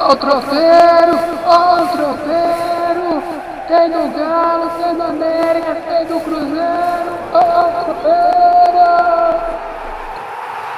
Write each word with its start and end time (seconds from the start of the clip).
Ó 0.00 0.12
o 0.12 0.16
tropeiro! 0.16 1.18
Ó 1.44 1.82
o 1.82 1.88
tropeiro! 1.88 3.22
Tem 3.66 3.90
do 3.90 4.16
Galo, 4.16 4.70
tem 4.80 4.94
do 4.94 5.02
América, 5.02 5.74
tem 5.74 6.06
do 6.06 6.20
Cruzeiro! 6.20 7.18
Ó 7.32 7.40
o 7.40 7.84
tropeiro! 7.84 8.28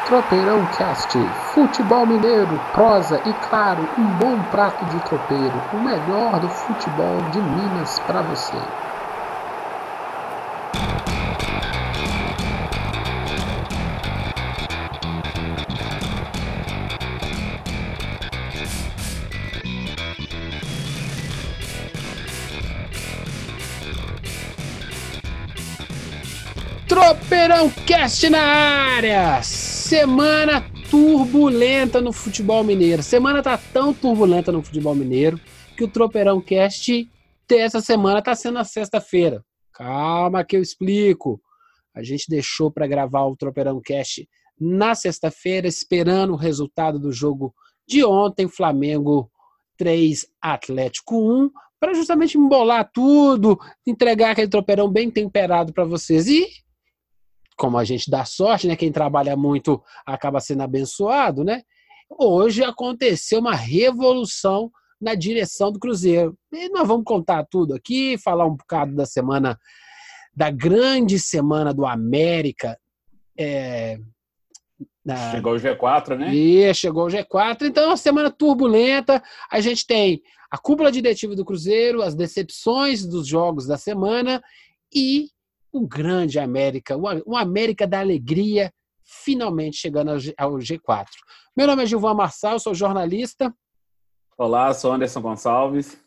Tropeirão 0.07 0.67
Cast, 0.77 1.19
futebol 1.53 2.07
mineiro, 2.07 2.61
prosa 2.73 3.21
e 3.27 3.33
claro, 3.49 3.87
um 3.97 4.05
bom 4.17 4.43
prato 4.51 4.85
de 4.87 4.99
tropeiro, 5.01 5.63
o 5.73 5.77
melhor 5.77 6.41
do 6.41 6.49
futebol 6.49 7.21
de 7.31 7.41
Minas 7.41 7.99
para 8.01 8.23
você. 8.23 8.57
Tropeirão 27.31 27.71
Cast 27.87 28.29
na 28.29 28.43
área! 28.43 29.41
Semana 29.45 30.69
turbulenta 30.91 32.01
no 32.01 32.13
futebol 32.13 32.65
mineiro. 32.65 33.05
Semana 33.05 33.41
tá 33.41 33.57
tão 33.57 33.95
turbulenta 33.95 34.51
no 34.51 34.61
futebol 34.61 34.97
mineiro 34.97 35.39
que 35.77 35.85
o 35.85 35.89
Tropeirão 35.89 36.41
Cast 36.41 37.09
dessa 37.49 37.81
semana 37.81 38.21
tá 38.21 38.35
sendo 38.35 38.55
na 38.55 38.65
sexta-feira. 38.65 39.45
Calma 39.73 40.43
que 40.43 40.57
eu 40.57 40.61
explico. 40.61 41.41
A 41.95 42.03
gente 42.03 42.29
deixou 42.29 42.69
para 42.69 42.89
gravar 42.89 43.25
o 43.27 43.37
Tropeirão 43.37 43.81
Cast 43.81 44.29
na 44.61 44.97
sexta-feira, 44.97 45.69
esperando 45.69 46.33
o 46.33 46.37
resultado 46.37 46.99
do 46.99 47.13
jogo 47.13 47.55
de 47.87 48.05
ontem, 48.05 48.49
Flamengo 48.49 49.31
3, 49.77 50.27
Atlético 50.43 51.45
1, 51.45 51.51
para 51.79 51.95
justamente 51.95 52.37
embolar 52.37 52.91
tudo, 52.93 53.57
entregar 53.87 54.33
aquele 54.33 54.49
tropeirão 54.49 54.91
bem 54.91 55.09
temperado 55.09 55.73
para 55.73 55.85
vocês. 55.85 56.27
E 56.27 56.45
como 57.61 57.77
a 57.77 57.85
gente 57.85 58.11
dá 58.11 58.25
sorte, 58.25 58.67
né? 58.67 58.75
Quem 58.75 58.91
trabalha 58.91 59.37
muito 59.37 59.83
acaba 60.07 60.41
sendo 60.41 60.63
abençoado, 60.63 61.45
né? 61.45 61.63
Hoje 62.09 62.65
aconteceu 62.65 63.39
uma 63.39 63.55
revolução 63.55 64.71
na 64.99 65.15
direção 65.15 65.71
do 65.71 65.79
Cruzeiro. 65.79 66.35
E 66.51 66.71
nós 66.71 66.89
vamos 66.89 67.05
contar 67.05 67.45
tudo 67.45 67.75
aqui, 67.75 68.17
falar 68.17 68.47
um 68.47 68.57
bocado 68.57 68.95
da 68.95 69.05
semana, 69.05 69.59
da 70.35 70.51
grande 70.51 71.19
semana 71.19 71.75
do 71.75 71.85
América. 71.85 72.79
É, 73.39 73.99
na... 75.05 75.33
Chegou 75.33 75.53
o 75.53 75.57
G4, 75.57 76.17
né? 76.17 76.35
E 76.35 76.73
chegou 76.73 77.05
o 77.05 77.11
G4. 77.11 77.65
Então, 77.65 77.85
é 77.85 77.87
uma 77.89 77.97
semana 77.99 78.31
turbulenta. 78.31 79.23
A 79.53 79.61
gente 79.61 79.87
tem 79.87 80.23
a 80.51 80.57
cúpula 80.57 80.91
diretiva 80.91 81.37
do 81.37 81.45
Cruzeiro, 81.45 82.01
as 82.01 82.15
decepções 82.15 83.05
dos 83.05 83.27
jogos 83.27 83.67
da 83.67 83.77
semana 83.77 84.43
e 84.91 85.29
um 85.73 85.87
grande 85.87 86.39
América, 86.39 86.97
um 86.97 87.37
América 87.37 87.87
da 87.87 88.01
alegria, 88.01 88.73
finalmente 89.03 89.77
chegando 89.77 90.11
ao 90.37 90.59
G4. 90.59 91.07
Meu 91.57 91.67
nome 91.67 91.83
é 91.83 91.87
Gilvan 91.87 92.15
Marçal, 92.15 92.59
sou 92.59 92.75
jornalista. 92.75 93.55
Olá, 94.37 94.73
sou 94.75 94.93
Anderson 94.93 95.21
Gonçalves. 95.21 96.03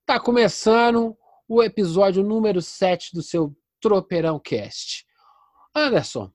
Está 0.00 0.20
começando 0.20 1.16
o 1.48 1.62
episódio 1.62 2.22
número 2.22 2.60
7 2.60 3.14
do 3.14 3.22
seu 3.22 3.54
Tropeirão 3.80 4.38
Cast. 4.38 5.04
Anderson, 5.74 6.30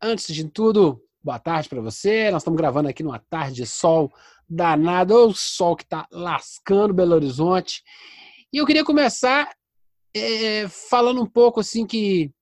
antes 0.00 0.32
de 0.34 0.48
tudo, 0.48 1.02
boa 1.22 1.38
tarde 1.38 1.68
para 1.68 1.80
você. 1.80 2.30
Nós 2.30 2.42
estamos 2.42 2.56
gravando 2.56 2.88
aqui 2.88 3.02
numa 3.02 3.18
tarde 3.18 3.56
de 3.56 3.66
sol 3.66 4.12
danado, 4.48 5.14
o 5.14 5.34
sol 5.34 5.76
que 5.76 5.84
está 5.84 6.06
lascando 6.10 6.94
Belo 6.94 7.14
Horizonte. 7.14 7.82
E 8.52 8.58
eu 8.58 8.66
queria 8.66 8.84
começar 8.84 9.50
é, 10.14 10.68
falando 10.68 11.22
um 11.22 11.26
pouco 11.26 11.60
assim 11.60 11.86
que. 11.86 12.32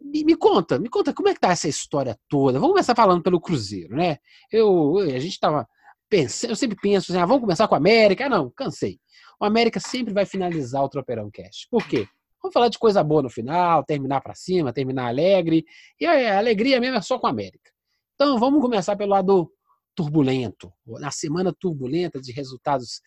Me, 0.00 0.22
me, 0.22 0.36
conta, 0.36 0.78
me 0.78 0.88
conta 0.88 1.14
como 1.14 1.28
é 1.28 1.34
que 1.34 1.40
tá 1.40 1.48
essa 1.48 1.68
história 1.68 2.18
toda. 2.28 2.58
Vamos 2.58 2.74
começar 2.74 2.94
falando 2.94 3.22
pelo 3.22 3.40
Cruzeiro, 3.40 3.96
né? 3.96 4.18
Eu, 4.52 4.98
a 4.98 5.18
gente 5.18 5.40
tava 5.40 5.66
pensando, 6.10 6.50
eu 6.50 6.56
sempre 6.56 6.76
penso 6.80 7.10
assim, 7.10 7.20
ah, 7.20 7.24
vamos 7.24 7.40
começar 7.40 7.66
com 7.66 7.74
a 7.74 7.78
América. 7.78 8.26
Ah, 8.26 8.28
não, 8.28 8.50
cansei. 8.50 9.00
O 9.40 9.44
América 9.44 9.80
sempre 9.80 10.12
vai 10.12 10.26
finalizar 10.26 10.82
o 10.82 10.88
Tropeirão 10.88 11.30
Cast. 11.30 11.66
Por 11.70 11.86
quê? 11.88 12.06
Vamos 12.42 12.52
falar 12.52 12.68
de 12.68 12.78
coisa 12.78 13.02
boa 13.02 13.22
no 13.22 13.30
final, 13.30 13.82
terminar 13.82 14.20
para 14.20 14.34
cima, 14.34 14.72
terminar 14.72 15.08
alegre. 15.08 15.64
E 15.98 16.04
a 16.04 16.36
alegria 16.36 16.78
mesmo 16.78 16.98
é 16.98 17.00
só 17.00 17.18
com 17.18 17.26
a 17.26 17.30
América. 17.30 17.70
Então 18.14 18.38
vamos 18.38 18.60
começar 18.60 18.94
pelo 18.96 19.10
lado 19.10 19.50
turbulento. 19.94 20.72
Na 20.86 21.10
semana 21.10 21.54
turbulenta 21.58 22.20
de 22.20 22.32
resultados 22.32 23.00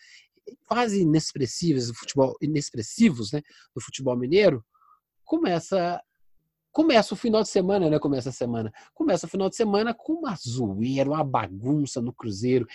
quase 0.68 1.02
inexpressivos 1.02 1.88
do 1.88 1.94
futebol, 1.94 2.35
inexpressivos, 2.41 3.31
né, 3.31 3.41
do 3.75 3.81
futebol 3.81 4.18
mineiro, 4.18 4.63
começa 5.24 6.02
começa 6.72 7.16
o 7.16 7.18
final 7.18 7.41
de 7.41 7.50
semana, 7.50 7.90
né? 7.90 7.97
Começa 7.97 8.30
a 8.30 8.31
semana. 8.31 8.72
Começa 8.94 9.25
o 9.25 9.30
final 9.30 9.50
de 9.50 9.56
semana 9.56 9.96
com 9.96 10.13
uma 10.13 10.35
zoeira, 10.35 11.09
uma 11.09 11.24
bagunça 11.24 12.00
no 12.00 12.13
Cruzeiro. 12.13 12.68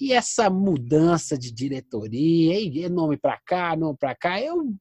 E 0.00 0.14
essa 0.14 0.48
mudança 0.48 1.36
de 1.36 1.52
diretoria, 1.52 2.58
e 2.58 2.88
nome 2.88 3.18
para 3.18 3.38
cá, 3.44 3.76
nome 3.76 3.98
para 3.98 4.14
cá, 4.14 4.40
eu 4.40 4.74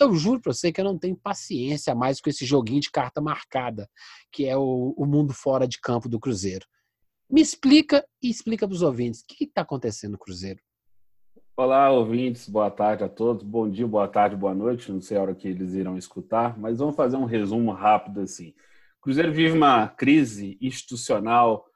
eu 0.00 0.14
juro 0.14 0.40
para 0.40 0.52
você 0.52 0.70
que 0.70 0.80
eu 0.80 0.84
não 0.84 0.98
tenho 0.98 1.16
paciência 1.16 1.94
mais 1.94 2.20
com 2.20 2.30
esse 2.30 2.44
joguinho 2.44 2.80
de 2.80 2.90
carta 2.90 3.20
marcada, 3.20 3.88
que 4.30 4.44
é 4.44 4.56
o, 4.56 4.94
o 4.96 5.04
mundo 5.04 5.32
fora 5.32 5.66
de 5.66 5.80
campo 5.80 6.08
do 6.08 6.20
Cruzeiro. 6.20 6.66
Me 7.28 7.40
explica 7.40 8.06
e 8.22 8.30
explica 8.30 8.66
para 8.66 8.74
os 8.74 8.82
ouvintes 8.82 9.22
o 9.22 9.24
que 9.26 9.44
está 9.44 9.62
acontecendo 9.62 10.12
no 10.12 10.18
Cruzeiro. 10.18 10.60
Olá, 11.60 11.90
ouvintes, 11.90 12.48
boa 12.48 12.70
tarde 12.70 13.02
a 13.02 13.08
todos. 13.08 13.42
Bom 13.42 13.68
dia, 13.68 13.84
boa 13.84 14.06
tarde, 14.06 14.36
boa 14.36 14.54
noite. 14.54 14.92
Não 14.92 15.00
sei 15.00 15.16
a 15.16 15.22
hora 15.22 15.34
que 15.34 15.48
eles 15.48 15.74
irão 15.74 15.98
escutar, 15.98 16.56
mas 16.56 16.78
vamos 16.78 16.94
fazer 16.94 17.16
um 17.16 17.24
resumo 17.24 17.72
rápido 17.72 18.20
assim. 18.20 18.50
O 18.98 19.02
Cruzeiro 19.02 19.32
vive 19.32 19.56
uma 19.56 19.88
crise 19.88 20.56
institucional, 20.60 21.66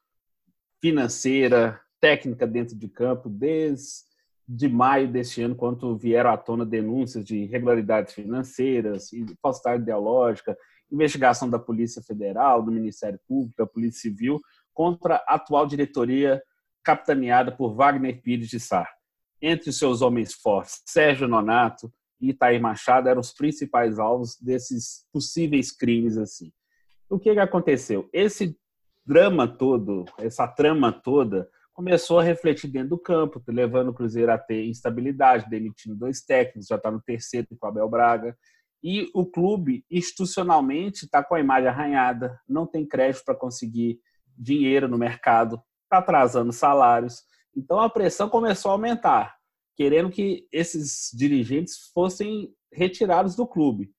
financeira, 0.80 1.80
técnica 2.00 2.46
dentro 2.46 2.76
de 2.76 2.88
campo 2.88 3.28
desde 3.28 4.68
maio 4.70 5.08
deste 5.08 5.42
ano, 5.42 5.56
quando 5.56 5.96
vieram 5.96 6.30
à 6.30 6.36
tona 6.36 6.64
denúncias 6.64 7.24
de 7.24 7.38
irregularidades 7.38 8.14
financeiras, 8.14 9.10
falsidade 9.42 9.82
ideológica, 9.82 10.56
investigação 10.92 11.50
da 11.50 11.58
Polícia 11.58 12.00
Federal, 12.00 12.62
do 12.62 12.70
Ministério 12.70 13.18
Público, 13.26 13.56
da 13.58 13.66
Polícia 13.66 14.02
Civil, 14.02 14.40
contra 14.72 15.16
a 15.26 15.34
atual 15.34 15.66
diretoria 15.66 16.40
capitaneada 16.84 17.50
por 17.50 17.74
Wagner 17.74 18.22
Pires 18.22 18.48
de 18.48 18.60
Sá 18.60 18.86
entre 19.42 19.70
os 19.70 19.78
seus 19.78 20.00
homens 20.00 20.32
fortes, 20.32 20.80
Sérgio 20.86 21.26
Nonato 21.26 21.92
e 22.20 22.30
Itaí 22.30 22.60
Machado 22.60 23.08
eram 23.08 23.20
os 23.20 23.32
principais 23.32 23.98
alvos 23.98 24.38
desses 24.40 25.04
possíveis 25.12 25.72
crimes 25.72 26.16
assim. 26.16 26.52
O 27.10 27.18
que, 27.18 27.34
que 27.34 27.40
aconteceu? 27.40 28.08
Esse 28.12 28.56
drama 29.04 29.48
todo, 29.48 30.04
essa 30.18 30.46
trama 30.46 30.92
toda, 30.92 31.50
começou 31.74 32.20
a 32.20 32.22
refletir 32.22 32.70
dentro 32.70 32.90
do 32.90 32.98
campo, 32.98 33.42
levando 33.48 33.88
o 33.88 33.94
Cruzeiro 33.94 34.30
a 34.30 34.38
ter 34.38 34.66
instabilidade, 34.66 35.50
demitindo 35.50 35.96
dois 35.96 36.22
técnicos, 36.22 36.68
já 36.68 36.76
está 36.76 36.90
no 36.90 37.02
terceiro 37.02 37.48
com 37.58 37.66
o 37.66 37.68
Abel 37.68 37.88
Braga. 37.88 38.36
E 38.82 39.10
o 39.14 39.24
clube, 39.24 39.84
institucionalmente, 39.90 41.04
está 41.04 41.22
com 41.22 41.34
a 41.34 41.40
imagem 41.40 41.68
arranhada, 41.68 42.38
não 42.48 42.66
tem 42.66 42.86
crédito 42.86 43.24
para 43.24 43.34
conseguir 43.34 44.00
dinheiro 44.36 44.88
no 44.88 44.98
mercado, 44.98 45.62
está 45.84 45.98
atrasando 45.98 46.52
salários. 46.52 47.22
Então 47.56 47.80
a 47.80 47.90
pressão 47.90 48.28
começou 48.28 48.70
a 48.70 48.74
aumentar, 48.74 49.36
querendo 49.76 50.10
que 50.10 50.46
esses 50.52 51.10
dirigentes 51.12 51.90
fossem 51.92 52.54
retirados 52.72 53.36
do 53.36 53.46
clube. 53.46 53.92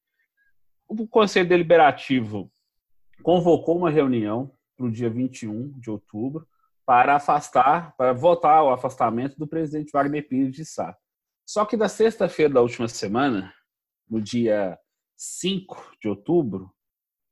O 0.88 1.08
Conselho 1.08 1.47
Deliberativo 1.47 2.52
convocou 3.22 3.78
uma 3.78 3.90
reunião 3.90 4.52
para 4.75 4.86
o 4.86 4.92
dia 4.92 5.09
21 5.09 5.80
de 5.80 5.90
outubro 5.90 6.47
para 6.86 7.16
afastar, 7.16 7.96
para 7.96 8.13
votar 8.13 8.63
o 8.63 8.69
afastamento 8.69 9.38
do 9.38 9.48
presidente 9.48 9.92
Wagner 9.92 10.28
Pires 10.28 10.54
de 10.54 10.66
Sá. 10.66 10.98
Só 11.45 11.66
que 11.66 11.78
da 11.78 11.88
sexta-feira 11.88 12.54
da 12.54 12.62
última 12.62 12.88
semana, 12.88 13.54
no 14.10 14.22
dia 14.22 14.78
5 15.16 15.95
de 16.01 16.10
outubro, 16.10 16.74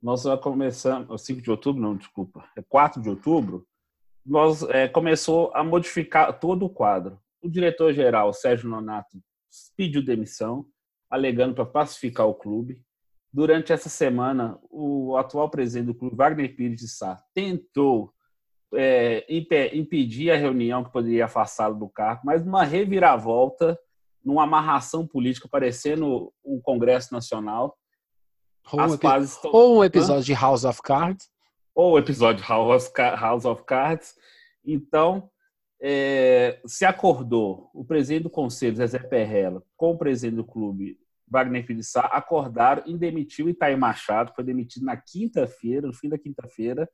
nós 0.01 0.23
começamos, 0.41 1.23
5 1.23 1.41
de 1.41 1.51
outubro, 1.51 1.81
não, 1.81 1.95
desculpa, 1.95 2.49
é 2.57 2.61
4 2.61 3.01
de 3.01 3.09
outubro, 3.09 3.67
nós 4.25 4.61
é, 4.63 4.87
começou 4.87 5.51
a 5.53 5.63
modificar 5.63 6.39
todo 6.39 6.65
o 6.65 6.69
quadro. 6.69 7.19
O 7.41 7.49
diretor-geral, 7.49 8.33
Sérgio 8.33 8.69
Nonato, 8.69 9.17
pediu 9.75 10.03
demissão, 10.03 10.65
alegando 11.09 11.55
para 11.55 11.65
pacificar 11.65 12.27
o 12.27 12.33
clube. 12.33 12.83
Durante 13.33 13.73
essa 13.73 13.89
semana, 13.89 14.59
o 14.69 15.15
atual 15.17 15.49
presidente 15.49 15.87
do 15.87 15.95
clube, 15.95 16.15
Wagner 16.15 16.55
Pires 16.55 16.81
de 16.81 16.87
Sá, 16.87 17.21
tentou 17.33 18.13
é, 18.73 19.25
impedir 19.73 20.31
a 20.31 20.37
reunião 20.37 20.83
que 20.83 20.91
poderia 20.91 21.25
afastá-lo 21.25 21.77
do 21.77 21.89
cargo, 21.89 22.21
mas 22.23 22.45
numa 22.45 22.63
reviravolta, 22.63 23.77
numa 24.23 24.43
amarração 24.43 25.07
política, 25.07 25.47
parecendo 25.49 26.31
um 26.45 26.59
Congresso 26.61 27.13
Nacional. 27.13 27.75
Ou 28.71 28.79
um, 28.81 28.93
estão... 28.93 29.51
ou 29.51 29.77
um 29.79 29.83
episódio 29.83 30.23
de 30.23 30.33
House 30.33 30.63
of 30.63 30.81
Cards 30.83 31.27
ou 31.73 31.93
o 31.93 31.99
episódio 31.99 32.45
House 32.45 33.45
of 33.45 33.63
Cards. 33.63 34.15
Então, 34.63 35.29
é, 35.81 36.59
se 36.65 36.85
acordou 36.85 37.69
o 37.73 37.83
presidente 37.83 38.23
do 38.23 38.29
conselho, 38.29 38.75
Zezé 38.75 38.99
Perrella, 38.99 39.63
com 39.75 39.91
o 39.91 39.97
presidente 39.97 40.35
do 40.35 40.45
clube, 40.45 40.99
Wagner 41.27 41.65
Filho 41.65 41.83
Sá, 41.83 42.01
acordaram 42.01 42.83
em 42.85 42.97
demitir 42.97 43.45
o 43.45 43.49
Itaí 43.49 43.75
Machado, 43.75 44.33
foi 44.35 44.43
demitido 44.43 44.85
na 44.85 44.97
quinta-feira, 44.97 45.87
no 45.87 45.93
fim 45.93 46.09
da 46.09 46.17
quinta-feira, 46.17 46.87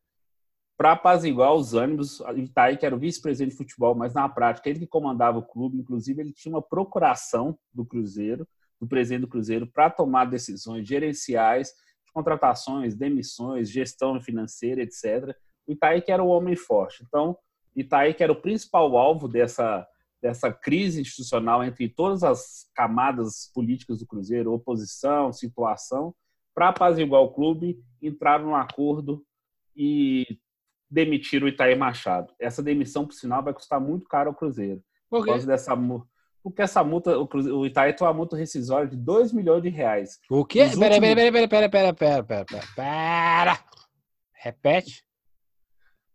para 0.77 0.91
apaziguar 0.91 1.53
os 1.53 1.73
ânimos. 1.73 2.21
Itaí, 2.35 2.77
que 2.77 2.85
era 2.85 2.95
o 2.95 2.99
vice-presidente 2.99 3.51
de 3.51 3.57
futebol, 3.57 3.95
mas 3.95 4.13
na 4.13 4.29
prática 4.29 4.69
ele 4.69 4.79
que 4.79 4.87
comandava 4.87 5.39
o 5.39 5.43
clube, 5.43 5.77
inclusive 5.77 6.21
ele 6.21 6.31
tinha 6.31 6.53
uma 6.53 6.61
procuração 6.61 7.57
do 7.73 7.83
Cruzeiro, 7.83 8.47
do 8.79 8.87
presidente 8.87 9.21
do 9.21 9.27
Cruzeiro, 9.27 9.65
para 9.65 9.89
tomar 9.89 10.25
decisões 10.25 10.87
gerenciais, 10.87 11.73
contratações, 12.13 12.95
demissões, 12.95 13.69
gestão 13.69 14.19
financeira, 14.21 14.81
etc. 14.81 15.35
O 15.67 15.71
Itaí 15.71 16.01
que 16.01 16.11
era 16.11 16.23
o 16.23 16.27
homem 16.27 16.55
forte. 16.55 17.03
Então, 17.05 17.37
Itaí 17.75 18.13
que 18.13 18.23
era 18.23 18.31
o 18.31 18.41
principal 18.41 18.97
alvo 18.97 19.27
dessa, 19.27 19.87
dessa 20.21 20.51
crise 20.51 21.01
institucional 21.01 21.63
entre 21.63 21.87
todas 21.89 22.23
as 22.23 22.69
camadas 22.73 23.51
políticas 23.53 23.99
do 23.99 24.07
Cruzeiro, 24.07 24.53
oposição, 24.53 25.31
situação, 25.31 26.13
para 26.55 26.69
apaziguar 26.69 27.21
o 27.21 27.33
clube, 27.33 27.79
entraram 28.01 28.45
num 28.45 28.55
acordo 28.55 29.23
e 29.75 30.39
demitir 30.89 31.43
o 31.43 31.47
Itaí 31.47 31.75
Machado. 31.75 32.33
Essa 32.39 32.63
demissão, 32.63 33.05
por 33.05 33.13
sinal, 33.13 33.43
vai 33.43 33.53
custar 33.53 33.79
muito 33.79 34.07
caro 34.07 34.29
ao 34.29 34.35
Cruzeiro. 34.35 34.81
Por, 35.09 35.19
por 35.19 35.27
causa 35.27 35.45
dessa 35.45 35.75
porque 36.49 36.61
essa 36.61 36.83
multa, 36.83 37.17
o, 37.17 37.65
Itaí 37.65 37.93
tomou 37.93 38.09
é 38.09 38.11
uma 38.11 38.17
multa 38.17 38.37
rescisória 38.37 38.87
de 38.87 38.95
2 38.95 39.33
milhões 39.33 39.61
de 39.61 39.69
reais. 39.69 40.19
O 40.29 40.45
quê? 40.45 40.65
Nos 40.65 40.75
pera, 40.77 40.95
últimos... 40.95 41.15
pera, 41.15 41.31
pera, 41.31 41.47
pera, 41.47 41.69
pera, 41.69 41.93
pera, 41.93 42.23
pera, 42.23 42.45
pera, 42.45 42.67
pera. 42.75 43.59
Repete. 44.33 45.03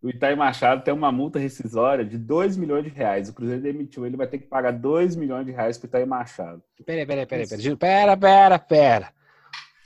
O 0.02 0.08
Itaí 0.08 0.34
Machado 0.34 0.82
tem 0.82 0.92
uma 0.92 1.12
multa 1.12 1.38
rescisória 1.38 2.04
de 2.04 2.18
2 2.18 2.56
milhões 2.56 2.84
de 2.84 2.90
reais. 2.90 3.28
O 3.28 3.34
Cruzeiro 3.34 3.62
demitiu 3.62 4.04
ele, 4.04 4.16
vai 4.16 4.26
ter 4.26 4.38
que 4.38 4.46
pagar 4.46 4.72
2 4.72 5.14
milhões 5.14 5.46
de 5.46 5.52
reais 5.52 5.78
para 5.78 5.86
Itaí 5.86 6.06
Machado. 6.06 6.62
Pera, 6.84 7.06
pera, 7.06 7.26
pera, 7.26 7.46
pera, 7.46 7.76
Pera, 7.76 8.16
pera, 8.16 8.58
pera. 8.58 9.12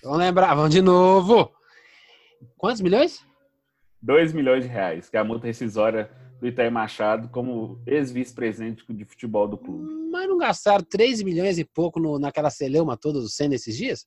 Vamos 0.03 0.19
lembrar, 0.19 0.55
vamos 0.55 0.71
de 0.71 0.81
novo. 0.81 1.53
Quantos 2.57 2.81
milhões? 2.81 3.25
2 4.01 4.33
milhões 4.33 4.65
de 4.65 4.71
reais, 4.71 5.11
que 5.11 5.17
é 5.17 5.21
a 5.21 5.25
multa 5.25 5.47
rescisória 5.47 6.11
do 6.41 6.47
Itaí 6.47 6.71
Machado 6.71 7.29
como 7.29 7.83
ex-vice-presidente 7.87 8.85
de 8.89 9.05
futebol 9.05 9.49
do 9.49 9.57
clube. 9.57 10.11
Mas 10.11 10.29
não 10.29 10.39
gastaram 10.39 10.85
3 10.85 11.23
milhões 11.23 11.59
e 11.59 11.65
pouco 11.65 11.99
no, 11.99 12.19
naquela 12.19 12.51
celeuma 12.51 12.97
toda 12.97 13.21
do 13.21 13.29
Senna 13.29 13.55
esses 13.55 13.77
dias? 13.77 14.07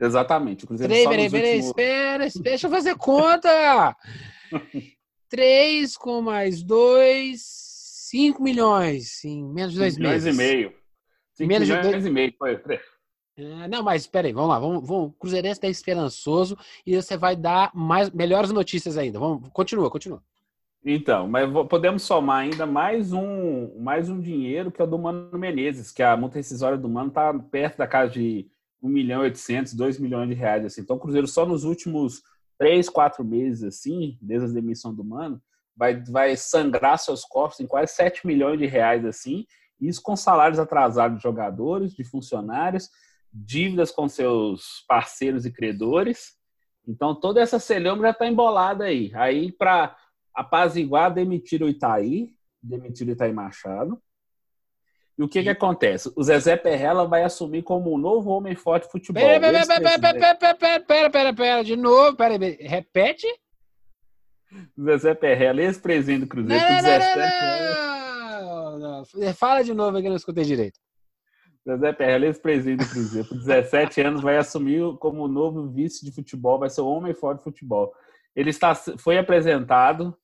Exatamente. 0.00 0.64
O 0.64 0.66
Cruzeiro 0.66 0.92
3, 0.92 1.08
peraí, 1.08 1.30
peraí, 1.30 1.50
últimos... 1.56 1.66
espera, 1.66 2.28
deixa 2.42 2.66
eu 2.66 2.70
fazer 2.70 2.96
conta. 2.96 3.96
3 5.28 5.96
com 5.96 6.22
mais 6.22 6.62
2, 6.62 7.40
5 8.10 8.42
milhões 8.42 9.24
em 9.24 9.44
menos 9.44 9.72
de 9.72 9.78
dois 9.78 9.96
meses. 9.96 10.24
milhões 10.24 10.26
e 10.26 10.32
meio. 10.32 10.74
5 11.34 11.48
menos 11.48 11.68
milhões 11.68 11.86
de 11.86 11.92
dois... 11.92 12.06
e 12.06 12.10
meio, 12.10 12.34
foi. 12.38 12.60
É, 13.36 13.68
não, 13.68 13.82
mas 13.82 14.06
peraí, 14.06 14.32
vamos 14.32 14.50
lá, 14.50 14.58
vamos, 14.58 14.86
vamos. 14.86 15.12
Cruzeirense 15.18 15.58
está 15.58 15.68
esperançoso 15.68 16.58
e 16.84 16.96
você 16.96 17.16
vai 17.16 17.36
dar 17.36 17.70
mais 17.74 18.10
melhores 18.10 18.50
notícias 18.50 18.98
ainda. 18.98 19.18
Vamos, 19.18 19.48
continua, 19.52 19.90
continua. 19.90 20.22
Então, 20.84 21.28
mas 21.28 21.50
podemos 21.68 22.02
somar 22.02 22.38
ainda 22.38 22.64
mais 22.64 23.12
um, 23.12 23.78
mais 23.80 24.08
um 24.08 24.18
dinheiro 24.18 24.72
que 24.72 24.80
é 24.80 24.84
o 24.84 24.86
do 24.86 24.98
Mano 24.98 25.38
Menezes, 25.38 25.92
que 25.92 26.02
a 26.02 26.16
multa 26.16 26.38
rescisória 26.38 26.78
do 26.78 26.88
Mano 26.88 27.08
está 27.08 27.34
perto 27.34 27.76
da 27.76 27.86
casa 27.86 28.12
de 28.12 28.50
1 28.82 28.88
milhão 28.88 29.20
e 29.20 29.24
800, 29.24 29.74
2 29.74 29.98
milhões 29.98 30.28
de 30.28 30.34
reais. 30.34 30.64
Assim. 30.64 30.80
Então, 30.80 30.96
o 30.96 30.98
Cruzeiro 30.98 31.26
só 31.26 31.44
nos 31.44 31.64
últimos 31.64 32.22
3, 32.58 32.88
4 32.88 33.22
meses, 33.22 33.62
assim, 33.62 34.16
desde 34.22 34.48
a 34.48 34.52
demissão 34.52 34.94
do 34.94 35.04
Mano, 35.04 35.40
vai, 35.76 36.02
vai 36.02 36.34
sangrar 36.34 36.98
seus 36.98 37.24
cofres 37.24 37.60
em 37.60 37.66
quase 37.66 37.92
7 37.92 38.26
milhões 38.26 38.58
de 38.58 38.66
reais, 38.66 39.04
assim, 39.04 39.44
isso 39.78 40.00
com 40.02 40.16
salários 40.16 40.58
atrasados 40.58 41.18
de 41.18 41.22
jogadores, 41.22 41.94
de 41.94 42.04
funcionários, 42.04 42.88
dívidas 43.32 43.90
com 43.90 44.08
seus 44.08 44.84
parceiros 44.88 45.44
e 45.44 45.52
credores. 45.52 46.34
Então, 46.88 47.14
toda 47.14 47.40
essa 47.40 47.58
celeuma 47.58 48.02
já 48.02 48.10
está 48.10 48.26
embolada 48.26 48.84
aí. 48.84 49.10
Aí, 49.14 49.52
para 49.52 49.96
apaziguar, 50.40 51.12
demitiram 51.12 51.66
o 51.66 51.70
Itaí, 51.70 52.34
demitiram 52.62 53.10
o 53.10 53.12
Itaí 53.12 53.32
Machado. 53.32 54.00
E 55.18 55.22
o 55.22 55.28
que, 55.28 55.42
que 55.42 55.50
acontece? 55.50 56.10
O 56.16 56.22
Zezé 56.22 56.56
Perrella 56.56 57.06
vai 57.06 57.22
assumir 57.22 57.62
como 57.62 57.90
o 57.90 57.98
novo 57.98 58.30
homem 58.30 58.56
forte 58.56 58.86
de 58.86 58.92
futebol. 58.92 59.22
Pera, 59.22 59.38
pera, 59.38 59.66
pera, 59.66 59.98
pera, 59.98 59.98
pera, 60.00 60.54
pera, 60.54 60.80
pera, 60.80 61.10
pera, 61.10 61.34
pera, 61.34 61.62
de 61.64 61.76
novo, 61.76 62.16
pera, 62.16 62.38
repete. 62.38 63.26
Zezé 64.82 65.14
Perrella, 65.14 65.60
ex-presidente 65.60 66.20
do 66.20 66.26
Cruzeiro, 66.26 66.60
não, 66.60 66.68
com 66.68 66.82
17 66.82 67.18
não, 68.40 68.78
não, 68.78 69.04
não, 69.14 69.34
Fala 69.34 69.62
de 69.62 69.74
novo 69.74 70.00
que 70.00 70.06
eu 70.06 70.10
não 70.10 70.16
escutei 70.16 70.42
direito. 70.42 70.80
Zezé 71.68 71.92
Perrella, 71.92 72.24
ex-presidente 72.24 72.84
do 72.84 72.90
Cruzeiro, 72.90 73.28
com 73.28 73.36
17 73.36 74.00
anos, 74.02 74.22
vai 74.22 74.38
assumir 74.38 74.80
como 74.98 75.22
o 75.22 75.28
novo 75.28 75.68
vice 75.68 76.02
de 76.02 76.10
futebol, 76.10 76.58
vai 76.58 76.70
ser 76.70 76.80
o 76.80 76.88
homem 76.88 77.12
forte 77.12 77.38
de 77.38 77.44
futebol. 77.44 77.92
Ele 78.34 78.48
está, 78.48 78.74
foi 78.74 79.18
apresentado 79.18 80.16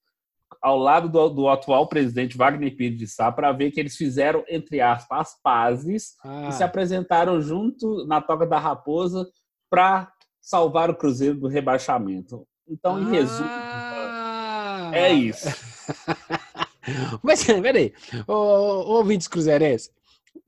ao 0.66 0.76
lado 0.76 1.08
do, 1.08 1.28
do, 1.28 1.48
atual 1.48 1.86
presidente 1.86 2.36
Wagner 2.36 2.74
Pires 2.74 2.98
de 2.98 3.06
Sá 3.06 3.30
para 3.30 3.52
ver 3.52 3.70
que 3.70 3.78
eles 3.78 3.94
fizeram, 3.94 4.44
entre 4.48 4.80
aspas, 4.80 5.20
as 5.20 5.40
pazes 5.40 6.16
ah. 6.24 6.48
e 6.48 6.52
se 6.52 6.64
apresentaram 6.64 7.40
junto 7.40 8.04
na 8.08 8.20
Toca 8.20 8.44
da 8.44 8.58
Raposa 8.58 9.28
para 9.70 10.10
salvar 10.40 10.90
o 10.90 10.96
Cruzeiro 10.96 11.38
do 11.38 11.46
rebaixamento. 11.46 12.44
Então, 12.68 13.00
em 13.00 13.06
ah. 13.06 13.10
resumo, 13.10 13.48
é 14.92 15.12
isso. 15.12 15.46
Mas, 17.22 17.44
peraí, 17.44 17.94
ô, 18.26 18.32
ô, 18.32 18.96
ouvintes 18.96 19.28
cruzeirenses, 19.28 19.92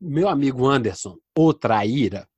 meu 0.00 0.28
amigo 0.28 0.66
Anderson, 0.66 1.16
o 1.36 1.54
traíra, 1.54 2.28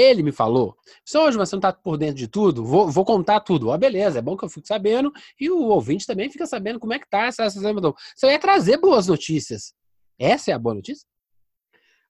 ele 0.00 0.22
me 0.22 0.32
falou, 0.32 0.76
se 1.04 1.18
hoje 1.18 1.36
você 1.36 1.54
não 1.54 1.58
está 1.58 1.72
por 1.72 1.96
dentro 1.96 2.16
de 2.16 2.28
tudo, 2.28 2.64
vou, 2.64 2.88
vou 2.88 3.04
contar 3.04 3.40
tudo. 3.40 3.68
Ó, 3.68 3.76
beleza, 3.76 4.18
é 4.18 4.22
bom 4.22 4.36
que 4.36 4.44
eu 4.44 4.48
fique 4.48 4.66
sabendo 4.66 5.12
e 5.38 5.50
o 5.50 5.62
ouvinte 5.64 6.06
também 6.06 6.30
fica 6.30 6.46
sabendo 6.46 6.78
como 6.78 6.94
é 6.94 6.98
que 6.98 7.08
tá 7.08 7.26
essa, 7.26 7.44
essa 7.44 7.60
Você 7.60 8.26
vai 8.26 8.38
trazer 8.38 8.78
boas 8.78 9.06
notícias. 9.06 9.74
Essa 10.18 10.50
é 10.50 10.54
a 10.54 10.58
boa 10.58 10.74
notícia? 10.74 11.06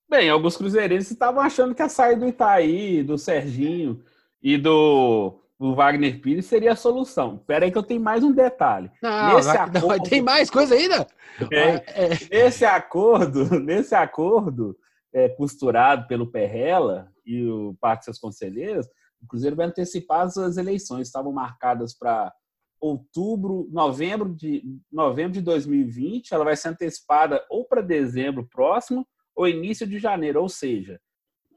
Bem, 0.08 0.28
alguns 0.28 0.56
cruzeirenses 0.56 1.12
estavam 1.12 1.40
achando 1.40 1.74
que 1.74 1.82
a 1.82 1.88
saída 1.88 2.20
do 2.22 2.28
Itaí, 2.28 3.02
do 3.02 3.16
Serginho 3.16 4.02
e 4.42 4.58
do, 4.58 5.40
do 5.58 5.74
Wagner 5.74 6.20
Pires 6.20 6.46
seria 6.46 6.72
a 6.72 6.76
solução. 6.76 7.36
Espera 7.36 7.64
aí 7.64 7.70
que 7.70 7.78
eu 7.78 7.82
tenho 7.82 8.00
mais 8.00 8.24
um 8.24 8.32
detalhe. 8.32 8.90
Não, 9.00 9.36
nesse 9.36 9.50
acordo, 9.50 9.88
não, 9.88 10.02
tem 10.02 10.20
mais 10.20 10.50
coisa 10.50 10.74
ainda? 10.74 11.06
É, 11.52 12.04
é. 12.04 12.08
Nesse 12.28 12.64
acordo, 12.64 13.44
nesse 13.60 13.94
acordo 13.94 14.76
é, 15.12 15.28
costurado 15.28 16.08
pelo 16.08 16.26
Perrella, 16.26 17.12
e 17.30 17.48
o 17.48 17.74
Parque 17.80 18.04
Seus 18.04 18.18
Conselheiros, 18.18 18.86
o 19.22 19.26
Cruzeiro 19.26 19.56
vai 19.56 19.66
antecipar 19.66 20.22
as 20.22 20.56
eleições, 20.56 21.06
estavam 21.06 21.32
marcadas 21.32 21.96
para 21.96 22.32
outubro, 22.80 23.68
novembro 23.70 24.34
de, 24.34 24.64
novembro 24.90 25.32
de 25.32 25.42
2020, 25.42 26.32
ela 26.32 26.44
vai 26.44 26.56
ser 26.56 26.68
antecipada 26.68 27.44
ou 27.50 27.64
para 27.66 27.82
dezembro 27.82 28.48
próximo 28.48 29.06
ou 29.36 29.46
início 29.46 29.86
de 29.86 29.98
janeiro, 29.98 30.40
ou 30.40 30.48
seja, 30.48 30.98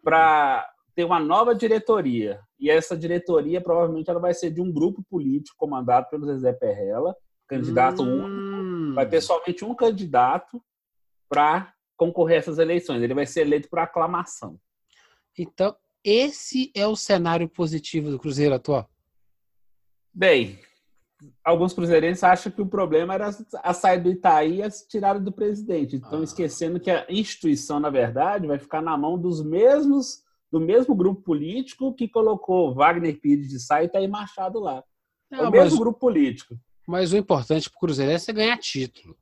para 0.03 0.69
ter 0.93 1.05
uma 1.05 1.19
nova 1.19 1.55
diretoria. 1.55 2.41
E 2.59 2.69
essa 2.69 2.95
diretoria 2.95 3.61
provavelmente 3.61 4.09
ela 4.09 4.19
vai 4.19 4.33
ser 4.33 4.51
de 4.51 4.61
um 4.61 4.71
grupo 4.71 5.03
político 5.09 5.55
comandado 5.57 6.07
pelo 6.09 6.25
Zezé 6.25 6.53
Perrella, 6.53 7.15
candidato 7.47 8.03
hum. 8.03 8.25
único. 8.25 8.95
Vai 8.95 9.07
ter 9.07 9.21
somente 9.21 9.65
um 9.65 9.73
candidato 9.73 10.61
para 11.29 11.73
concorrer 11.95 12.35
a 12.35 12.39
essas 12.39 12.59
eleições. 12.59 13.01
Ele 13.01 13.13
vai 13.13 13.25
ser 13.25 13.41
eleito 13.41 13.69
por 13.69 13.79
aclamação. 13.79 14.59
Então, 15.37 15.75
esse 16.03 16.71
é 16.75 16.85
o 16.85 16.95
cenário 16.95 17.47
positivo 17.49 18.11
do 18.11 18.19
Cruzeiro 18.19 18.53
atual? 18.53 18.89
Bem, 20.13 20.59
alguns 21.43 21.73
cruzeirenses 21.73 22.23
acham 22.23 22.51
que 22.51 22.61
o 22.61 22.67
problema 22.67 23.13
era 23.13 23.29
a 23.63 23.73
saída 23.73 24.03
do 24.03 24.11
Itaí 24.11 24.57
e 24.57 24.63
a 24.63 24.69
tirada 24.69 25.19
do 25.19 25.31
presidente. 25.31 25.95
Então, 25.95 26.19
ah. 26.19 26.23
esquecendo 26.23 26.79
que 26.79 26.91
a 26.91 27.05
instituição, 27.09 27.79
na 27.79 27.89
verdade, 27.89 28.47
vai 28.47 28.59
ficar 28.59 28.81
na 28.81 28.97
mão 28.97 29.17
dos 29.17 29.43
mesmos, 29.43 30.21
do 30.51 30.59
mesmo 30.59 30.93
grupo 30.93 31.21
político 31.21 31.93
que 31.93 32.07
colocou 32.07 32.75
Wagner 32.75 33.19
Pires 33.19 33.47
de 33.47 33.59
Sá 33.59 33.81
e 33.81 33.85
Itaí 33.85 34.07
Machado 34.07 34.59
lá. 34.59 34.83
É 35.31 35.41
o 35.41 35.49
mesmo 35.49 35.79
grupo 35.79 35.99
político. 35.99 36.55
Mas 36.87 37.11
o 37.11 37.17
importante 37.17 37.69
para 37.69 37.77
o 37.77 37.79
Cruzeirense 37.79 38.29
é 38.29 38.33
ganhar 38.33 38.57
título 38.57 39.17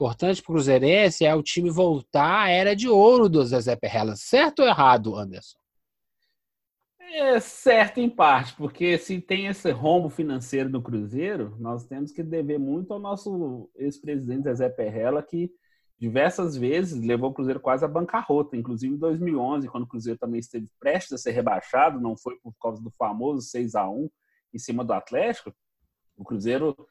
importante 0.00 0.42
para 0.42 0.52
o 0.52 0.54
Cruzeirense 0.54 1.26
é 1.26 1.34
o 1.34 1.42
time 1.42 1.70
voltar 1.70 2.44
à 2.44 2.48
era 2.48 2.74
de 2.74 2.88
ouro 2.88 3.28
do 3.28 3.44
Zezé 3.44 3.76
Perrella. 3.76 4.16
Certo 4.16 4.60
ou 4.60 4.66
errado, 4.66 5.14
Anderson? 5.14 5.58
É 6.98 7.38
certo 7.38 7.98
em 7.98 8.08
parte, 8.08 8.54
porque 8.54 8.96
se 8.96 9.20
tem 9.20 9.48
esse 9.48 9.70
rombo 9.70 10.08
financeiro 10.08 10.70
do 10.70 10.80
Cruzeiro, 10.80 11.54
nós 11.58 11.84
temos 11.84 12.12
que 12.12 12.22
dever 12.22 12.58
muito 12.58 12.94
ao 12.94 12.98
nosso 12.98 13.68
ex-presidente 13.76 14.44
Zezé 14.44 14.70
Perrella, 14.70 15.22
que 15.22 15.52
diversas 15.98 16.56
vezes 16.56 17.04
levou 17.04 17.28
o 17.28 17.34
Cruzeiro 17.34 17.60
quase 17.60 17.84
à 17.84 17.88
bancarrota, 17.88 18.56
inclusive 18.56 18.94
em 18.94 18.98
2011, 18.98 19.68
quando 19.68 19.84
o 19.84 19.88
Cruzeiro 19.88 20.18
também 20.18 20.40
esteve 20.40 20.66
prestes 20.78 21.12
a 21.12 21.18
ser 21.18 21.32
rebaixado, 21.32 22.00
não 22.00 22.16
foi 22.16 22.36
por 22.36 22.54
causa 22.58 22.82
do 22.82 22.90
famoso 22.92 23.42
6 23.42 23.74
a 23.74 23.86
1 23.86 24.08
em 24.54 24.58
cima 24.58 24.82
do 24.82 24.94
Atlético. 24.94 25.54
O 26.16 26.24
Cruzeiro, 26.24 26.70
o 26.70 26.86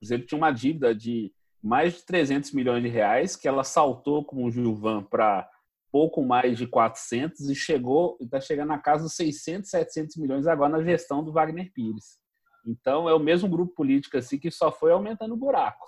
Cruzeiro 0.00 0.26
tinha 0.26 0.38
uma 0.38 0.50
dívida 0.50 0.92
de 0.92 1.32
mais 1.62 1.94
de 1.94 2.04
300 2.04 2.52
milhões 2.52 2.82
de 2.82 2.88
reais, 2.88 3.36
que 3.36 3.48
ela 3.48 3.64
saltou 3.64 4.24
com 4.24 4.44
o 4.44 4.50
Gilvan 4.50 5.02
para 5.02 5.48
pouco 5.90 6.22
mais 6.22 6.58
de 6.58 6.66
400 6.66 7.48
e 7.48 7.54
chegou, 7.54 8.16
está 8.20 8.40
chegando 8.40 8.68
na 8.68 8.78
casa 8.78 9.04
dos 9.04 9.14
600, 9.16 9.70
700 9.70 10.16
milhões 10.16 10.46
agora 10.46 10.72
na 10.76 10.84
gestão 10.84 11.24
do 11.24 11.32
Wagner 11.32 11.72
Pires. 11.72 12.18
Então 12.66 13.08
é 13.08 13.14
o 13.14 13.18
mesmo 13.18 13.48
grupo 13.48 13.74
político 13.74 14.16
assim 14.16 14.38
que 14.38 14.50
só 14.50 14.70
foi 14.70 14.92
aumentando 14.92 15.34
o 15.34 15.38
buraco. 15.38 15.86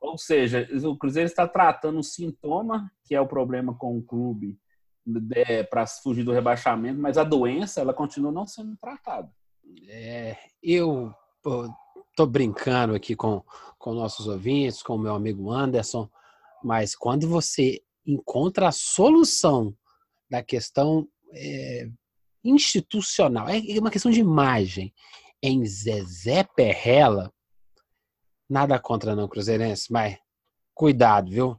ou 0.00 0.16
seja, 0.16 0.66
o 0.84 0.96
Cruzeiro 0.96 1.28
está 1.28 1.46
tratando 1.46 1.98
um 1.98 2.02
sintoma, 2.02 2.90
que 3.04 3.14
é 3.14 3.20
o 3.20 3.28
problema 3.28 3.76
com 3.76 3.98
o 3.98 4.02
clube, 4.02 4.58
para 5.68 5.86
fugir 5.86 6.24
do 6.24 6.32
rebaixamento, 6.32 6.98
mas 6.98 7.18
a 7.18 7.24
doença 7.24 7.80
ela 7.80 7.92
continua 7.92 8.32
não 8.32 8.46
sendo 8.46 8.76
tratada. 8.78 9.30
É, 9.88 10.36
eu 10.62 11.12
estou 12.20 12.26
brincando 12.26 12.94
aqui 12.94 13.16
com, 13.16 13.42
com 13.78 13.94
nossos 13.94 14.26
ouvintes, 14.26 14.82
com 14.82 14.94
o 14.94 14.98
meu 14.98 15.14
amigo 15.14 15.50
Anderson, 15.50 16.08
mas 16.62 16.94
quando 16.94 17.26
você 17.26 17.82
encontra 18.06 18.68
a 18.68 18.72
solução 18.72 19.74
da 20.30 20.42
questão 20.42 21.08
é, 21.32 21.88
institucional, 22.44 23.48
é, 23.48 23.60
uma 23.78 23.90
questão 23.90 24.10
de 24.10 24.20
imagem, 24.20 24.92
em 25.42 25.64
Zezé 25.64 26.44
Perrela, 26.44 27.32
nada 28.48 28.78
contra 28.78 29.16
não 29.16 29.26
cruzeirense, 29.26 29.90
mas 29.90 30.18
cuidado, 30.74 31.30
viu? 31.30 31.58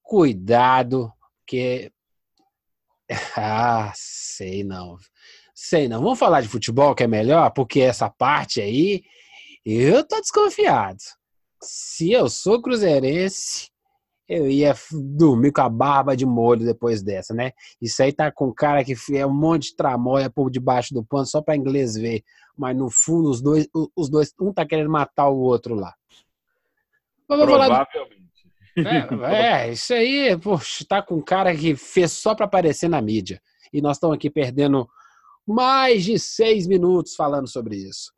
Cuidado, 0.00 1.12
que 1.44 1.90
ah, 3.36 3.92
sei 3.96 4.62
não. 4.62 4.96
Sei 5.52 5.88
não. 5.88 6.00
Vamos 6.00 6.20
falar 6.20 6.40
de 6.40 6.48
futebol 6.48 6.94
que 6.94 7.02
é 7.02 7.08
melhor, 7.08 7.50
porque 7.50 7.80
essa 7.80 8.08
parte 8.08 8.60
aí 8.60 9.02
eu 9.70 10.06
tô 10.06 10.20
desconfiado. 10.20 10.98
Se 11.62 12.12
eu 12.12 12.28
sou 12.28 12.62
cruzeirense, 12.62 13.70
eu 14.28 14.48
ia 14.48 14.74
dormir 14.92 15.52
com 15.52 15.62
a 15.62 15.68
barba 15.68 16.16
de 16.16 16.26
molho 16.26 16.64
depois 16.64 17.02
dessa, 17.02 17.34
né? 17.34 17.52
Isso 17.80 18.02
aí 18.02 18.12
tá 18.12 18.30
com 18.30 18.52
cara 18.52 18.84
que 18.84 18.94
é 19.14 19.26
um 19.26 19.32
monte 19.32 19.70
de 19.70 19.76
tramóia 19.76 20.28
por 20.28 20.50
debaixo 20.50 20.92
do 20.92 21.04
pano 21.04 21.26
só 21.26 21.40
para 21.40 21.56
inglês 21.56 21.94
ver. 21.94 22.22
Mas 22.56 22.76
no 22.76 22.90
fundo, 22.90 23.30
os 23.30 23.40
dois, 23.40 23.68
os 23.96 24.08
dois, 24.10 24.32
um 24.40 24.52
tá 24.52 24.66
querendo 24.66 24.90
matar 24.90 25.28
o 25.28 25.38
outro 25.38 25.74
lá. 25.74 25.94
Provavelmente. 27.26 27.88
É, 29.26 29.66
é, 29.66 29.72
isso 29.72 29.92
aí, 29.92 30.38
poxa, 30.38 30.84
tá 30.88 31.02
com 31.02 31.20
cara 31.20 31.54
que 31.56 31.74
fez 31.74 32.12
só 32.12 32.34
para 32.34 32.46
aparecer 32.46 32.88
na 32.88 33.02
mídia. 33.02 33.40
E 33.72 33.80
nós 33.80 33.96
estamos 33.96 34.14
aqui 34.14 34.30
perdendo 34.30 34.88
mais 35.46 36.04
de 36.04 36.18
seis 36.18 36.66
minutos 36.66 37.14
falando 37.14 37.48
sobre 37.48 37.76
isso. 37.76 38.12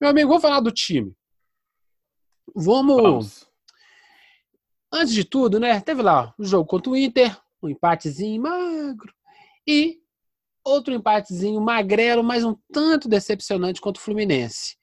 Meu 0.00 0.10
amigo, 0.10 0.28
vamos 0.28 0.42
falar 0.42 0.60
do 0.60 0.70
time. 0.70 1.14
Vamos. 2.54 3.02
vamos. 3.02 3.48
Antes 4.92 5.12
de 5.12 5.24
tudo, 5.24 5.58
né? 5.58 5.80
Teve 5.80 6.02
lá 6.02 6.34
o 6.38 6.44
jogo 6.44 6.66
contra 6.66 6.90
o 6.90 6.96
Inter, 6.96 7.36
um 7.62 7.68
empatezinho 7.68 8.42
magro. 8.42 9.12
E 9.66 10.00
outro 10.64 10.92
empatezinho 10.92 11.60
magrelo, 11.60 12.24
mas 12.24 12.44
um 12.44 12.56
tanto 12.72 13.08
decepcionante 13.08 13.80
contra 13.80 14.00
o 14.00 14.04
Fluminense. 14.04 14.76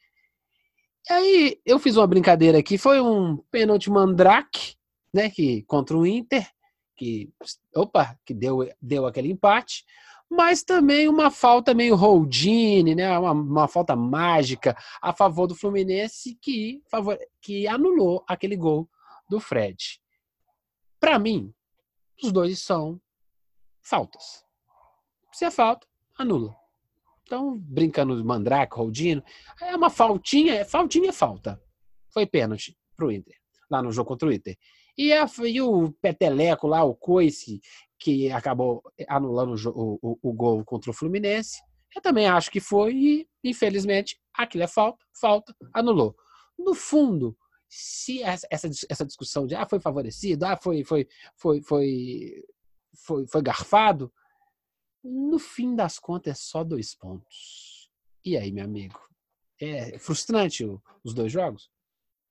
E 1.10 1.14
aí 1.14 1.62
eu 1.66 1.78
fiz 1.78 1.98
uma 1.98 2.08
brincadeira 2.08 2.58
aqui, 2.58 2.78
foi 2.78 3.02
um 3.02 3.38
pênalti 3.52 3.90
mandrake, 3.90 4.76
né, 5.14 5.30
que 5.30 5.64
contra 5.64 5.98
o 5.98 6.08
Inter, 6.08 6.50
que 6.96 7.30
opa, 7.76 8.18
que 8.26 8.34
deu 8.34 8.70
deu 8.82 9.06
aquele 9.06 9.30
empate, 9.30 9.84
mas 10.34 10.64
também 10.64 11.08
uma 11.08 11.30
falta 11.30 11.74
meio 11.74 11.96
Holdini, 11.96 12.96
né, 12.96 13.18
uma, 13.18 13.32
uma 13.32 13.68
falta 13.68 13.96
mágica 13.96 14.76
a 15.02 15.14
favor 15.14 15.46
do 15.46 15.56
Fluminense 15.56 16.36
que 16.42 16.82
favor, 16.90 17.18
que 17.40 17.68
anulou 17.68 18.24
aquele 18.28 18.56
gol 18.56 18.90
do 19.30 19.40
Fred. 19.40 20.02
Para 21.00 21.20
mim, 21.20 21.54
os 22.22 22.32
dois 22.32 22.60
são 22.60 23.00
faltas. 23.82 24.44
Se 25.32 25.46
é 25.46 25.52
falta, 25.52 25.88
anula. 26.18 26.56
Então, 27.24 27.58
brincando 27.58 28.18
de 28.18 28.24
Mandrake, 28.24 28.76
Roldino, 28.76 29.24
é 29.62 29.76
uma 29.76 29.90
faltinha, 29.90 30.56
é 30.56 30.66
faltinha 30.66 31.10
é 31.10 31.14
falta. 31.14 31.62
Foi 32.10 32.26
pênalti 32.26 32.78
pro 32.96 33.12
Inter, 33.12 33.36
lá 33.70 33.82
no 33.82 33.92
jogo 33.92 34.10
contra 34.10 34.28
o 34.28 34.32
Inter. 34.32 34.58
E, 34.98 35.12
a, 35.12 35.26
e 35.46 35.62
o 35.62 35.92
Peteleco 35.94 36.68
lá, 36.68 36.84
o 36.84 36.96
Coice, 36.96 37.60
que 38.00 38.32
acabou 38.32 38.84
anulando 39.08 39.56
o, 39.70 40.00
o, 40.02 40.20
o, 40.22 40.34
gol 40.34 40.64
contra 40.64 40.92
o 40.92 40.94
Fluminense, 40.94 41.62
eu 41.96 42.02
também 42.02 42.28
acho 42.28 42.52
que 42.52 42.60
foi 42.60 42.94
e, 42.94 43.28
infelizmente, 43.44 44.20
aquilo 44.34 44.64
é 44.64 44.68
falta, 44.68 45.06
falta, 45.20 45.56
anulou. 45.74 46.16
No 46.58 46.74
fundo, 46.74 47.38
se 47.68 48.22
essa, 48.22 48.48
essa 48.52 49.06
discussão 49.06 49.48
de 49.48 49.56
ah, 49.56 49.68
foi 49.68 49.80
favorecido, 49.80 50.46
ah, 50.46 50.58
foi, 50.58 50.84
foi, 50.84 51.08
foi, 51.36 51.62
foi, 51.62 52.44
foi, 52.94 53.28
foi 53.28 53.42
garfado, 53.42 54.12
no 55.04 55.38
fim 55.38 55.76
das 55.76 56.00
contas, 56.00 56.32
é 56.32 56.36
só 56.36 56.64
dois 56.64 56.96
pontos. 56.96 57.90
E 58.24 58.38
aí, 58.38 58.52
meu 58.52 58.64
amigo? 58.64 59.00
É 59.60 59.98
frustrante 59.98 60.66
os 61.04 61.14
dois 61.14 61.32
jogos? 61.32 61.70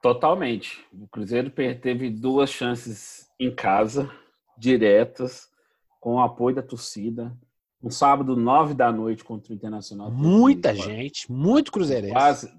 Totalmente. 0.03 0.85
O 0.93 1.07
Cruzeiro 1.07 1.49
teve 1.49 2.11
duas 2.11 2.51
chances 2.51 3.29
em 3.39 3.55
casa, 3.55 4.11
diretas, 4.59 5.49
com 6.01 6.17
o 6.17 6.21
apoio 6.21 6.57
da 6.57 6.63
torcida. 6.63 7.33
Um 7.81 7.91
sábado, 7.91 8.37
nove 8.37 8.75
da 8.75 8.91
noite, 8.93 9.23
contra 9.23 9.53
o 9.53 9.57
Internacional. 9.57 10.11
Muita 10.11 10.75
gente, 10.75 11.31
muito 11.31 11.71
cruzeirense. 11.71 12.13
Quase 12.13 12.53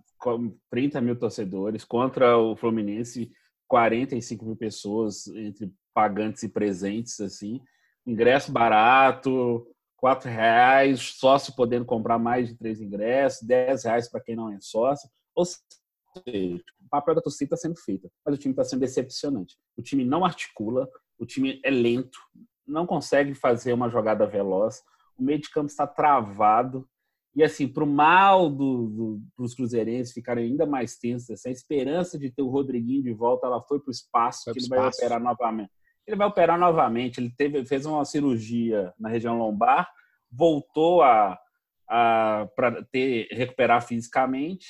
30 0.69 1.01
mil 1.01 1.17
torcedores. 1.17 1.83
Contra 1.83 2.37
o 2.37 2.55
Fluminense, 2.55 3.29
45 3.67 4.45
mil 4.45 4.55
pessoas, 4.55 5.27
entre 5.27 5.69
pagantes 5.93 6.43
e 6.43 6.49
presentes, 6.49 7.19
assim. 7.19 7.59
Ingresso 8.07 8.53
barato, 8.53 9.67
quatro 9.97 10.29
reais, 10.29 11.01
sócio 11.17 11.53
podendo 11.55 11.83
comprar 11.83 12.17
mais 12.17 12.47
de 12.47 12.55
três 12.55 12.79
ingressos, 12.79 13.45
dez 13.45 13.83
reais 13.83 14.09
para 14.09 14.21
quem 14.21 14.35
não 14.35 14.49
é 14.49 14.57
sócio. 14.61 15.09
Ou 15.35 15.43
seja, 16.21 16.55
o 16.79 16.89
papel 16.89 17.15
da 17.15 17.21
torcida 17.21 17.55
está 17.55 17.57
sendo 17.57 17.79
feito, 17.79 18.09
mas 18.25 18.35
o 18.35 18.37
time 18.37 18.53
está 18.53 18.63
sendo 18.63 18.81
decepcionante. 18.81 19.57
O 19.77 19.81
time 19.81 20.03
não 20.05 20.25
articula, 20.25 20.87
o 21.17 21.25
time 21.25 21.59
é 21.63 21.69
lento, 21.69 22.19
não 22.65 22.85
consegue 22.85 23.33
fazer 23.33 23.73
uma 23.73 23.89
jogada 23.89 24.25
veloz, 24.25 24.81
o 25.17 25.23
meio 25.23 25.39
de 25.39 25.49
campo 25.49 25.67
está 25.67 25.85
travado. 25.85 26.87
E 27.35 27.43
assim, 27.43 27.67
para 27.67 27.83
o 27.83 27.87
mal 27.87 28.49
do, 28.49 28.89
do, 28.89 29.21
dos 29.37 29.55
cruzeirenses 29.55 30.13
ficarem 30.13 30.45
ainda 30.45 30.65
mais 30.65 30.97
tensos, 30.97 31.31
essa 31.31 31.49
esperança 31.49 32.17
de 32.17 32.29
ter 32.29 32.43
o 32.43 32.49
Rodriguinho 32.49 33.03
de 33.03 33.11
volta, 33.11 33.47
ela 33.47 33.61
foi 33.61 33.79
para 33.79 33.89
o 33.89 33.91
espaço, 33.91 34.51
que 34.53 34.59
ele 34.59 34.69
vai 34.69 34.87
operar 34.87 35.19
novamente 35.19 35.71
ele 36.07 36.17
vai 36.17 36.27
operar 36.27 36.59
novamente. 36.59 37.19
Ele 37.19 37.33
teve, 37.35 37.65
fez 37.65 37.85
uma 37.85 38.05
cirurgia 38.05 38.93
na 38.99 39.09
região 39.09 39.37
lombar, 39.37 39.89
voltou 40.31 41.01
a, 41.01 41.37
a 41.89 42.47
para 42.55 42.83
ter 42.91 43.27
recuperar 43.31 43.85
fisicamente, 43.85 44.67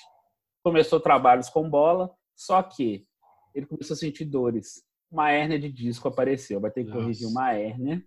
começou 0.63 0.99
trabalhos 0.99 1.49
com 1.49 1.69
bola, 1.69 2.09
só 2.35 2.63
que 2.63 3.05
ele 3.53 3.65
começou 3.65 3.93
a 3.93 3.97
sentir 3.97 4.25
dores. 4.25 4.83
Uma 5.11 5.31
hérnia 5.31 5.59
de 5.59 5.71
disco 5.71 6.07
apareceu, 6.07 6.59
vai 6.59 6.71
ter 6.71 6.85
que 6.85 6.91
corrigir 6.91 7.27
uma 7.27 7.53
hérnia. 7.53 8.03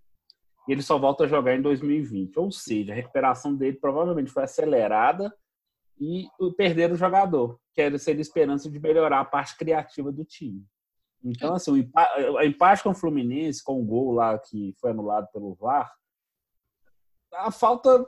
E 0.67 0.73
ele 0.73 0.83
só 0.83 0.99
volta 0.99 1.25
a 1.25 1.29
jogar 1.29 1.55
em 1.55 1.63
2020. 1.63 2.37
Ou 2.39 2.51
seja, 2.51 2.93
a 2.93 2.97
recuperação 2.97 3.55
dele 3.55 3.77
provavelmente 3.77 4.33
foi 4.33 4.43
acelerada 4.43 5.33
e 6.01 6.27
perder 6.57 6.91
o 6.91 6.97
jogador, 6.97 7.61
que 7.73 7.81
era 7.81 7.97
ser 7.99 8.17
a 8.17 8.21
esperança 8.21 8.69
de 8.69 8.81
melhorar 8.81 9.21
a 9.21 9.25
parte 9.25 9.57
criativa 9.57 10.11
do 10.11 10.25
time. 10.25 10.67
Então, 11.25 11.55
assim, 11.55 11.71
o 11.71 12.43
empate, 12.43 12.83
com 12.83 12.91
o 12.91 12.95
Fluminense, 12.95 13.63
com 13.63 13.81
o 13.81 13.85
gol 13.85 14.13
lá 14.13 14.39
que 14.39 14.75
foi 14.81 14.91
anulado 14.91 15.29
pelo 15.33 15.55
VAR, 15.55 15.93
a 17.33 17.51
falta 17.51 18.05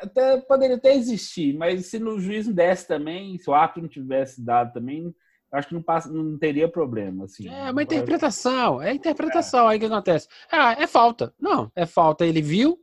até 0.00 0.40
poderia 0.40 0.76
até 0.76 0.94
existir, 0.94 1.54
mas 1.54 1.86
se 1.86 1.98
no 1.98 2.18
juiz 2.18 2.48
desse 2.48 2.86
também, 2.86 3.38
se 3.38 3.48
o 3.48 3.54
árbitro 3.54 3.82
não 3.82 3.88
tivesse 3.88 4.42
dado 4.42 4.72
também, 4.72 5.14
acho 5.52 5.68
que 5.68 5.74
não, 5.74 5.82
passa, 5.82 6.10
não 6.10 6.38
teria 6.38 6.68
problema. 6.68 7.24
Assim. 7.24 7.48
É 7.48 7.70
uma 7.70 7.82
interpretação, 7.82 8.80
é 8.80 8.92
interpretação. 8.92 9.68
É. 9.68 9.72
Aí 9.72 9.76
o 9.76 9.80
que 9.80 9.86
acontece? 9.86 10.28
Ah, 10.50 10.72
é 10.72 10.86
falta. 10.86 11.34
Não, 11.38 11.70
é 11.76 11.84
falta. 11.84 12.24
Ele 12.24 12.40
viu, 12.40 12.80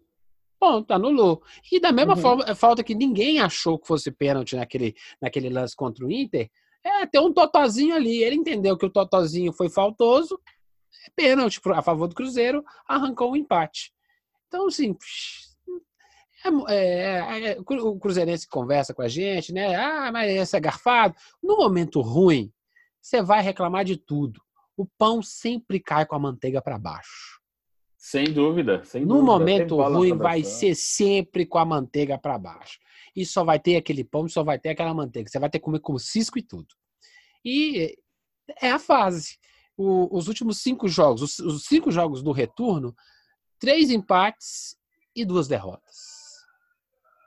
ponto, 0.59 0.91
anulou. 0.91 1.41
E 1.71 1.79
da 1.79 1.91
mesma 1.91 2.15
uhum. 2.15 2.21
forma, 2.21 2.45
é 2.47 2.53
falta 2.53 2.83
que 2.83 2.93
ninguém 2.93 3.39
achou 3.39 3.79
que 3.79 3.87
fosse 3.87 4.11
pênalti 4.11 4.55
naquele, 4.55 4.95
naquele 5.21 5.49
lance 5.49 5.75
contra 5.75 6.05
o 6.05 6.11
Inter, 6.11 6.49
é, 6.83 7.05
tem 7.05 7.19
um 7.19 7.33
totozinho 7.33 7.95
ali. 7.95 8.23
Ele 8.23 8.35
entendeu 8.35 8.77
que 8.77 8.85
o 8.85 8.89
totozinho 8.89 9.51
foi 9.51 9.69
faltoso, 9.69 10.39
é 11.07 11.11
pênalti 11.15 11.59
a 11.73 11.81
favor 11.81 12.07
do 12.07 12.15
Cruzeiro, 12.15 12.63
arrancou 12.87 13.29
o 13.29 13.33
um 13.33 13.35
empate. 13.35 13.91
Então, 14.47 14.67
assim, 14.67 14.95
é, 16.69 17.51
é, 17.51 17.57
o 17.59 17.99
Cruzeirense 17.99 18.47
conversa 18.47 18.93
com 18.93 19.01
a 19.01 19.07
gente, 19.07 19.53
né? 19.53 19.75
Ah, 19.75 20.11
mas 20.11 20.31
esse 20.31 20.55
é 20.55 20.59
garfado. 20.59 21.15
No 21.41 21.57
momento 21.57 22.01
ruim, 22.01 22.51
você 23.01 23.21
vai 23.21 23.41
reclamar 23.41 23.85
de 23.85 23.97
tudo. 23.97 24.41
O 24.77 24.85
pão 24.85 25.21
sempre 25.21 25.79
cai 25.79 26.05
com 26.05 26.15
a 26.15 26.19
manteiga 26.19 26.61
para 26.61 26.77
baixo. 26.77 27.39
Sem 27.97 28.31
dúvida, 28.31 28.83
sem 28.85 29.01
no 29.01 29.15
dúvida. 29.15 29.25
momento 29.25 29.81
ruim 29.81 30.15
vai 30.15 30.43
ser 30.43 30.73
sempre 30.73 31.45
com 31.45 31.57
a 31.57 31.65
manteiga 31.65 32.17
para 32.17 32.37
baixo 32.37 32.79
e 33.13 33.25
só 33.25 33.43
vai 33.43 33.59
ter 33.59 33.75
aquele 33.75 34.05
pão, 34.05 34.27
só 34.29 34.41
vai 34.43 34.57
ter 34.57 34.69
aquela 34.69 34.93
manteiga. 34.93 35.29
Você 35.29 35.37
vai 35.37 35.49
ter 35.49 35.59
que 35.59 35.65
comer 35.65 35.81
com 35.81 35.97
cisco 35.99 36.39
e 36.39 36.41
tudo. 36.41 36.67
E 37.43 37.97
é 38.61 38.71
a 38.71 38.79
fase. 38.79 39.37
o, 39.75 40.15
os 40.15 40.27
últimos 40.27 40.59
cinco 40.59 40.87
jogos, 40.87 41.21
os, 41.21 41.39
os, 41.39 41.63
cinco 41.63 41.91
jogos 41.91 42.21
do 42.21 42.31
retorno, 42.31 42.95
três 43.59 43.89
empates 43.89 44.77
e 45.15 45.25
duas 45.25 45.47
derrotas. 45.47 46.08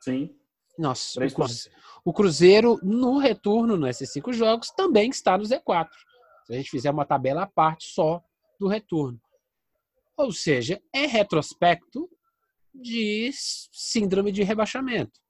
Sim. 0.02 0.35
Nossa, 0.78 1.25
o 1.25 1.30
cruzeiro, 1.30 1.78
o 2.04 2.12
Cruzeiro, 2.12 2.80
no 2.82 3.18
retorno, 3.18 3.76
nesses 3.76 4.11
cinco 4.11 4.32
jogos, 4.32 4.71
também 4.71 5.11
está 5.11 5.38
no 5.38 5.44
Z4. 5.44 5.88
Se 6.47 6.52
a 6.52 6.56
gente 6.56 6.71
fizer 6.71 6.90
uma 6.90 7.04
tabela 7.04 7.42
à 7.42 7.47
parte 7.47 7.87
só 7.87 8.23
do 8.59 8.66
retorno. 8.66 9.21
Ou 10.16 10.32
seja, 10.32 10.80
é 10.92 11.06
retrospecto 11.06 12.09
de 12.75 13.30
síndrome 13.32 14.32
de 14.32 14.42
rebaixamento. 14.42 15.21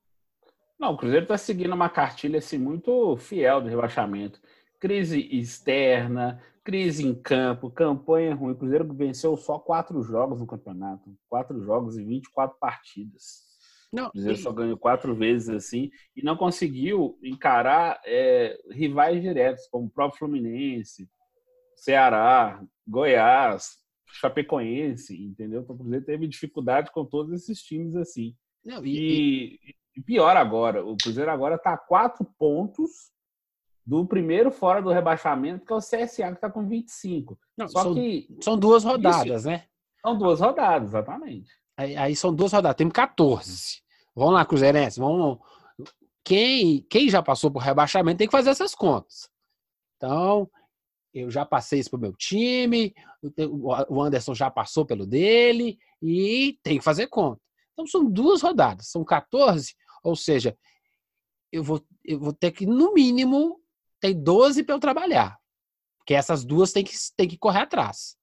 Não, 0.78 0.94
o 0.94 0.96
Cruzeiro 0.96 1.24
está 1.24 1.36
seguindo 1.36 1.74
uma 1.74 1.88
cartilha 1.90 2.38
assim, 2.38 2.58
muito 2.58 3.16
fiel 3.16 3.60
do 3.60 3.68
rebaixamento. 3.68 4.40
Crise 4.80 5.20
externa, 5.20 6.42
crise 6.64 7.06
em 7.06 7.14
campo, 7.14 7.70
campanha 7.70 8.34
ruim. 8.34 8.52
O 8.52 8.56
Cruzeiro 8.56 8.92
venceu 8.94 9.36
só 9.36 9.58
quatro 9.58 10.02
jogos 10.02 10.40
no 10.40 10.46
campeonato. 10.46 11.14
Quatro 11.28 11.60
jogos 11.60 11.98
e 11.98 12.04
24 12.04 12.56
partidas. 12.58 13.51
Não, 13.92 14.06
o 14.06 14.10
Cruzeiro 14.10 14.38
e... 14.38 14.42
só 14.42 14.52
ganhou 14.52 14.78
quatro 14.78 15.14
vezes 15.14 15.50
assim 15.50 15.90
e 16.16 16.22
não 16.22 16.36
conseguiu 16.36 17.18
encarar 17.22 18.00
é, 18.06 18.58
rivais 18.70 19.20
diretos, 19.20 19.66
como 19.68 19.86
o 19.86 19.90
próprio 19.90 20.18
Fluminense, 20.18 21.08
Ceará, 21.76 22.62
Goiás, 22.86 23.82
Chapecoense, 24.06 25.20
entendeu? 25.20 25.62
Então, 25.62 25.74
o 25.74 25.78
Cruzeiro 25.78 26.04
teve 26.04 26.26
dificuldade 26.26 26.90
com 26.90 27.04
todos 27.04 27.32
esses 27.32 27.62
times 27.62 27.96
assim. 27.96 28.34
Não, 28.64 28.84
e, 28.84 29.58
e, 29.60 29.74
e, 29.96 30.02
pior 30.02 30.36
agora, 30.36 30.84
o 30.84 30.96
Cruzeiro 30.96 31.30
agora 31.30 31.56
está 31.56 31.74
a 31.74 31.78
quatro 31.78 32.24
pontos 32.38 33.10
do 33.84 34.06
primeiro 34.06 34.50
fora 34.50 34.80
do 34.80 34.90
rebaixamento, 34.90 35.66
que 35.66 35.72
é 35.72 35.76
o 35.76 35.80
CSA, 35.80 36.28
que 36.28 36.34
está 36.34 36.48
com 36.48 36.66
25. 36.66 37.38
Não, 37.58 37.68
Só 37.68 37.82
são, 37.82 37.94
que. 37.94 38.28
São 38.40 38.58
duas 38.58 38.84
rodadas, 38.84 39.40
isso, 39.40 39.48
né? 39.48 39.66
São 40.00 40.16
duas 40.16 40.40
rodadas, 40.40 40.90
exatamente. 40.90 41.50
Aí, 41.82 41.96
aí, 41.96 42.16
são 42.16 42.32
duas 42.32 42.52
rodadas, 42.52 42.76
temos 42.76 42.92
14. 42.92 43.82
Vamos 44.14 44.34
lá, 44.34 44.44
Cruzeirense, 44.44 45.00
vamos. 45.00 45.38
Quem, 46.24 46.82
quem 46.82 47.08
já 47.08 47.20
passou 47.20 47.50
por 47.50 47.58
rebaixamento 47.58 48.18
tem 48.18 48.28
que 48.28 48.32
fazer 48.32 48.50
essas 48.50 48.72
contas. 48.72 49.28
Então, 49.96 50.48
eu 51.12 51.28
já 51.28 51.44
passei 51.44 51.80
isso 51.80 51.90
pro 51.90 51.98
meu 51.98 52.12
time, 52.12 52.94
o 53.36 54.00
Anderson 54.00 54.32
já 54.32 54.48
passou 54.48 54.86
pelo 54.86 55.04
dele 55.04 55.76
e 56.00 56.56
tem 56.62 56.78
que 56.78 56.84
fazer 56.84 57.08
conta. 57.08 57.42
Então 57.72 57.86
são 57.86 58.08
duas 58.08 58.42
rodadas, 58.42 58.88
são 58.88 59.04
14, 59.04 59.74
ou 60.04 60.14
seja, 60.14 60.56
eu 61.50 61.64
vou, 61.64 61.84
eu 62.04 62.18
vou 62.18 62.32
ter 62.32 62.52
que, 62.52 62.64
no 62.64 62.94
mínimo, 62.94 63.60
ter 64.00 64.14
12 64.14 64.62
para 64.62 64.74
eu 64.74 64.80
trabalhar. 64.80 65.36
Porque 65.98 66.14
essas 66.14 66.44
duas 66.44 66.72
tem 66.72 66.84
que, 66.84 66.94
tem 67.16 67.28
que 67.28 67.38
correr 67.38 67.60
atrás. 67.60 68.16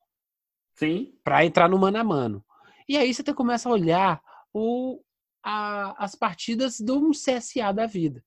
Sim. 0.76 1.14
Para 1.24 1.46
entrar 1.46 1.70
no 1.70 1.78
mano 1.78 1.98
a 1.98 2.04
mano. 2.04 2.46
E 2.90 2.98
aí 2.98 3.14
você 3.14 3.24
começa 3.36 3.70
a 3.70 3.72
olhar 3.72 4.20
o, 4.52 5.00
a, 5.44 6.04
as 6.04 6.16
partidas 6.16 6.80
do 6.80 7.12
CSA 7.12 7.72
da 7.72 7.86
vida. 7.86 8.26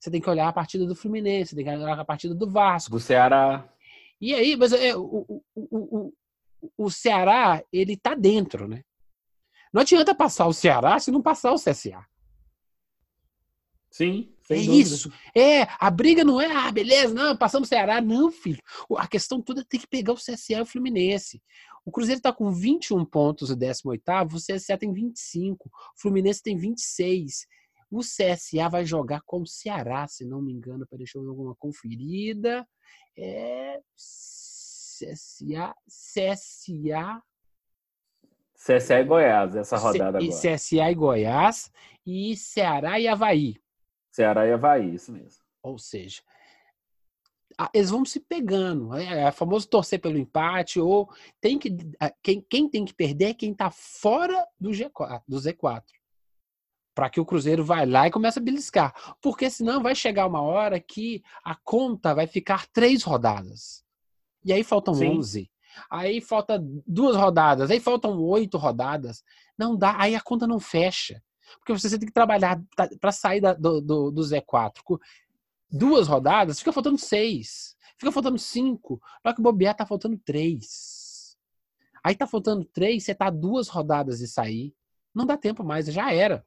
Você 0.00 0.10
tem 0.10 0.18
que 0.18 0.30
olhar 0.30 0.48
a 0.48 0.52
partida 0.52 0.86
do 0.86 0.96
Fluminense, 0.96 1.50
você 1.50 1.56
tem 1.56 1.64
que 1.66 1.70
olhar 1.70 2.00
a 2.00 2.04
partida 2.04 2.34
do 2.34 2.50
Vasco. 2.50 2.92
Do 2.92 2.98
Ceará. 2.98 3.70
E 4.18 4.34
aí, 4.34 4.56
mas 4.56 4.72
é, 4.72 4.96
o, 4.96 5.26
o, 5.28 5.44
o, 5.54 6.12
o, 6.78 6.90
Ceará, 6.90 7.62
ele 7.70 7.94
tá 7.94 8.14
dentro, 8.14 8.66
né? 8.66 8.82
Não 9.70 9.82
adianta 9.82 10.14
passar 10.14 10.46
o 10.46 10.54
Ceará 10.54 10.98
se 10.98 11.10
não 11.10 11.20
passar 11.20 11.52
o 11.52 11.56
CSA. 11.56 12.02
Sim, 13.90 14.31
é 14.50 14.54
dúvida. 14.54 14.74
isso. 14.74 15.12
É, 15.34 15.62
a 15.78 15.90
briga 15.90 16.24
não 16.24 16.40
é, 16.40 16.50
ah, 16.50 16.70
beleza, 16.70 17.14
não, 17.14 17.36
passamos 17.36 17.68
o 17.68 17.70
Ceará. 17.70 18.00
Não, 18.00 18.30
filho. 18.30 18.62
A 18.96 19.06
questão 19.06 19.40
toda 19.40 19.60
é 19.60 19.64
ter 19.64 19.78
que 19.78 19.86
pegar 19.86 20.12
o 20.12 20.16
CSA 20.16 20.54
e 20.54 20.60
o 20.60 20.66
Fluminense. 20.66 21.42
O 21.84 21.90
Cruzeiro 21.90 22.18
está 22.18 22.32
com 22.32 22.50
21 22.50 23.04
pontos 23.04 23.50
o 23.50 23.56
18 23.56 24.02
o 24.32 24.36
CSA 24.36 24.78
tem 24.78 24.92
25, 24.92 25.68
o 25.68 26.00
Fluminense 26.00 26.42
tem 26.42 26.56
26. 26.56 27.46
O 27.90 28.00
CSA 28.00 28.68
vai 28.70 28.84
jogar 28.86 29.20
com 29.26 29.42
o 29.42 29.46
Ceará, 29.46 30.06
se 30.06 30.24
não 30.24 30.40
me 30.40 30.52
engano, 30.52 30.86
para 30.86 30.98
deixar 30.98 31.18
alguma 31.18 31.54
conferida 31.56 32.66
é 33.16 33.78
CSA, 33.96 35.74
CSA 35.86 37.22
CSA 38.54 39.00
e 39.00 39.04
Goiás, 39.04 39.56
essa 39.56 39.76
rodada 39.76 40.20
C, 40.20 40.26
agora. 40.26 40.56
CSA 40.56 40.90
e 40.90 40.94
Goiás 40.94 41.72
e 42.06 42.36
Ceará 42.36 43.00
e 43.00 43.08
Havaí. 43.08 43.56
Ceará 44.12 44.46
e 44.46 44.52
Havaí, 44.52 44.94
isso 44.94 45.10
mesmo. 45.10 45.42
Ou 45.62 45.78
seja, 45.78 46.22
eles 47.72 47.90
vão 47.90 48.04
se 48.04 48.20
pegando. 48.20 48.94
É, 48.94 49.22
é 49.22 49.32
famoso 49.32 49.66
torcer 49.68 50.00
pelo 50.00 50.18
empate, 50.18 50.78
ou 50.78 51.08
tem 51.40 51.58
que. 51.58 51.76
Quem, 52.22 52.40
quem 52.42 52.68
tem 52.68 52.84
que 52.84 52.94
perder 52.94 53.30
é 53.30 53.34
quem 53.34 53.52
está 53.52 53.70
fora 53.70 54.46
do, 54.60 54.70
G4, 54.70 55.22
do 55.26 55.38
Z4 55.38 55.82
para 56.94 57.08
que 57.08 57.18
o 57.18 57.24
Cruzeiro 57.24 57.64
vai 57.64 57.86
lá 57.86 58.06
e 58.06 58.10
comece 58.10 58.38
a 58.38 58.42
beliscar. 58.42 59.16
Porque 59.20 59.48
senão 59.48 59.82
vai 59.82 59.94
chegar 59.94 60.26
uma 60.26 60.42
hora 60.42 60.78
que 60.78 61.22
a 61.42 61.54
conta 61.54 62.14
vai 62.14 62.26
ficar 62.26 62.66
três 62.66 63.02
rodadas. 63.02 63.82
E 64.44 64.52
aí 64.52 64.62
faltam 64.62 64.94
Sim. 64.94 65.18
11. 65.18 65.50
Aí 65.90 66.20
falta 66.20 66.62
duas 66.86 67.16
rodadas, 67.16 67.70
aí 67.70 67.80
faltam 67.80 68.20
oito 68.20 68.58
rodadas. 68.58 69.24
Não 69.56 69.74
dá, 69.74 69.96
aí 69.98 70.14
a 70.14 70.20
conta 70.20 70.46
não 70.46 70.60
fecha. 70.60 71.22
Porque 71.58 71.72
você 71.72 71.98
tem 71.98 72.06
que 72.06 72.14
trabalhar 72.14 72.62
para 73.00 73.12
sair 73.12 73.40
da, 73.40 73.52
do, 73.54 73.80
do, 73.80 74.10
do 74.10 74.22
Z4. 74.22 74.98
Duas 75.70 76.06
rodadas, 76.06 76.58
fica 76.58 76.72
faltando 76.72 76.98
seis. 76.98 77.76
Fica 77.96 78.12
faltando 78.12 78.38
cinco. 78.38 79.00
Na 79.24 79.30
hora 79.30 79.36
que 79.36 79.42
bobear, 79.42 79.76
tá 79.76 79.86
faltando 79.86 80.18
três. 80.18 81.36
Aí 82.04 82.14
tá 82.14 82.26
faltando 82.26 82.64
três, 82.64 83.04
você 83.04 83.14
tá 83.14 83.30
duas 83.30 83.68
rodadas 83.68 84.18
de 84.18 84.26
sair. 84.26 84.74
Não 85.14 85.24
dá 85.24 85.36
tempo 85.36 85.62
mais, 85.62 85.86
já 85.86 86.12
era. 86.12 86.44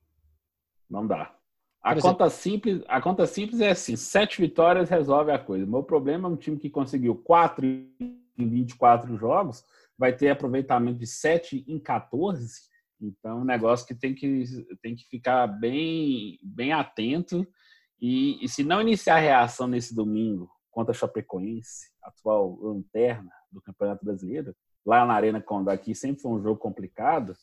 Não 0.89 1.07
dá. 1.07 1.33
A 1.81 1.95
conta, 1.99 2.29
simples, 2.31 2.81
a 2.87 2.99
conta 2.99 3.27
simples 3.27 3.61
é 3.61 3.69
assim: 3.69 3.95
sete 3.95 4.41
vitórias 4.41 4.89
resolve 4.89 5.31
a 5.31 5.39
coisa. 5.39 5.65
O 5.65 5.69
meu 5.69 5.83
problema 5.83 6.27
é 6.27 6.31
um 6.31 6.35
time 6.35 6.57
que 6.57 6.69
conseguiu 6.69 7.15
quatro 7.15 7.65
em 7.65 8.49
24 8.49 9.15
jogos, 9.17 9.63
vai 9.97 10.13
ter 10.13 10.29
aproveitamento 10.29 10.99
de 10.99 11.07
7 11.07 11.63
em 11.67 11.79
14. 11.79 12.63
Então, 13.01 13.39
é 13.39 13.41
um 13.41 13.45
negócio 13.45 13.85
que 13.85 13.95
tem 13.95 14.13
que, 14.13 14.45
tem 14.81 14.95
que 14.95 15.05
ficar 15.09 15.47
bem, 15.47 16.39
bem 16.41 16.71
atento. 16.71 17.45
E, 18.01 18.43
e 18.43 18.49
se 18.49 18.63
não 18.63 18.81
iniciar 18.81 19.15
a 19.15 19.19
reação 19.19 19.67
nesse 19.67 19.95
domingo 19.95 20.49
contra 20.71 20.91
a 20.91 20.97
Chapecoense, 20.97 21.89
atual 22.01 22.57
lanterna 22.61 23.31
do 23.51 23.61
Campeonato 23.61 24.03
Brasileiro, 24.03 24.55
lá 24.85 25.05
na 25.05 25.13
Arena 25.13 25.41
Condá, 25.41 25.73
aqui 25.73 25.95
sempre 25.95 26.21
foi 26.21 26.31
um 26.31 26.41
jogo 26.41 26.59
complicado. 26.59 27.33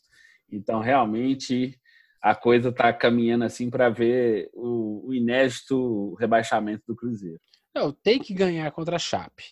Então, 0.49 0.79
realmente, 0.79 1.79
a 2.21 2.33
coisa 2.33 2.69
está 2.69 2.93
caminhando 2.93 3.43
assim 3.43 3.69
para 3.69 3.89
ver 3.89 4.49
o, 4.53 5.07
o, 5.07 5.13
inédito 5.13 6.13
rebaixamento 6.15 6.83
do 6.87 6.95
Cruzeiro. 6.95 7.39
Não, 7.75 7.91
tem 7.91 8.19
que 8.19 8.33
ganhar 8.33 8.71
contra 8.71 8.95
a 8.95 8.99
Chape. 8.99 9.43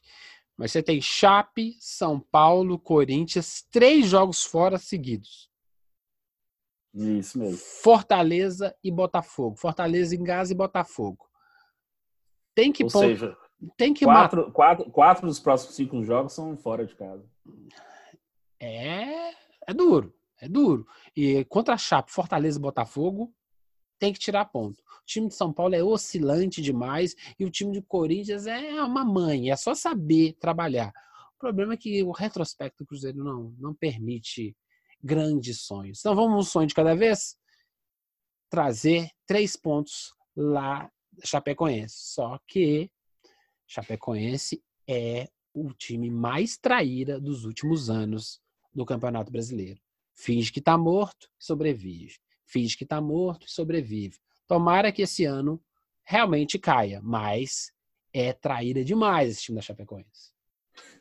Mas 0.55 0.71
você 0.71 0.81
tem 0.81 1.01
Chape, 1.01 1.75
São 1.79 2.19
Paulo, 2.19 2.79
Corinthians, 2.79 3.65
três 3.71 4.07
jogos 4.07 4.43
fora 4.43 4.77
seguidos. 4.77 5.50
Isso 6.93 7.39
mesmo. 7.39 7.57
Fortaleza 7.57 8.75
e 8.83 8.91
Botafogo. 8.91 9.55
Fortaleza 9.55 10.15
em 10.15 10.23
casa 10.23 10.51
e 10.51 10.55
Botafogo. 10.55 11.29
Tem 12.53 12.71
que 12.71 12.83
Ou 12.83 12.89
seja, 12.89 13.37
tem 13.77 13.93
que 13.93 14.03
quatro, 14.03 14.51
quatro, 14.51 14.91
quatro 14.91 15.27
dos 15.27 15.39
próximos 15.39 15.75
cinco 15.75 16.03
jogos 16.03 16.33
são 16.33 16.57
fora 16.57 16.85
de 16.85 16.95
casa. 16.95 17.23
É, 18.59 19.31
é 19.67 19.73
duro. 19.73 20.13
É 20.39 20.49
duro. 20.49 20.85
E 21.15 21.45
contra 21.45 21.75
a 21.75 21.77
Chape, 21.77 22.11
Fortaleza 22.11 22.57
e 22.57 22.61
Botafogo, 22.61 23.33
tem 23.99 24.11
que 24.11 24.19
tirar 24.19 24.45
ponto. 24.45 24.79
O 24.79 25.05
time 25.05 25.27
de 25.27 25.35
São 25.35 25.53
Paulo 25.53 25.75
é 25.75 25.83
oscilante 25.83 26.61
demais 26.61 27.15
e 27.39 27.45
o 27.45 27.51
time 27.51 27.71
de 27.71 27.81
Corinthians 27.83 28.47
é 28.47 28.83
uma 28.83 29.05
mãe, 29.05 29.51
é 29.51 29.55
só 29.55 29.75
saber 29.75 30.33
trabalhar. 30.39 30.91
O 31.35 31.39
problema 31.39 31.75
é 31.75 31.77
que 31.77 32.01
o 32.01 32.11
retrospecto 32.11 32.83
do 32.83 32.87
Cruzeiro 32.87 33.23
não, 33.23 33.53
não 33.59 33.75
permite 33.75 34.57
grandes 35.03 35.61
sonhos. 35.61 35.99
Então 35.99 36.15
vamos 36.15 36.37
um 36.37 36.49
sonho 36.49 36.67
de 36.67 36.75
cada 36.75 36.95
vez? 36.95 37.37
Trazer 38.49 39.09
três 39.25 39.55
pontos 39.55 40.13
lá 40.35 40.91
Chapecoense. 41.23 41.95
Só 41.97 42.39
que 42.47 42.89
Chapecoense 43.67 44.63
é 44.87 45.29
o 45.53 45.73
time 45.73 46.09
mais 46.09 46.57
traíra 46.57 47.19
dos 47.19 47.45
últimos 47.45 47.89
anos 47.89 48.41
do 48.73 48.85
Campeonato 48.85 49.31
Brasileiro. 49.31 49.81
Finge 50.13 50.51
que 50.51 50.59
está 50.59 50.77
morto, 50.77 51.29
sobrevive. 51.39 52.17
Finge 52.45 52.77
que 52.77 52.83
está 52.83 53.01
morto, 53.01 53.49
sobrevive. 53.49 54.17
Tomara 54.47 54.91
que 54.91 55.01
esse 55.01 55.25
ano 55.25 55.61
realmente 56.03 56.59
caia, 56.59 57.01
mas 57.01 57.71
é 58.13 58.33
traíra 58.33 58.83
demais 58.83 59.31
esse 59.31 59.43
time 59.43 59.55
da 59.55 59.61
Chapecoense. 59.61 60.31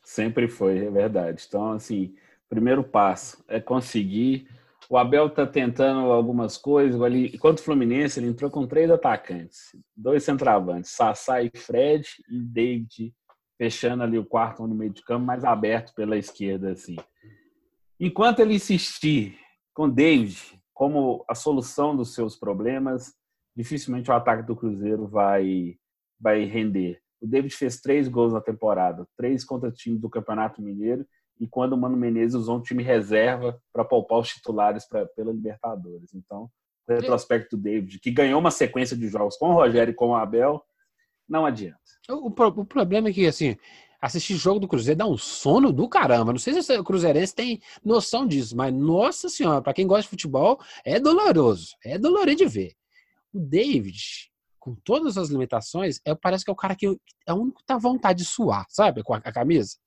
Sempre 0.02 0.48
foi, 0.48 0.86
é 0.86 0.90
verdade. 0.90 1.44
Então, 1.46 1.72
assim, 1.72 2.14
primeiro 2.50 2.82
passo 2.82 3.42
é 3.48 3.60
conseguir. 3.60 4.48
O 4.90 4.98
Abel 4.98 5.28
está 5.28 5.46
tentando 5.46 6.10
algumas 6.10 6.58
coisas. 6.58 7.00
Ali, 7.00 7.30
enquanto 7.32 7.60
o 7.60 7.62
Fluminense, 7.62 8.18
ele 8.18 8.26
entrou 8.26 8.50
com 8.50 8.66
três 8.66 8.90
atacantes, 8.90 9.70
dois 9.96 10.24
centravantes, 10.24 10.90
Sassá 10.90 11.40
e 11.40 11.50
Fred, 11.54 12.04
e 12.28 12.40
David 12.40 13.14
fechando 13.56 14.02
ali 14.02 14.18
o 14.18 14.24
quarto 14.24 14.66
no 14.66 14.74
meio 14.74 14.90
de 14.90 15.02
campo, 15.02 15.24
mais 15.24 15.44
aberto 15.44 15.94
pela 15.94 16.16
esquerda, 16.16 16.72
assim. 16.72 16.96
Enquanto 18.00 18.40
ele 18.40 18.54
insistir 18.54 19.38
com 19.72 19.88
David 19.88 20.58
como 20.74 21.24
a 21.28 21.34
solução 21.34 21.94
dos 21.94 22.14
seus 22.14 22.36
problemas, 22.36 23.14
dificilmente 23.54 24.10
o 24.10 24.14
ataque 24.14 24.46
do 24.46 24.56
Cruzeiro 24.56 25.06
vai, 25.06 25.76
vai 26.18 26.44
render. 26.44 27.00
O 27.20 27.26
David 27.26 27.54
fez 27.54 27.80
três 27.80 28.08
gols 28.08 28.32
na 28.32 28.40
temporada, 28.40 29.06
três 29.14 29.44
contra 29.44 29.68
o 29.68 29.72
time 29.72 29.98
do 29.98 30.08
Campeonato 30.08 30.62
Mineiro, 30.62 31.06
e 31.40 31.48
quando 31.48 31.72
o 31.72 31.76
Mano 31.76 31.96
Menezes 31.96 32.34
usou 32.34 32.58
um 32.58 32.62
time 32.62 32.82
reserva 32.82 33.58
para 33.72 33.82
poupar 33.82 34.18
os 34.18 34.28
titulares 34.28 34.86
pra, 34.86 35.06
pela 35.06 35.32
Libertadores. 35.32 36.14
Então, 36.14 36.50
o 36.86 36.92
retrospecto 36.92 37.56
do 37.56 37.62
David, 37.62 37.98
que 37.98 38.10
ganhou 38.10 38.38
uma 38.38 38.50
sequência 38.50 38.94
de 38.94 39.08
jogos 39.08 39.36
com 39.38 39.48
o 39.48 39.54
Rogério 39.54 39.90
e 39.90 39.94
com 39.94 40.08
o 40.08 40.14
Abel, 40.14 40.62
não 41.26 41.46
adianta. 41.46 41.78
O, 42.10 42.26
o, 42.26 42.64
problema 42.64 43.08
é 43.08 43.12
que, 43.12 43.26
assim, 43.26 43.56
assistir 44.02 44.34
jogo 44.34 44.60
do 44.60 44.68
Cruzeiro 44.68 44.98
dá 44.98 45.06
um 45.06 45.16
sono 45.16 45.72
do 45.72 45.88
caramba. 45.88 46.32
Não 46.32 46.38
sei 46.38 46.60
se 46.60 46.78
o 46.78 46.84
Cruzeirense 46.84 47.34
tem 47.34 47.60
noção 47.82 48.26
disso, 48.26 48.54
mas, 48.54 48.74
nossa 48.74 49.30
senhora, 49.30 49.62
para 49.62 49.72
quem 49.72 49.86
gosta 49.86 50.02
de 50.02 50.08
futebol, 50.08 50.60
é 50.84 51.00
doloroso. 51.00 51.74
É 51.82 51.96
dolorido 51.96 52.44
de 52.44 52.46
ver. 52.46 52.72
O 53.32 53.38
David, 53.38 54.30
com 54.58 54.74
todas 54.74 55.16
as 55.16 55.30
limitações, 55.30 56.00
é, 56.04 56.14
parece 56.14 56.44
que 56.44 56.50
é 56.50 56.52
o 56.52 56.56
cara 56.56 56.76
que 56.76 56.98
é 57.26 57.32
o 57.32 57.36
único 57.36 57.60
que 57.60 57.66
tá 57.66 57.76
à 57.76 57.78
vontade 57.78 58.24
de 58.24 58.28
suar, 58.28 58.66
sabe? 58.68 59.02
Com 59.02 59.14
a, 59.14 59.18
a 59.18 59.32
camisa. 59.32 59.78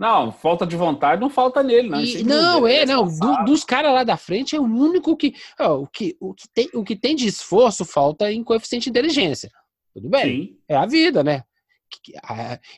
Não, 0.00 0.32
falta 0.32 0.66
de 0.66 0.74
vontade 0.76 1.20
não 1.20 1.28
falta 1.28 1.62
nele, 1.62 1.90
não. 1.90 2.00
E, 2.00 2.22
não, 2.22 2.66
é, 2.66 2.86
não. 2.86 3.06
Do, 3.06 3.44
dos 3.44 3.64
caras 3.64 3.92
lá 3.92 4.02
da 4.02 4.16
frente 4.16 4.56
é 4.56 4.58
o 4.58 4.64
único 4.64 5.14
que. 5.14 5.34
Ó, 5.58 5.82
o, 5.82 5.86
que 5.86 6.16
o, 6.18 6.32
que 6.32 6.48
tem, 6.48 6.70
o 6.72 6.82
que 6.82 6.96
tem 6.96 7.14
de 7.14 7.26
esforço 7.26 7.84
falta 7.84 8.32
em 8.32 8.42
coeficiente 8.42 8.84
de 8.84 8.90
inteligência. 8.90 9.50
Tudo 9.92 10.08
bem. 10.08 10.46
Sim. 10.46 10.58
É 10.66 10.74
a 10.74 10.86
vida, 10.86 11.22
né? 11.22 11.44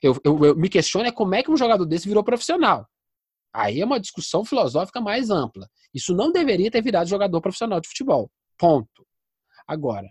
Eu, 0.02 0.16
eu, 0.24 0.44
eu 0.46 0.56
me 0.56 0.68
questiono 0.68 1.06
é 1.06 1.12
como 1.12 1.36
é 1.36 1.44
que 1.44 1.50
um 1.52 1.56
jogador 1.56 1.86
desse 1.86 2.08
virou 2.08 2.24
profissional. 2.24 2.88
Aí 3.54 3.80
é 3.80 3.84
uma 3.84 4.00
discussão 4.00 4.44
filosófica 4.44 5.00
mais 5.00 5.30
ampla. 5.30 5.68
Isso 5.94 6.16
não 6.16 6.32
deveria 6.32 6.72
ter 6.72 6.82
virado 6.82 7.08
jogador 7.08 7.40
profissional 7.40 7.80
de 7.80 7.86
futebol. 7.86 8.32
Ponto. 8.58 9.06
Agora, 9.64 10.08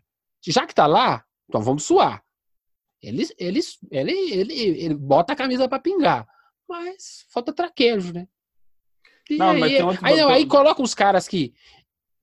já 0.47 0.65
que 0.65 0.73
tá 0.73 0.87
lá, 0.87 1.25
então 1.49 1.61
vamos 1.61 1.83
suar. 1.83 2.23
Ele, 3.01 3.27
ele, 3.37 3.59
ele, 3.91 4.13
ele, 4.31 4.53
ele 4.53 4.95
bota 4.95 5.33
a 5.33 5.35
camisa 5.35 5.67
para 5.67 5.81
pingar. 5.81 6.25
Mas 6.71 7.25
falta 7.29 7.51
traquejo, 7.51 8.13
né? 8.13 8.27
E 9.29 9.37
não, 9.37 9.49
aí, 9.49 9.77
aí, 9.77 9.81
aí, 10.01 10.19
aí 10.21 10.45
coloca 10.45 10.81
uns 10.81 10.93
caras 10.93 11.27
que, 11.27 11.53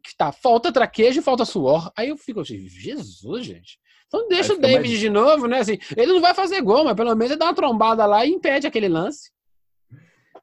que 0.02 0.16
tá, 0.16 0.32
falta 0.32 0.72
traquejo 0.72 1.20
e 1.20 1.22
falta 1.22 1.44
suor. 1.44 1.92
Aí 1.94 2.08
eu 2.08 2.16
fico 2.16 2.40
assim, 2.40 2.66
Jesus, 2.66 3.44
gente. 3.44 3.78
Então 4.06 4.26
deixa 4.26 4.54
o 4.54 4.58
David 4.58 4.88
mais... 4.88 5.00
de 5.00 5.10
novo, 5.10 5.46
né? 5.46 5.58
Assim, 5.58 5.78
ele 5.94 6.14
não 6.14 6.20
vai 6.22 6.32
fazer 6.32 6.62
gol, 6.62 6.82
mas 6.82 6.96
pelo 6.96 7.14
menos 7.14 7.30
ele 7.30 7.38
dá 7.38 7.44
uma 7.44 7.54
trombada 7.54 8.06
lá 8.06 8.24
e 8.24 8.30
impede 8.30 8.66
aquele 8.66 8.88
lance. 8.88 9.30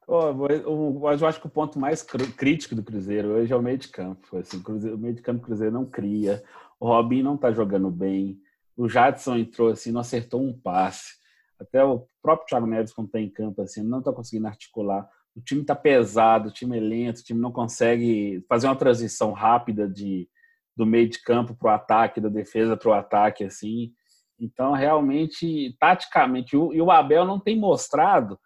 Oh, 0.06 0.30
eu 0.48 1.26
acho 1.26 1.40
que 1.40 1.48
o 1.48 1.50
ponto 1.50 1.80
mais 1.80 2.00
crítico 2.00 2.76
do 2.76 2.84
Cruzeiro 2.84 3.30
hoje 3.30 3.52
é 3.52 3.56
o 3.56 3.62
meio 3.62 3.76
de 3.76 3.88
campo. 3.88 4.36
Assim, 4.38 4.62
o 4.64 4.96
meio 4.96 5.14
de 5.14 5.22
campo 5.22 5.40
do 5.40 5.46
Cruzeiro 5.46 5.74
não 5.74 5.84
cria. 5.84 6.44
O 6.78 6.86
Robin 6.86 7.24
não 7.24 7.36
tá 7.36 7.50
jogando 7.50 7.90
bem. 7.90 8.40
O 8.76 8.88
Jadson 8.88 9.36
entrou 9.36 9.70
assim, 9.70 9.90
não 9.90 10.00
acertou 10.00 10.40
um 10.40 10.56
passe. 10.56 11.16
Até 11.58 11.84
o 11.84 12.06
próprio 12.22 12.46
Thiago 12.46 12.66
Neves, 12.66 12.92
quando 12.92 13.06
está 13.06 13.20
em 13.20 13.30
campo, 13.30 13.62
assim, 13.62 13.82
não 13.82 14.00
está 14.00 14.12
conseguindo 14.12 14.46
articular. 14.46 15.08
O 15.34 15.40
time 15.40 15.62
está 15.62 15.74
pesado, 15.74 16.48
o 16.48 16.52
time 16.52 16.76
é 16.76 16.80
lento, 16.80 17.18
o 17.18 17.24
time 17.24 17.40
não 17.40 17.52
consegue 17.52 18.44
fazer 18.48 18.66
uma 18.66 18.76
transição 18.76 19.32
rápida 19.32 19.88
de, 19.88 20.28
do 20.76 20.86
meio 20.86 21.08
de 21.08 21.22
campo 21.22 21.54
para 21.54 21.72
o 21.72 21.74
ataque, 21.74 22.20
da 22.20 22.28
defesa 22.28 22.76
para 22.76 22.88
o 22.90 22.94
ataque, 22.94 23.44
assim. 23.44 23.92
Então, 24.38 24.72
realmente, 24.72 25.74
taticamente, 25.78 26.56
o, 26.56 26.72
e 26.72 26.80
o 26.80 26.90
Abel 26.90 27.24
não 27.24 27.40
tem 27.40 27.58
mostrado 27.58 28.38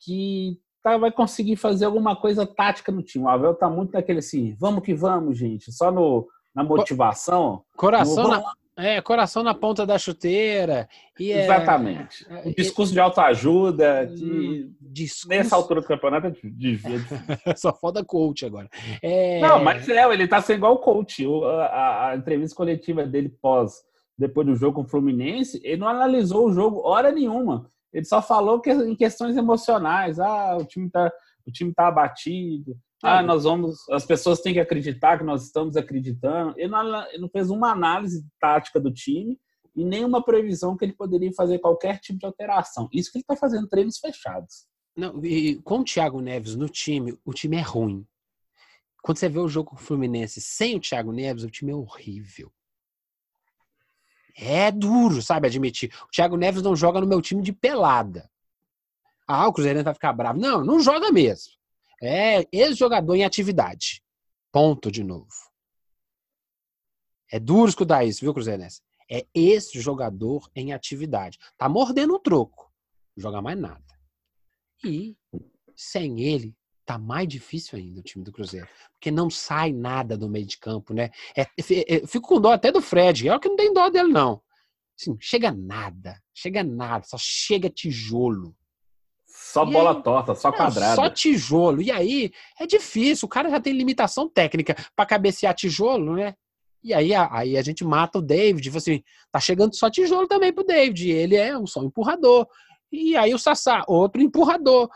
que 0.00 0.58
tá, 0.82 0.96
vai 0.96 1.10
conseguir 1.10 1.56
fazer 1.56 1.86
alguma 1.86 2.14
coisa 2.14 2.46
tática 2.46 2.92
no 2.92 3.02
time. 3.02 3.24
O 3.24 3.28
Abel 3.28 3.54
tá 3.54 3.68
muito 3.68 3.92
naquele 3.92 4.18
assim, 4.18 4.54
vamos 4.58 4.82
que 4.82 4.94
vamos, 4.94 5.38
gente, 5.38 5.72
só 5.72 5.90
no, 5.90 6.28
na 6.54 6.62
motivação. 6.62 7.64
Coração, 7.76 8.24
no, 8.24 8.28
na, 8.30 8.52
é, 8.78 9.00
coração 9.02 9.42
na 9.42 9.52
ponta 9.52 9.84
da 9.84 9.98
chuteira. 9.98 10.88
E 11.18 11.32
é, 11.32 11.44
Exatamente. 11.44 12.24
É, 12.30 12.50
discurso 12.50 12.92
de 12.92 13.00
autoajuda, 13.00 14.06
de, 14.06 14.70
discurso... 14.80 15.28
nessa 15.28 15.56
altura 15.56 15.80
do 15.80 15.86
campeonato, 15.86 16.32
devia. 16.44 17.00
Só 17.56 17.74
foda 17.74 18.04
coach 18.04 18.46
agora. 18.46 18.68
É... 19.02 19.40
Não, 19.40 19.62
mas 19.62 19.88
é, 19.88 20.04
ele 20.12 20.28
tá 20.28 20.40
sendo 20.40 20.58
igual 20.58 20.74
o 20.74 20.78
coach. 20.78 21.26
O, 21.26 21.44
a, 21.44 22.10
a, 22.10 22.16
entrevista 22.16 22.56
coletiva 22.56 23.04
dele 23.04 23.28
pós, 23.42 23.82
depois 24.16 24.46
do 24.46 24.54
jogo 24.54 24.76
com 24.76 24.82
o 24.82 24.88
Fluminense, 24.88 25.60
ele 25.64 25.78
não 25.78 25.88
analisou 25.88 26.46
o 26.46 26.52
jogo 26.52 26.86
hora 26.86 27.10
nenhuma. 27.10 27.68
Ele 27.92 28.04
só 28.04 28.22
falou 28.22 28.60
que 28.60 28.70
em 28.70 28.94
questões 28.94 29.36
emocionais. 29.36 30.20
Ah, 30.20 30.56
o 30.56 30.64
time 30.64 30.88
tá, 30.88 31.10
o 31.44 31.50
time 31.50 31.74
tá 31.74 31.88
abatido 31.88 32.76
ah, 33.02 33.22
nós 33.22 33.44
vamos. 33.44 33.88
As 33.90 34.04
pessoas 34.04 34.40
têm 34.40 34.52
que 34.52 34.60
acreditar 34.60 35.18
que 35.18 35.24
nós 35.24 35.44
estamos 35.44 35.76
acreditando. 35.76 36.54
Ele 36.56 36.68
não, 36.68 37.08
ele 37.08 37.18
não 37.18 37.28
fez 37.28 37.48
uma 37.48 37.70
análise 37.70 38.26
tática 38.40 38.80
do 38.80 38.92
time 38.92 39.38
e 39.76 39.84
nenhuma 39.84 40.24
previsão 40.24 40.76
que 40.76 40.84
ele 40.84 40.92
poderia 40.92 41.32
fazer 41.32 41.60
qualquer 41.60 42.00
tipo 42.00 42.18
de 42.18 42.26
alteração. 42.26 42.88
Isso 42.92 43.12
que 43.12 43.18
ele 43.18 43.22
está 43.22 43.36
fazendo 43.36 43.68
treinos 43.68 43.98
fechados. 43.98 44.66
Não, 44.96 45.24
e 45.24 45.56
com 45.62 45.78
o 45.78 45.84
Thiago 45.84 46.20
Neves 46.20 46.56
no 46.56 46.68
time, 46.68 47.16
o 47.24 47.32
time 47.32 47.56
é 47.56 47.60
ruim. 47.60 48.04
Quando 49.00 49.18
você 49.18 49.28
vê 49.28 49.38
o 49.38 49.46
jogo 49.46 49.70
com 49.70 49.76
o 49.76 49.78
Fluminense 49.78 50.40
sem 50.40 50.74
o 50.74 50.80
Thiago 50.80 51.12
Neves, 51.12 51.44
o 51.44 51.50
time 51.50 51.70
é 51.70 51.74
horrível. 51.76 52.52
É 54.36 54.72
duro, 54.72 55.22
sabe, 55.22 55.46
admitir. 55.46 55.92
O 56.04 56.10
Thiago 56.10 56.36
Neves 56.36 56.62
não 56.62 56.74
joga 56.74 57.00
no 57.00 57.06
meu 57.06 57.22
time 57.22 57.42
de 57.42 57.52
pelada. 57.52 58.28
Ah, 59.26 59.46
o 59.46 59.52
Cruzeiro 59.52 59.84
vai 59.84 59.94
ficar 59.94 60.12
bravo. 60.12 60.40
Não, 60.40 60.64
não 60.64 60.80
joga 60.80 61.12
mesmo. 61.12 61.57
É 62.02 62.46
ex-jogador 62.52 63.14
em 63.14 63.24
atividade. 63.24 64.02
Ponto 64.52 64.90
de 64.90 65.02
novo. 65.02 65.28
É 67.30 67.38
duro 67.38 67.68
escutar 67.68 68.04
isso, 68.04 68.20
viu, 68.20 68.32
Cruzeirense? 68.32 68.80
É 69.10 69.26
ex-jogador 69.34 70.50
em 70.54 70.72
atividade. 70.72 71.38
Tá 71.56 71.68
mordendo 71.68 72.14
o 72.14 72.18
troco. 72.18 72.72
Não 73.16 73.22
joga 73.22 73.42
mais 73.42 73.58
nada. 73.58 73.84
E 74.84 75.16
sem 75.74 76.20
ele, 76.20 76.54
tá 76.84 76.98
mais 76.98 77.28
difícil 77.28 77.78
ainda 77.78 78.00
o 78.00 78.02
time 78.02 78.24
do 78.24 78.32
Cruzeiro. 78.32 78.68
Porque 78.92 79.10
não 79.10 79.28
sai 79.28 79.72
nada 79.72 80.16
do 80.16 80.28
meio 80.28 80.46
de 80.46 80.58
campo, 80.58 80.94
né? 80.94 81.10
É, 81.36 81.42
é, 81.42 82.06
fico 82.06 82.28
com 82.28 82.40
dó 82.40 82.52
até 82.52 82.72
do 82.72 82.80
Fred. 82.80 83.28
É 83.28 83.38
que 83.38 83.48
não 83.48 83.56
tem 83.56 83.72
dó 83.72 83.90
dele, 83.90 84.08
não. 84.08 84.42
Assim, 84.98 85.16
chega 85.20 85.52
nada. 85.52 86.20
Chega 86.34 86.64
nada. 86.64 87.04
Só 87.04 87.16
chega 87.18 87.68
tijolo. 87.68 88.56
Só 89.52 89.64
e 89.64 89.72
bola 89.72 89.96
aí, 89.96 90.02
torta, 90.02 90.34
só 90.34 90.52
quadrada. 90.52 90.94
Só 90.94 91.08
tijolo. 91.08 91.80
E 91.80 91.90
aí 91.90 92.30
é 92.60 92.66
difícil, 92.66 93.24
o 93.24 93.28
cara 93.28 93.48
já 93.48 93.58
tem 93.58 93.72
limitação 93.72 94.28
técnica 94.28 94.76
para 94.94 95.06
cabecear 95.06 95.54
tijolo, 95.54 96.16
né? 96.16 96.34
E 96.84 96.92
aí, 96.92 97.14
aí 97.14 97.56
a 97.56 97.62
gente 97.62 97.82
mata 97.82 98.18
o 98.18 98.22
David, 98.22 98.62
tipo 98.62 98.76
assim, 98.76 99.02
tá 99.32 99.40
chegando 99.40 99.74
só 99.74 99.90
tijolo 99.90 100.28
também 100.28 100.52
pro 100.52 100.64
David. 100.64 101.10
Ele 101.10 101.34
é 101.34 101.56
um 101.56 101.66
só 101.66 101.82
empurrador. 101.82 102.46
E 102.92 103.16
aí 103.16 103.32
o 103.34 103.38
Sassá, 103.38 103.84
outro 103.88 104.20
empurrador. 104.20 104.88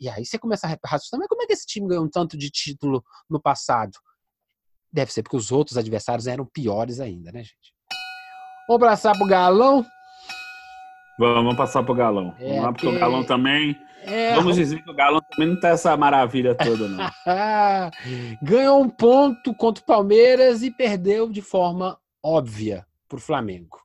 E 0.00 0.08
aí 0.08 0.24
você 0.24 0.38
começa 0.38 0.66
a 0.68 0.88
raciocinar, 0.88 1.20
mas 1.20 1.28
como 1.28 1.42
é 1.42 1.46
que 1.46 1.52
esse 1.52 1.66
time 1.66 1.88
ganhou 1.88 2.04
um 2.04 2.08
tanto 2.08 2.38
de 2.38 2.48
título 2.48 3.04
no 3.28 3.40
passado? 3.40 3.92
Deve 4.92 5.12
ser 5.12 5.24
porque 5.24 5.36
os 5.36 5.50
outros 5.50 5.76
adversários 5.76 6.28
eram 6.28 6.46
piores 6.46 7.00
ainda, 7.00 7.32
né, 7.32 7.40
gente? 7.40 7.74
Vamos 8.68 8.82
abraçar 8.82 9.16
pro 9.16 9.26
Galão. 9.26 9.84
Vamos 11.18 11.56
passar 11.56 11.82
pro 11.82 11.94
Galão. 11.94 12.34
É, 12.38 12.48
vamos 12.48 12.62
lá, 12.62 12.72
porque 12.72 12.86
o 12.86 12.98
Galão 12.98 13.24
também 13.24 13.76
é... 14.06 14.36
Vamos 14.36 14.54
dizer 14.54 14.82
que 14.82 14.90
o 14.90 14.94
Galo 14.94 15.20
também 15.20 15.48
não 15.48 15.58
tá 15.58 15.70
essa 15.70 15.96
maravilha 15.96 16.54
toda, 16.54 16.88
não. 16.88 17.10
Ganhou 18.40 18.80
um 18.80 18.88
ponto 18.88 19.52
contra 19.54 19.82
o 19.82 19.86
Palmeiras 19.86 20.62
e 20.62 20.70
perdeu 20.70 21.28
de 21.28 21.42
forma 21.42 21.98
óbvia 22.22 22.86
para 23.08 23.16
o 23.16 23.20
Flamengo. 23.20 23.80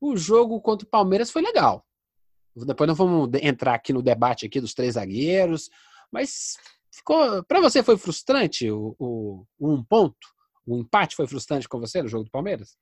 O 0.00 0.16
jogo 0.16 0.60
contra 0.60 0.86
o 0.86 0.90
Palmeiras 0.90 1.32
foi 1.32 1.42
legal. 1.42 1.84
Depois 2.54 2.86
nós 2.86 2.96
vamos 2.96 3.30
entrar 3.42 3.74
aqui 3.74 3.92
no 3.92 4.00
debate 4.00 4.46
aqui 4.46 4.60
dos 4.60 4.74
três 4.74 4.94
zagueiros, 4.94 5.68
mas 6.10 6.56
ficou. 6.92 7.42
Para 7.44 7.60
você 7.60 7.82
foi 7.82 7.96
frustrante 7.96 8.70
o, 8.70 8.94
o, 8.98 9.44
o 9.58 9.74
um 9.74 9.82
ponto? 9.82 10.16
O 10.64 10.78
empate 10.78 11.16
foi 11.16 11.26
frustrante 11.26 11.68
com 11.68 11.80
você 11.80 12.00
no 12.00 12.08
jogo 12.08 12.24
do 12.24 12.30
Palmeiras? 12.30 12.76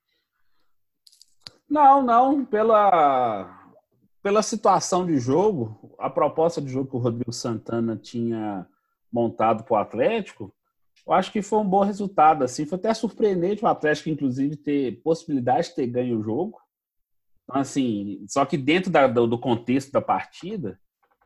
Não, 1.67 2.03
não. 2.03 2.45
Pela 2.45 3.56
pela 4.21 4.41
situação 4.41 5.05
de 5.05 5.17
jogo, 5.19 5.95
a 5.99 6.09
proposta 6.09 6.61
de 6.61 6.69
jogo 6.69 6.89
que 6.89 6.95
o 6.95 6.99
Rodrigo 6.99 7.31
Santana 7.31 7.95
tinha 7.95 8.67
montado 9.11 9.63
para 9.63 9.73
o 9.73 9.77
Atlético, 9.77 10.53
eu 11.05 11.13
acho 11.13 11.31
que 11.31 11.41
foi 11.41 11.59
um 11.59 11.69
bom 11.69 11.83
resultado. 11.83 12.43
Assim, 12.43 12.65
foi 12.65 12.77
até 12.77 12.93
surpreendente 12.93 13.63
o 13.63 13.67
Atlético, 13.67 14.09
inclusive, 14.09 14.57
ter 14.57 15.01
possibilidade 15.01 15.69
de 15.69 15.75
ter 15.75 15.87
ganho 15.87 16.19
o 16.19 16.23
jogo. 16.23 16.59
Então, 17.43 17.61
assim, 17.61 18.25
só 18.27 18.45
que 18.45 18.57
dentro 18.57 18.91
da, 18.91 19.07
do 19.07 19.39
contexto 19.39 19.91
da 19.91 20.01
partida, 20.01 20.77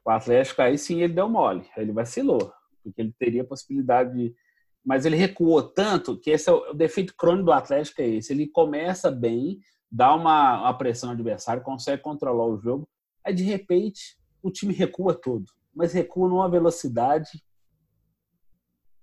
o 0.05 0.11
Atlético 0.11 0.61
aí 0.61 0.77
sim 0.77 1.01
ele 1.01 1.13
deu 1.13 1.27
mole, 1.27 1.65
ele 1.75 1.91
vacilou, 1.91 2.51
porque 2.83 3.01
ele 3.01 3.13
teria 3.17 3.43
possibilidade 3.43 4.13
de. 4.13 4.35
Mas 4.83 5.05
ele 5.05 5.15
recuou 5.15 5.61
tanto 5.61 6.19
que 6.19 6.31
esse 6.31 6.49
é 6.49 6.53
o, 6.53 6.71
o 6.71 6.73
defeito 6.73 7.15
crônico 7.15 7.45
do 7.45 7.51
Atlético 7.51 8.01
é 8.01 8.07
esse. 8.07 8.33
Ele 8.33 8.47
começa 8.47 9.11
bem, 9.11 9.59
dá 9.91 10.15
uma, 10.15 10.61
uma 10.61 10.77
pressão 10.77 11.09
ao 11.09 11.13
adversário, 11.13 11.63
consegue 11.63 12.01
controlar 12.01 12.45
o 12.45 12.57
jogo, 12.57 12.87
aí 13.25 13.33
de 13.33 13.43
repente 13.43 14.17
o 14.41 14.49
time 14.49 14.73
recua 14.73 15.13
todo, 15.13 15.45
mas 15.75 15.93
recua 15.93 16.29
numa 16.29 16.49
velocidade 16.49 17.43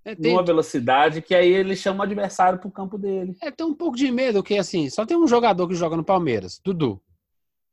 é, 0.05 0.14
tem... 0.14 0.33
numa 0.33 0.42
velocidade 0.42 1.20
que 1.20 1.35
aí 1.35 1.53
ele 1.53 1.77
chama 1.77 2.01
o 2.01 2.03
adversário 2.05 2.59
pro 2.59 2.70
campo 2.70 2.96
dele. 2.96 3.37
É, 3.42 3.51
tem 3.51 3.66
um 3.66 3.74
pouco 3.74 3.96
de 3.96 4.11
medo 4.11 4.42
que, 4.42 4.57
assim, 4.57 4.88
só 4.88 5.05
tem 5.05 5.16
um 5.16 5.27
jogador 5.27 5.68
que 5.68 5.74
joga 5.74 5.96
no 5.96 6.05
Palmeiras, 6.05 6.59
Dudu. 6.64 7.03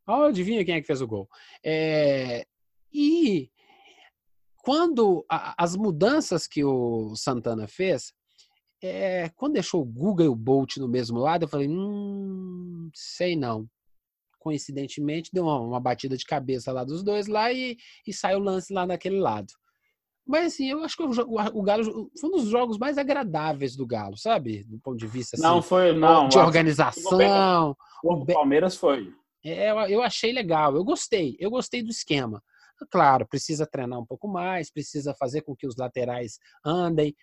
Oh, 0.06 0.24
adivinha 0.24 0.64
quem 0.66 0.76
é 0.76 0.82
que 0.82 0.88
fez 0.88 1.02
o 1.02 1.08
gol. 1.08 1.30
É... 1.64 2.46
E 2.94 3.50
quando 4.58 5.26
a, 5.30 5.64
as 5.64 5.76
mudanças 5.76 6.48
que 6.48 6.64
o 6.64 7.16
Santana 7.16 7.68
fez, 7.68 8.14
é, 8.86 9.30
quando 9.36 9.54
deixou 9.54 9.82
o 9.82 9.86
Guga 9.86 10.24
e 10.24 10.28
o 10.28 10.36
Bolt 10.36 10.78
no 10.78 10.88
mesmo 10.88 11.20
lado, 11.20 11.44
eu 11.44 11.48
falei, 11.48 11.68
hum, 11.68 12.90
sei 12.94 13.36
não. 13.36 13.68
Coincidentemente, 14.40 15.32
deu 15.34 15.44
uma, 15.44 15.60
uma 15.60 15.80
batida 15.80 16.16
de 16.16 16.26
cabeça 16.26 16.72
lá 16.72 16.84
dos 16.84 17.04
dois 17.04 17.28
lá 17.28 17.52
e, 17.52 17.78
e 18.06 18.14
saiu 18.14 18.40
o 18.40 18.44
lance 18.44 18.74
lá 18.74 18.86
naquele 18.86 19.20
lado. 19.20 19.54
Mas 20.28 20.54
assim, 20.54 20.70
eu 20.70 20.84
acho 20.84 20.98
que 20.98 21.04
o, 21.04 21.10
o, 21.10 21.62
Galo 21.62 22.10
foi 22.20 22.30
um 22.30 22.34
dos 22.34 22.46
jogos 22.46 22.80
mais 22.80 22.98
agradáveis 22.98 23.76
do 23.76 23.86
Galo, 23.86 24.18
sabe? 24.18 24.64
Do 24.64 24.80
ponto 24.80 24.98
de 24.98 25.06
vista 25.06 25.36
assim, 25.36 25.44
não 25.44 25.62
foi 25.62 25.94
não 25.94 26.28
de 26.28 26.40
organização. 26.40 27.76
O 28.04 28.26
Palmeiras 28.26 28.76
foi. 28.76 29.14
É, 29.44 29.70
eu 29.94 30.02
achei 30.02 30.34
legal, 30.34 30.76
eu 30.76 30.84
gostei, 30.84 31.38
eu 31.40 31.52
gostei 31.52 31.84
do 31.84 31.92
esquema. 31.92 32.42
Claro, 32.90 33.28
precisa 33.28 33.66
treinar 33.68 34.00
um 34.00 34.06
pouco 34.06 34.28
mais, 34.28 34.72
precisa 34.72 35.14
fazer 35.14 35.42
com 35.42 35.56
que 35.56 35.68
os 35.68 35.78
laterais 35.78 36.40
andem. 36.66 37.16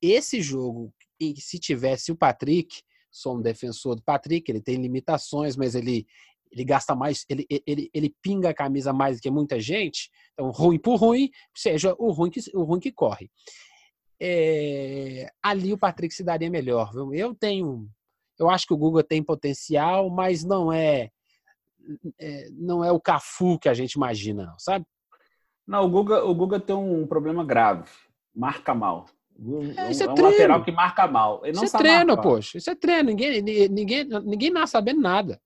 Esse 0.00 0.40
jogo, 0.42 0.92
se 1.36 1.58
tivesse 1.58 2.12
o 2.12 2.16
Patrick, 2.16 2.82
sou 3.10 3.36
um 3.36 3.42
defensor 3.42 3.94
do 3.94 4.02
Patrick, 4.02 4.50
ele 4.50 4.60
tem 4.60 4.76
limitações, 4.76 5.56
mas 5.56 5.74
ele, 5.74 6.06
ele 6.50 6.64
gasta 6.64 6.94
mais, 6.94 7.24
ele, 7.28 7.46
ele, 7.66 7.90
ele 7.92 8.14
pinga 8.22 8.50
a 8.50 8.54
camisa 8.54 8.92
mais 8.92 9.16
do 9.18 9.22
que 9.22 9.30
muita 9.30 9.60
gente. 9.60 10.10
Então, 10.32 10.50
ruim 10.50 10.78
por 10.78 10.96
ruim, 10.96 11.30
seja 11.54 11.94
o 11.98 12.10
ruim 12.10 12.30
que, 12.30 12.40
o 12.54 12.62
ruim 12.62 12.80
que 12.80 12.90
corre. 12.90 13.30
É, 14.20 15.28
ali 15.42 15.72
o 15.72 15.78
Patrick 15.78 16.14
se 16.14 16.22
daria 16.22 16.50
melhor. 16.50 16.92
Viu? 16.92 17.12
Eu 17.12 17.34
tenho. 17.34 17.88
Eu 18.38 18.48
acho 18.48 18.66
que 18.66 18.74
o 18.74 18.78
Google 18.78 19.02
tem 19.02 19.22
potencial, 19.22 20.08
mas 20.08 20.42
não 20.44 20.72
é, 20.72 21.10
é 22.18 22.48
não 22.50 22.84
é 22.84 22.90
o 22.90 23.00
Cafu 23.00 23.58
que 23.58 23.68
a 23.68 23.74
gente 23.74 23.92
imagina, 23.92 24.54
sabe? 24.58 24.86
Não, 25.66 25.84
o 25.84 25.90
Guga, 25.90 26.24
o 26.24 26.34
Guga 26.34 26.58
tem 26.58 26.74
um 26.74 27.06
problema 27.06 27.44
grave. 27.44 27.88
Marca 28.34 28.74
mal. 28.74 29.06
É, 29.76 29.90
isso 29.90 30.02
é, 30.02 30.06
é 30.06 30.10
um 30.10 30.14
treino. 30.14 30.30
lateral 30.30 30.64
que 30.64 30.72
marca 30.72 31.06
mal. 31.08 31.40
Ele 31.44 31.56
não 31.56 31.64
isso 31.64 31.76
é 31.76 31.78
treino, 31.78 32.06
marcar. 32.06 32.22
poxa. 32.22 32.58
Isso 32.58 32.70
é 32.70 32.74
treino. 32.74 33.10
Ninguém, 33.10 33.42
ninguém, 33.42 34.04
ninguém 34.04 34.50
nasce 34.50 34.72
sabendo 34.72 35.00
nada. 35.00 35.40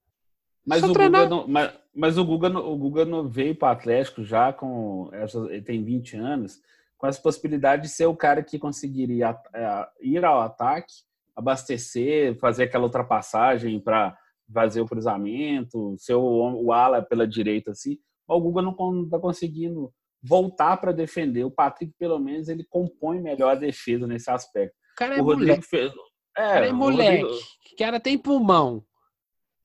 Mas 0.67 0.83
o, 0.83 0.89
Guga 0.89 1.29
não, 1.29 1.47
mas, 1.47 1.73
mas, 1.95 2.19
o 2.19 2.25
Guga, 2.25 2.49
o 2.59 2.77
Guga 2.77 3.05
não 3.05 3.29
veio 3.29 3.55
para 3.55 3.69
o 3.69 3.73
Atlético 3.73 4.25
já 4.25 4.53
com. 4.53 5.09
Ele 5.49 5.63
tem 5.63 5.85
20 5.85 6.17
anos, 6.17 6.61
com 6.99 7.07
essa 7.07 7.23
possibilidade 7.23 7.83
de 7.83 7.89
ser 7.89 8.07
o 8.07 8.17
cara 8.17 8.43
que 8.43 8.59
conseguiria 8.59 9.39
é, 9.55 9.89
ir 10.03 10.25
ao 10.25 10.41
ataque, 10.41 10.93
abastecer, 11.37 12.37
fazer 12.39 12.65
aquela 12.65 12.85
ultrapassagem 12.85 13.79
para 13.79 14.17
fazer 14.53 14.81
o 14.81 14.87
cruzamento, 14.87 15.95
ser 15.99 16.15
o, 16.15 16.65
o 16.65 16.73
ala 16.73 17.01
pela 17.01 17.27
direita 17.27 17.71
assim. 17.71 17.97
O 18.27 18.41
Guga 18.41 18.61
não 18.61 19.05
está 19.05 19.21
conseguindo 19.21 19.93
voltar 20.23 20.77
para 20.79 20.93
defender. 20.93 21.45
O 21.45 21.51
Patrick, 21.51 21.93
pelo 21.99 22.19
menos, 22.19 22.49
ele 22.49 22.65
compõe 22.69 23.21
melhor 23.21 23.53
a 23.53 23.59
defesa 23.59 24.07
nesse 24.07 24.31
aspecto. 24.31 24.75
O 24.93 24.97
cara 24.97 25.17
é 25.17 25.21
o 25.21 25.25
Rodrigo 25.25 25.51
moleque. 25.51 25.67
Fez... 25.67 25.93
É, 26.37 26.43
cara 26.43 26.67
é 26.67 26.73
moleque. 26.73 27.23
Rodrigo... 27.23 27.47
Cara 27.79 28.01
tem 28.01 28.19
pulmão 28.19 28.85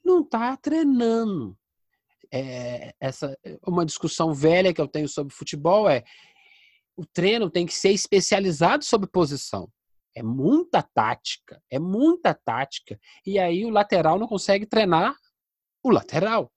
não 0.04 0.22
está 0.22 0.58
treinando. 0.58 1.58
É, 2.34 2.94
essa 3.00 3.38
uma 3.66 3.86
discussão 3.86 4.34
velha 4.34 4.74
que 4.74 4.80
eu 4.80 4.88
tenho 4.88 5.08
sobre 5.08 5.34
futebol 5.34 5.90
é 5.90 6.02
o 6.96 7.06
treino 7.06 7.50
tem 7.50 7.66
que 7.66 7.74
ser 7.74 7.92
especializado 7.92 8.86
sobre 8.86 9.10
posição. 9.10 9.70
É 10.16 10.22
muita 10.22 10.82
tática, 10.82 11.62
é 11.70 11.80
muita 11.80 12.34
tática. 12.34 13.00
E 13.26 13.40
aí 13.40 13.66
o 13.66 13.70
lateral 13.70 14.20
não 14.20 14.28
consegue 14.28 14.66
treinar 14.66 15.16
o 15.84 15.90
lateral. 15.90 16.52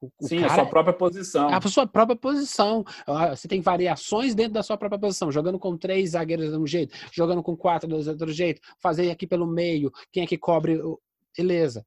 O, 0.00 0.10
Sim, 0.22 0.44
a 0.44 0.48
sua 0.50 0.66
própria 0.66 0.94
posição. 0.94 1.48
A 1.48 1.60
sua 1.62 1.86
própria 1.86 2.16
posição. 2.16 2.84
Ah, 3.06 3.34
você 3.34 3.48
tem 3.48 3.60
variações 3.60 4.34
dentro 4.34 4.52
da 4.52 4.62
sua 4.62 4.76
própria 4.76 4.98
posição. 4.98 5.32
Jogando 5.32 5.58
com 5.58 5.76
três 5.76 6.10
zagueiros 6.10 6.50
de 6.50 6.56
um 6.56 6.66
jeito, 6.66 6.96
jogando 7.12 7.42
com 7.42 7.56
quatro 7.56 7.88
do 7.88 7.96
outro 7.96 8.32
jeito, 8.32 8.60
fazer 8.80 9.10
aqui 9.10 9.26
pelo 9.26 9.46
meio, 9.46 9.90
quem 10.12 10.22
é 10.22 10.26
que 10.26 10.38
cobre 10.38 10.80
beleza. 11.36 11.84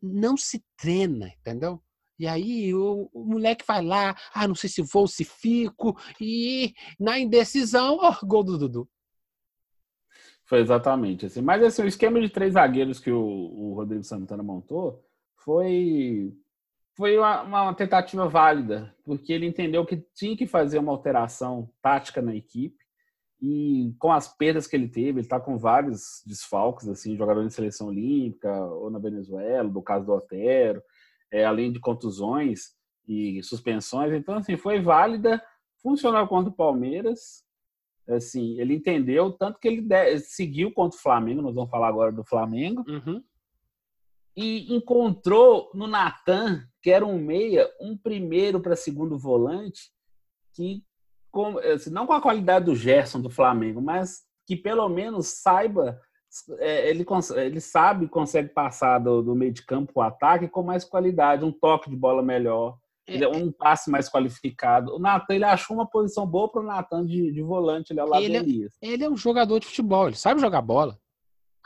Não 0.00 0.36
se 0.36 0.62
treina, 0.76 1.32
entendeu? 1.40 1.82
E 2.18 2.28
aí 2.28 2.72
o, 2.72 3.10
o, 3.12 3.24
moleque 3.24 3.64
vai 3.66 3.82
lá, 3.82 4.14
ah, 4.32 4.46
não 4.46 4.54
sei 4.54 4.70
se 4.70 4.82
vou, 4.82 5.08
se 5.08 5.24
fico, 5.24 5.98
e 6.20 6.72
na 6.98 7.18
indecisão, 7.18 7.98
oh, 8.00 8.26
gol 8.26 8.44
do 8.44 8.56
Dudu. 8.56 8.88
Foi 10.44 10.60
exatamente 10.60 11.26
assim. 11.26 11.40
Mas 11.40 11.62
assim, 11.62 11.82
o 11.82 11.88
esquema 11.88 12.20
de 12.20 12.28
três 12.28 12.52
zagueiros 12.52 13.00
que 13.00 13.10
o, 13.10 13.20
o 13.20 13.74
Rodrigo 13.74 14.04
Santana 14.04 14.42
montou 14.42 15.04
foi 15.36 16.32
foi 16.96 17.18
uma, 17.18 17.42
uma, 17.42 17.74
tentativa 17.74 18.28
válida, 18.28 18.94
porque 19.04 19.32
ele 19.32 19.46
entendeu 19.46 19.84
que 19.84 19.96
tinha 20.14 20.36
que 20.36 20.46
fazer 20.46 20.78
uma 20.78 20.92
alteração 20.92 21.68
tática 21.82 22.22
na 22.22 22.34
equipe 22.34 22.84
e 23.46 23.94
com 23.98 24.12
as 24.12 24.34
perdas 24.34 24.66
que 24.66 24.74
ele 24.74 24.88
teve, 24.88 25.10
ele 25.10 25.20
está 25.20 25.38
com 25.38 25.58
vários 25.58 26.22
desfalques, 26.24 26.88
assim, 26.88 27.16
jogador 27.16 27.46
de 27.46 27.52
seleção 27.52 27.88
olímpica 27.88 28.50
ou 28.66 28.90
na 28.90 28.98
Venezuela, 28.98 29.68
do 29.68 29.82
caso 29.82 30.06
do 30.06 30.12
Otero, 30.12 30.82
é, 31.30 31.44
além 31.44 31.70
de 31.70 31.80
contusões 31.80 32.74
e 33.06 33.42
suspensões. 33.42 34.12
Então, 34.12 34.36
assim, 34.36 34.56
foi 34.56 34.80
válida, 34.80 35.42
funcionou 35.82 36.26
contra 36.26 36.50
o 36.50 36.56
Palmeiras. 36.56 37.44
Assim, 38.08 38.58
ele 38.58 38.74
entendeu, 38.74 39.32
tanto 39.32 39.58
que 39.58 39.68
ele 39.68 39.86
seguiu 40.20 40.72
contra 40.72 40.98
o 40.98 41.02
Flamengo, 41.02 41.42
nós 41.42 41.54
vamos 41.54 41.70
falar 41.70 41.88
agora 41.88 42.12
do 42.12 42.24
Flamengo. 42.24 42.82
Uhum. 42.88 43.22
E 44.36 44.74
encontrou 44.74 45.70
no 45.74 45.86
Natan, 45.86 46.66
que 46.84 46.90
era 46.90 47.06
um 47.06 47.18
meia, 47.18 47.66
um 47.80 47.96
primeiro 47.96 48.60
para 48.60 48.76
segundo 48.76 49.16
volante, 49.16 49.90
que 50.52 50.84
com, 51.30 51.58
assim, 51.58 51.88
não 51.88 52.06
com 52.06 52.12
a 52.12 52.20
qualidade 52.20 52.66
do 52.66 52.76
Gerson 52.76 53.22
do 53.22 53.30
Flamengo, 53.30 53.80
mas 53.80 54.20
que 54.46 54.54
pelo 54.54 54.86
menos 54.90 55.28
saiba, 55.28 55.98
é, 56.58 56.90
ele, 56.90 57.06
ele 57.36 57.58
sabe 57.58 58.06
consegue 58.06 58.50
passar 58.50 58.98
do, 58.98 59.22
do 59.22 59.34
meio 59.34 59.50
de 59.50 59.64
campo 59.64 59.94
para 59.94 60.00
o 60.00 60.02
ataque 60.02 60.46
com 60.46 60.62
mais 60.62 60.84
qualidade, 60.84 61.42
um 61.42 61.50
toque 61.50 61.88
de 61.88 61.96
bola 61.96 62.22
melhor, 62.22 62.76
é, 63.06 63.26
um 63.28 63.50
passe 63.50 63.90
mais 63.90 64.06
qualificado. 64.06 64.94
O 64.94 64.98
Natan 64.98 65.36
ele 65.36 65.44
achou 65.44 65.78
uma 65.78 65.86
posição 65.88 66.26
boa 66.26 66.52
para 66.52 66.60
o 66.60 66.66
Natan 66.66 67.06
de, 67.06 67.32
de 67.32 67.40
volante 67.40 67.94
ali 67.94 68.00
ao 68.00 68.08
lado 68.08 68.22
ele, 68.22 68.66
é, 68.82 68.86
ele 68.86 69.04
é 69.04 69.08
um 69.08 69.16
jogador 69.16 69.58
de 69.58 69.66
futebol, 69.66 70.08
ele 70.08 70.16
sabe 70.16 70.38
jogar 70.38 70.60
bola. 70.60 70.98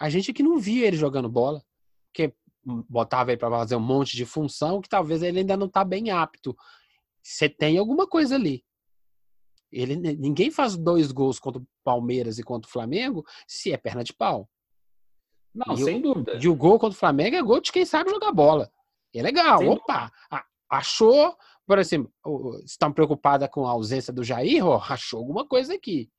A 0.01 0.09
gente 0.09 0.31
aqui 0.31 0.45
não 0.45 0.61
via 0.61 0.87
ele 0.87 0.97
jogando 0.97 1.29
bola, 1.29 1.61
porque 2.07 2.33
botava 2.65 3.31
ele 3.31 3.39
para 3.39 3.51
fazer 3.51 3.77
um 3.77 3.81
monte 3.81 4.17
de 4.17 4.25
função 4.25 4.81
que 4.81 4.89
talvez 4.89 5.23
ele 5.23 5.41
ainda 5.41 5.57
não 5.57 5.67
está 5.67 5.85
bem 5.85 6.11
apto. 6.11 6.57
Você 7.23 7.49
tem 7.49 7.79
alguma 7.79 8.07
coisa 8.07 8.35
ali. 8.35 8.65
Ele, 9.71 9.97
ninguém 9.97 10.51
faz 10.51 10.77
dois 10.77 11.13
gols 11.13 11.39
contra 11.39 11.61
o 11.61 11.67
Palmeiras 11.85 12.39
e 12.39 12.43
contra 12.43 12.69
o 12.69 12.73
Flamengo 12.73 13.25
se 13.47 13.73
é 13.73 13.77
perna 13.77 14.03
de 14.03 14.13
pau. 14.13 14.49
Não, 15.55 15.75
e 15.75 15.79
sem 15.79 15.99
o, 15.99 16.03
dúvida. 16.03 16.39
E 16.43 16.49
o 16.49 16.55
gol 16.55 16.79
contra 16.79 16.97
o 16.97 16.99
Flamengo 16.99 17.37
é 17.37 17.43
gol 17.43 17.61
de 17.61 17.73
quem 17.73 17.85
sabe 17.85 18.11
jogar 18.11 18.33
bola. 18.33 18.71
É 19.15 19.23
legal. 19.23 19.59
Sem 19.59 19.69
Opa! 19.69 20.11
Dúvida. 20.31 20.47
Achou, 20.71 21.37
por 21.67 21.79
exemplo, 21.79 22.13
estão 22.65 22.93
preocupada 22.93 23.49
com 23.49 23.67
a 23.67 23.71
ausência 23.71 24.13
do 24.13 24.23
Jair? 24.23 24.67
Oh, 24.67 24.75
achou 24.75 25.21
alguma 25.21 25.47
coisa 25.47 25.75
aqui. 25.75 26.11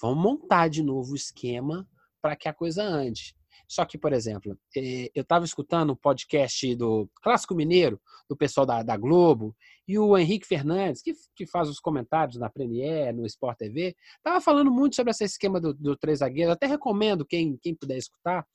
Vamos 0.00 0.22
montar 0.22 0.68
de 0.68 0.82
novo 0.82 1.12
o 1.12 1.16
esquema 1.16 1.86
para 2.22 2.36
que 2.36 2.48
a 2.48 2.54
coisa 2.54 2.82
ande. 2.82 3.34
Só 3.68 3.84
que, 3.84 3.98
por 3.98 4.14
exemplo, 4.14 4.58
eh, 4.74 5.10
eu 5.14 5.20
estava 5.20 5.44
escutando 5.44 5.90
o 5.90 5.92
um 5.92 5.96
podcast 5.96 6.74
do 6.74 7.06
Clássico 7.22 7.54
Mineiro, 7.54 8.00
do 8.26 8.34
pessoal 8.34 8.64
da, 8.64 8.82
da 8.82 8.96
Globo, 8.96 9.54
e 9.86 9.98
o 9.98 10.16
Henrique 10.16 10.46
Fernandes, 10.46 11.02
que, 11.02 11.12
que 11.36 11.46
faz 11.46 11.68
os 11.68 11.78
comentários 11.78 12.38
na 12.38 12.48
Premiere, 12.48 13.14
no 13.14 13.26
Sport 13.26 13.58
TV, 13.58 13.94
estava 14.16 14.40
falando 14.40 14.70
muito 14.70 14.96
sobre 14.96 15.10
esse 15.10 15.24
esquema 15.24 15.60
do, 15.60 15.74
do 15.74 15.94
três 15.96 16.20
zagueiros. 16.20 16.54
Até 16.54 16.66
recomendo 16.66 17.26
quem, 17.26 17.58
quem 17.58 17.74
puder 17.74 17.98
escutar. 17.98 18.46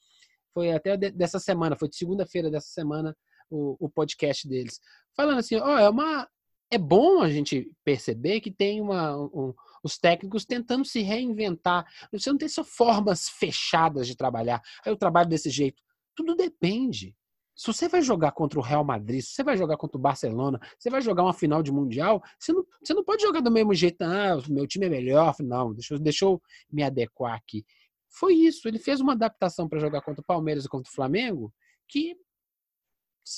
Foi 0.51 0.71
até 0.71 0.97
dessa 0.97 1.39
semana, 1.39 1.75
foi 1.75 1.89
de 1.89 1.95
segunda-feira 1.95 2.49
dessa 2.49 2.67
semana 2.67 3.15
o, 3.49 3.77
o 3.79 3.89
podcast 3.89 4.47
deles. 4.47 4.79
Falando 5.15 5.39
assim, 5.39 5.55
ó, 5.57 5.75
oh, 5.75 5.77
é 5.77 5.89
uma. 5.89 6.27
É 6.71 6.77
bom 6.77 7.21
a 7.21 7.29
gente 7.29 7.71
perceber 7.83 8.41
que 8.41 8.51
tem 8.51 8.81
uma, 8.81 9.15
um, 9.15 9.53
os 9.83 9.97
técnicos 9.97 10.45
tentando 10.45 10.85
se 10.85 11.01
reinventar. 11.01 11.85
Você 12.11 12.31
não 12.31 12.37
tem 12.37 12.47
só 12.47 12.63
formas 12.63 13.27
fechadas 13.27 14.07
de 14.07 14.15
trabalhar. 14.15 14.61
Aí 14.85 14.91
eu 14.91 14.97
trabalho 14.97 15.29
desse 15.29 15.49
jeito. 15.49 15.83
Tudo 16.15 16.35
depende. 16.35 17.15
Se 17.55 17.67
você 17.67 17.87
vai 17.87 18.01
jogar 18.01 18.31
contra 18.31 18.57
o 18.57 18.63
Real 18.63 18.83
Madrid, 18.83 19.21
se 19.21 19.33
você 19.33 19.43
vai 19.43 19.55
jogar 19.55 19.77
contra 19.77 19.97
o 19.97 20.01
Barcelona, 20.01 20.59
você 20.77 20.89
vai 20.89 21.01
jogar 21.01 21.21
uma 21.23 21.33
final 21.33 21.61
de 21.61 21.71
Mundial, 21.71 22.23
você 22.39 22.51
não, 22.51 22.65
você 22.83 22.93
não 22.95 23.03
pode 23.03 23.21
jogar 23.21 23.41
do 23.41 23.51
mesmo 23.51 23.73
jeito. 23.75 24.01
Ah, 24.01 24.41
meu 24.49 24.65
time 24.65 24.87
é 24.87 24.89
melhor. 24.89 25.35
Não, 25.39 25.73
deixa, 25.73 25.99
deixa 25.99 26.25
eu 26.25 26.41
me 26.71 26.81
adequar 26.81 27.35
aqui. 27.35 27.63
Foi 28.09 28.33
isso. 28.33 28.67
Ele 28.67 28.79
fez 28.79 29.01
uma 29.01 29.13
adaptação 29.13 29.67
para 29.69 29.79
jogar 29.79 30.01
contra 30.01 30.21
o 30.21 30.25
Palmeiras 30.25 30.65
e 30.65 30.69
contra 30.69 30.89
o 30.89 30.95
Flamengo 30.95 31.53
que 31.87 32.17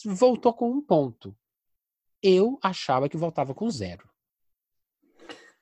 voltou 0.05 0.53
com 0.53 0.71
um 0.71 0.81
ponto. 0.81 1.35
eu 2.23 2.57
achava 2.63 3.07
que 3.07 3.17
voltava 3.17 3.53
com 3.53 3.69
zero. 3.69 4.09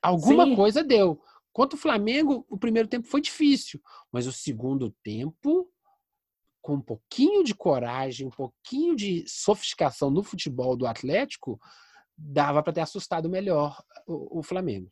Alguma 0.03 0.45
Sim. 0.45 0.55
coisa 0.55 0.83
deu. 0.83 1.21
Contra 1.53 1.77
o 1.77 1.79
Flamengo, 1.79 2.45
o 2.49 2.57
primeiro 2.57 2.89
tempo 2.89 3.07
foi 3.07 3.21
difícil, 3.21 3.79
mas 4.11 4.27
o 4.27 4.33
segundo 4.33 4.93
tempo, 5.01 5.69
com 6.61 6.73
um 6.73 6.81
pouquinho 6.81 7.43
de 7.43 7.55
coragem, 7.55 8.27
um 8.27 8.31
pouquinho 8.31 8.95
de 8.95 9.23
sofisticação 9.27 10.09
no 10.09 10.23
futebol 10.23 10.75
do 10.75 10.85
Atlético, 10.85 11.59
dava 12.17 12.61
para 12.61 12.73
ter 12.73 12.81
assustado 12.81 13.29
melhor 13.29 13.81
o, 14.05 14.39
o, 14.39 14.43
Flamengo. 14.43 14.91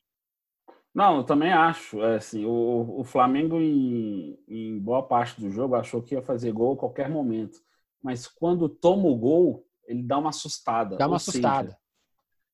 Não, 0.93 1.17
eu 1.17 1.23
também 1.23 1.51
acho. 1.51 2.01
É, 2.01 2.17
assim, 2.17 2.45
o, 2.45 2.99
o 2.99 3.03
Flamengo, 3.03 3.59
em, 3.59 4.37
em, 4.47 4.79
boa 4.79 5.03
parte 5.03 5.41
do 5.41 5.49
jogo, 5.49 5.75
achou 5.75 6.01
que 6.01 6.15
ia 6.15 6.21
fazer 6.21 6.51
gol 6.51 6.73
a 6.73 6.77
qualquer 6.77 7.09
momento. 7.09 7.59
Mas 8.01 8.27
quando 8.27 8.69
toma 8.69 9.07
o 9.07 9.17
gol, 9.17 9.65
ele 9.85 10.03
dá 10.03 10.17
uma 10.17 10.29
assustada. 10.29 10.95
Dá 10.97 11.07
uma 11.07 11.17
assustada. 11.17 11.69
Seja, 11.69 11.77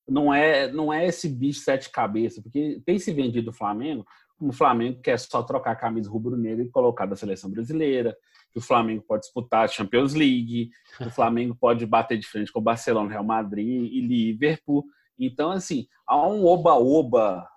não 0.07 0.33
é, 0.33 0.71
não 0.71 0.93
é 0.93 1.05
esse 1.05 1.27
bicho 1.27 1.61
sete 1.61 1.89
cabeças, 1.89 2.41
porque 2.41 2.81
tem 2.85 2.97
se 2.97 3.11
vendido 3.13 3.49
o 3.51 3.53
Flamengo 3.53 4.05
como 4.37 4.51
o 4.51 4.53
Flamengo 4.53 5.01
quer 5.01 5.17
só 5.17 5.41
trocar 5.41 5.71
a 5.71 5.75
camisa 5.75 6.09
rubro-negra 6.09 6.63
e 6.63 6.69
colocar 6.69 7.05
da 7.05 7.15
seleção 7.15 7.49
brasileira, 7.49 8.15
que 8.51 8.59
o 8.59 8.61
Flamengo 8.61 9.03
pode 9.05 9.23
disputar 9.23 9.65
a 9.65 9.67
Champions 9.67 10.13
League, 10.13 10.69
que 10.97 11.07
o 11.07 11.11
Flamengo 11.11 11.55
pode 11.59 11.85
bater 11.85 12.17
de 12.17 12.27
frente 12.27 12.51
com 12.51 12.59
o 12.59 12.63
Barcelona, 12.63 13.09
Real 13.09 13.23
Madrid 13.23 13.91
e 13.91 13.99
Liverpool. 13.99 14.85
Então, 15.17 15.51
assim, 15.51 15.87
há 16.05 16.27
um 16.27 16.45
oba-oba, 16.45 17.47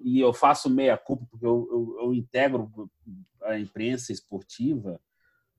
e 0.00 0.20
eu 0.20 0.32
faço 0.32 0.68
meia-culpa 0.68 1.26
porque 1.30 1.46
eu, 1.46 1.68
eu, 1.70 2.04
eu, 2.04 2.14
integro 2.14 2.70
a 3.44 3.58
imprensa 3.58 4.12
esportiva, 4.12 5.00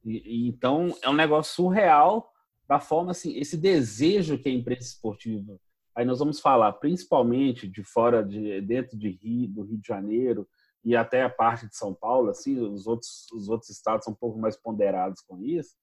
e, 0.05 0.47
então 0.47 0.93
é 1.01 1.09
um 1.09 1.13
negócio 1.13 1.55
surreal 1.55 2.31
da 2.67 2.79
forma, 2.79 3.11
assim, 3.11 3.37
esse 3.37 3.55
desejo 3.55 4.37
que 4.37 4.49
a 4.49 4.51
imprensa 4.51 4.89
esportiva 4.89 5.57
Aí 5.97 6.05
nós 6.05 6.19
vamos 6.19 6.39
falar 6.39 6.71
principalmente 6.73 7.67
de 7.67 7.83
fora 7.83 8.23
de 8.23 8.61
dentro 8.61 8.95
de 8.95 9.09
Rio, 9.09 9.49
do 9.49 9.63
Rio 9.63 9.79
de 9.79 9.87
Janeiro 9.87 10.47
e 10.85 10.95
até 10.95 11.23
a 11.23 11.29
parte 11.29 11.67
de 11.67 11.75
São 11.75 11.91
Paulo, 11.91 12.29
assim, 12.29 12.59
os 12.59 12.85
outros 12.85 13.25
os 13.33 13.49
outros 13.49 13.71
estados 13.71 14.05
são 14.05 14.13
um 14.13 14.15
pouco 14.15 14.37
mais 14.37 14.55
ponderados 14.55 15.21
com 15.21 15.41
isso. 15.41 15.75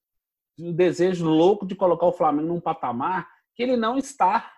O 0.57 0.73
desejo 0.73 1.27
louco 1.29 1.67
de 1.67 1.75
colocar 1.75 2.07
o 2.07 2.13
Flamengo 2.13 2.47
num 2.47 2.61
patamar 2.61 3.29
que 3.57 3.63
ele 3.65 3.77
não 3.77 3.99
está, 3.99 4.53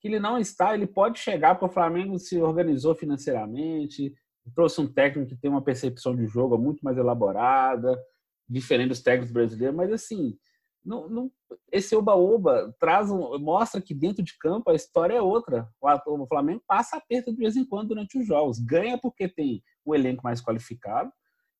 que 0.00 0.06
ele 0.06 0.20
não 0.20 0.38
está, 0.38 0.72
ele 0.72 0.86
pode 0.86 1.18
chegar 1.18 1.56
porque 1.56 1.66
o 1.66 1.74
Flamengo 1.74 2.16
se 2.16 2.40
organizou 2.40 2.94
financeiramente, 2.94 4.14
trouxe 4.54 4.80
um 4.80 4.86
técnico 4.86 5.30
que 5.30 5.36
tem 5.36 5.50
uma 5.50 5.62
percepção 5.62 6.14
de 6.14 6.28
jogo 6.28 6.56
muito 6.56 6.80
mais 6.80 6.96
elaborada, 6.96 8.00
diferente 8.48 8.90
dos 8.90 9.02
técnicos 9.02 9.32
brasileiros, 9.32 9.76
mas 9.76 9.92
assim, 9.92 10.38
não, 10.84 11.08
não, 11.08 11.32
esse 11.70 11.94
oba-oba 11.94 12.74
traz 12.78 13.10
um, 13.10 13.38
mostra 13.38 13.80
que 13.80 13.94
dentro 13.94 14.22
de 14.22 14.36
campo 14.38 14.70
a 14.70 14.74
história 14.74 15.14
é 15.14 15.22
outra. 15.22 15.68
O, 15.80 16.22
o 16.22 16.26
Flamengo 16.26 16.62
passa 16.66 16.96
aperto 16.96 17.32
de 17.32 17.38
vez 17.38 17.56
em 17.56 17.64
quando 17.64 17.88
durante 17.88 18.18
os 18.18 18.26
jogos. 18.26 18.58
Ganha 18.58 18.98
porque 18.98 19.28
tem 19.28 19.62
o 19.84 19.94
elenco 19.94 20.22
mais 20.24 20.40
qualificado. 20.40 21.12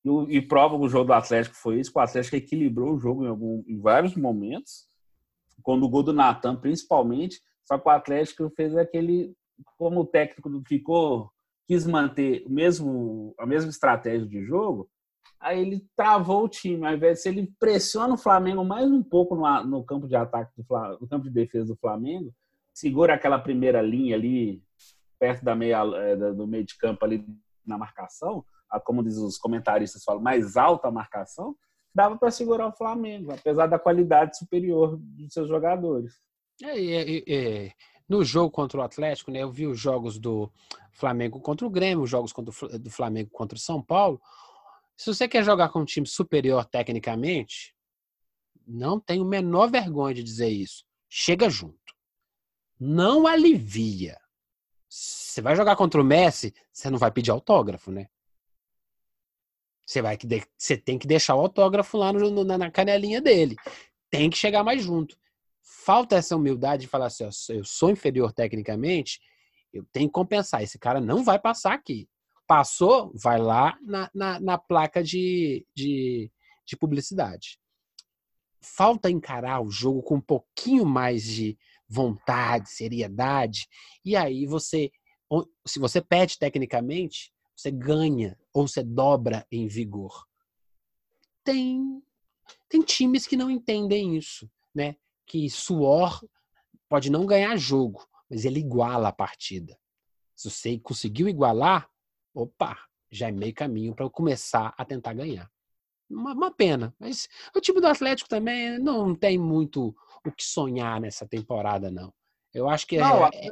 E, 0.05 0.37
e 0.37 0.43
prova 0.43 0.77
que 0.77 0.85
o 0.85 0.89
jogo 0.89 1.07
do 1.07 1.13
Atlético 1.13 1.55
foi 1.55 1.79
isso, 1.79 1.93
que 1.93 1.99
o 1.99 2.03
Atlético 2.03 2.37
equilibrou 2.37 2.95
o 2.95 2.99
jogo 2.99 3.25
em, 3.25 3.29
algum, 3.29 3.63
em 3.67 3.81
vários 3.81 4.17
momentos. 4.17 4.89
Quando 5.63 5.85
o 5.85 5.89
gol 5.89 6.03
do 6.03 6.13
Natan, 6.13 6.57
principalmente, 6.57 7.41
só 7.65 7.79
que 7.79 7.89
o 7.89 7.93
Atlético 7.93 8.51
fez 8.57 8.77
aquele. 8.77 9.35
Como 9.79 10.01
o 10.01 10.07
técnico 10.07 10.51
ficou, 10.67 11.31
quis 11.69 11.87
manter 11.87 12.45
o 12.47 12.51
mesmo, 12.51 13.33
a 13.39 13.47
mesma 13.47 13.71
estratégia 13.71 14.27
de 14.27 14.45
jogo, 14.45 14.91
aí 15.43 15.61
ele 15.61 15.85
travou 15.97 16.45
o 16.45 16.49
time. 16.49 16.87
Ao 16.87 16.95
invés 16.95 17.23
de 17.23 17.29
ele 17.29 17.53
pressiona 17.59 18.15
o 18.15 18.19
Flamengo 18.19 18.65
mais 18.65 18.91
um 18.91 19.03
pouco 19.03 19.35
no, 19.35 19.65
no 19.65 19.85
campo 19.85 20.09
de 20.09 20.17
ataque 20.17 20.53
do 20.57 20.65
Flamengo, 20.65 20.99
no 21.01 21.09
campo 21.09 21.25
de 21.25 21.31
defesa 21.31 21.67
do 21.67 21.77
Flamengo, 21.77 22.33
segura 22.73 23.15
aquela 23.15 23.39
primeira 23.39 23.83
linha 23.83 24.17
ali 24.17 24.63
perto 25.19 25.45
da 25.45 25.55
meia 25.55 25.83
é, 25.97 26.17
do 26.17 26.47
meio 26.47 26.65
de 26.65 26.77
campo 26.77 27.05
ali 27.05 27.25
na 27.65 27.79
marcação, 27.79 28.45
como 28.85 29.05
diz 29.05 29.17
os 29.19 29.39
comentaristas 29.39 30.03
falam, 30.03 30.21
mais 30.21 30.57
alta 30.57 30.89
a 30.89 30.91
marcação, 30.91 31.55
dava 31.95 32.17
para 32.17 32.31
segurar 32.31 32.67
o 32.67 32.73
Flamengo, 32.73 33.33
apesar 33.33 33.67
da 33.67 33.79
qualidade 33.79 34.37
superior 34.37 34.97
dos 34.99 35.33
seus 35.33 35.49
jogadores. 35.49 36.15
É, 36.61 36.77
é, 36.77 37.23
é, 37.29 37.73
no 38.09 38.25
jogo 38.25 38.51
contra 38.51 38.81
o 38.81 38.83
Atlético, 38.83 39.31
né, 39.31 39.43
eu 39.43 39.51
vi 39.51 39.67
os 39.67 39.79
jogos 39.79 40.19
do 40.19 40.51
Flamengo 40.91 41.39
contra 41.41 41.67
o 41.67 41.71
Grêmio, 41.71 42.03
os 42.03 42.11
jogos 42.11 42.33
o, 42.33 42.79
do 42.79 42.91
Flamengo 42.91 43.31
contra 43.31 43.57
o 43.57 43.61
São 43.61 43.81
Paulo. 43.81 44.21
Se 44.97 45.07
você 45.07 45.27
quer 45.27 45.45
jogar 45.45 45.69
com 45.71 45.81
um 45.81 45.85
time 45.85 46.07
superior 46.07 46.65
tecnicamente, 46.65 47.75
não 48.67 49.01
tem 49.01 49.21
o 49.21 49.25
menor 49.25 49.71
vergonha 49.71 50.15
de 50.15 50.23
dizer 50.23 50.49
isso. 50.49 50.85
Chega 51.09 51.51
junto. 51.51 51.79
Não 52.79 53.27
alivia. 53.27 54.19
Você 54.89 55.41
vai 55.41 55.57
jogar 55.57 55.77
contra 55.77 56.01
o 56.01 56.05
Messi, 56.05 56.55
você 56.73 56.91
não 56.91 56.99
vai 56.99 57.11
pedir 57.11 57.31
autógrafo, 57.31 57.91
né? 57.91 58.09
Você, 59.87 60.01
vai, 60.01 60.19
você 60.57 60.77
tem 60.77 60.99
que 60.99 61.07
deixar 61.07 61.35
o 61.35 61.41
autógrafo 61.41 61.97
lá 61.97 62.13
no, 62.13 62.45
na, 62.45 62.59
na 62.59 62.71
canelinha 62.71 63.21
dele. 63.21 63.57
Tem 64.11 64.31
que 64.31 64.37
chegar 64.37 64.63
mais 64.63 64.83
junto. 64.83 65.17
Falta 65.63 66.17
essa 66.17 66.37
humildade 66.37 66.83
de 66.83 66.89
falar 66.89 67.07
assim: 67.07 67.25
ó, 67.25 67.31
eu 67.53 67.65
sou 67.65 67.91
inferior 67.91 68.33
tecnicamente, 68.33 69.21
eu 69.73 69.85
tenho 69.93 70.09
que 70.09 70.13
compensar. 70.13 70.63
Esse 70.63 70.79
cara 70.79 71.01
não 71.01 71.25
vai 71.25 71.39
passar 71.39 71.73
aqui. 71.73 72.09
Passou, 72.55 73.11
vai 73.15 73.39
lá 73.39 73.79
na, 73.81 74.11
na, 74.13 74.39
na 74.39 74.59
placa 74.59 75.03
de, 75.03 75.67
de, 75.75 76.31
de 76.67 76.77
publicidade. 76.77 77.59
Falta 78.61 79.11
encarar 79.11 79.63
o 79.63 79.71
jogo 79.71 80.03
com 80.03 80.17
um 80.17 80.21
pouquinho 80.21 80.85
mais 80.85 81.25
de 81.25 81.57
vontade, 81.89 82.69
seriedade, 82.69 83.67
e 84.05 84.15
aí 84.15 84.45
você, 84.45 84.93
se 85.67 85.79
você 85.79 86.03
perde 86.03 86.39
tecnicamente, 86.39 87.33
você 87.57 87.71
ganha 87.71 88.39
ou 88.53 88.69
você 88.69 88.83
dobra 88.83 89.47
em 89.51 89.67
vigor. 89.67 90.27
Tem 91.43 92.03
tem 92.69 92.83
times 92.83 93.27
que 93.27 93.35
não 93.35 93.51
entendem 93.51 94.15
isso, 94.15 94.47
né? 94.75 94.97
Que 95.25 95.49
suor 95.49 96.23
pode 96.87 97.11
não 97.11 97.25
ganhar 97.25 97.57
jogo, 97.57 98.07
mas 98.29 98.45
ele 98.45 98.61
iguala 98.61 99.09
a 99.09 99.13
partida. 99.13 99.81
Se 100.37 100.51
você 100.51 100.79
conseguiu 100.79 101.31
igualar, 101.31 101.91
opa, 102.35 102.77
já 103.11 103.29
é 103.29 103.33
meio 103.33 103.55
caminho 103.55 103.95
para 103.95 104.05
eu 104.05 104.11
começar 104.11 104.75
a 104.77 104.85
tentar 104.85 105.13
ganhar. 105.15 105.51
Uma, 106.11 106.33
uma, 106.33 106.51
pena, 106.51 106.95
mas 106.99 107.29
o 107.55 107.61
time 107.61 107.81
do 107.81 107.87
Atlético 107.87 108.29
também 108.29 108.79
não 108.79 109.15
tem 109.15 109.39
muito 109.39 109.95
o 110.25 110.31
que 110.31 110.45
sonhar 110.45 111.01
nessa 111.01 111.27
temporada, 111.27 111.91
não. 111.91 112.13
Eu 112.53 112.69
acho 112.69 112.87
que 112.87 112.99
não, 112.99 113.27
é, 113.27 113.51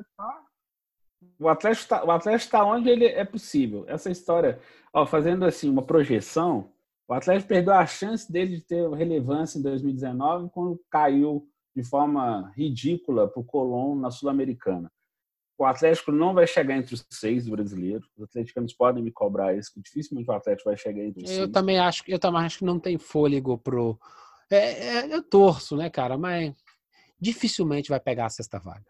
o 1.39 1.49
Atlético 1.49 1.83
está 1.83 2.05
o 2.05 2.11
Atlético 2.11 2.45
está 2.45 2.65
onde 2.65 2.91
ele 2.91 3.07
é 3.07 3.25
possível. 3.25 3.85
Essa 3.89 4.11
história, 4.11 4.61
ó, 4.93 5.07
fazendo 5.07 5.45
assim 5.45 5.71
uma 5.71 5.83
projeção, 5.83 6.73
o 7.09 7.15
Atlético 7.15 7.49
perdeu 7.49 7.75
a 7.75 7.87
chance 7.87 8.31
dele 8.31 8.57
de 8.57 8.63
ter 8.63 8.89
relevância 8.91 9.59
em 9.59 9.63
2019 9.63 10.51
quando 10.51 10.81
caiu 10.91 11.49
de 11.75 11.83
forma 11.83 12.53
ridícula 12.55 13.27
para 13.27 13.41
o 13.41 13.45
Colón 13.45 13.95
na 13.97 14.11
Sul-Americana 14.11 14.91
o 15.63 15.67
Atlético 15.67 16.11
não 16.11 16.33
vai 16.33 16.47
chegar 16.47 16.77
entre 16.77 16.95
os 16.95 17.07
seis 17.11 17.49
brasileiros. 17.49 18.09
Os 18.17 18.25
atleticanos 18.25 18.73
podem 18.73 19.03
me 19.03 19.13
cobrar 19.13 19.55
isso, 19.55 19.73
que 19.75 19.81
dificilmente 19.81 20.31
o 20.31 20.33
Atlético 20.33 20.71
vai 20.71 20.77
chegar 20.77 21.05
entre 21.05 21.23
os 21.23 21.31
eu 21.31 21.37
seis. 21.37 21.51
Também 21.51 21.79
acho, 21.79 22.03
eu 22.09 22.19
também 22.19 22.43
acho 22.43 22.59
que 22.59 22.65
não 22.65 22.79
tem 22.79 22.97
fôlego 22.97 23.59
pro. 23.59 23.99
É, 24.51 24.57
é, 24.57 25.15
eu 25.15 25.23
torço, 25.23 25.77
né, 25.77 25.91
cara? 25.91 26.17
Mas 26.17 26.55
dificilmente 27.21 27.91
vai 27.91 28.01
pegar 28.01 28.27
a 28.27 28.31
sexta 28.31 28.59
vaga. 28.59 28.87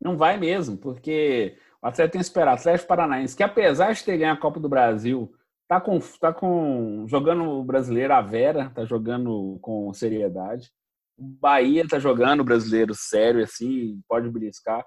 Não 0.00 0.16
vai 0.16 0.38
mesmo, 0.38 0.76
porque 0.76 1.58
o 1.82 1.86
Atlético 1.86 2.12
tem 2.12 2.20
que 2.20 2.26
esperar. 2.26 2.52
O 2.52 2.54
Atlético 2.54 2.88
Paranaense, 2.88 3.36
que 3.36 3.42
apesar 3.42 3.92
de 3.92 4.04
ter 4.04 4.16
ganho 4.16 4.32
a 4.32 4.36
Copa 4.36 4.58
do 4.58 4.68
Brasil, 4.68 5.32
tá 5.68 5.80
com, 5.80 5.98
tá 6.20 6.32
com 6.32 7.04
jogando 7.06 7.44
o 7.44 7.64
brasileiro 7.64 8.14
a 8.14 8.22
Vera, 8.22 8.70
tá 8.70 8.84
jogando 8.84 9.58
com 9.60 9.92
seriedade. 9.92 10.72
O 11.18 11.26
Bahia 11.40 11.86
tá 11.86 11.98
jogando 11.98 12.44
brasileiro 12.44 12.94
sério, 12.94 13.42
assim, 13.42 14.00
pode 14.08 14.30
beliscar. 14.30 14.84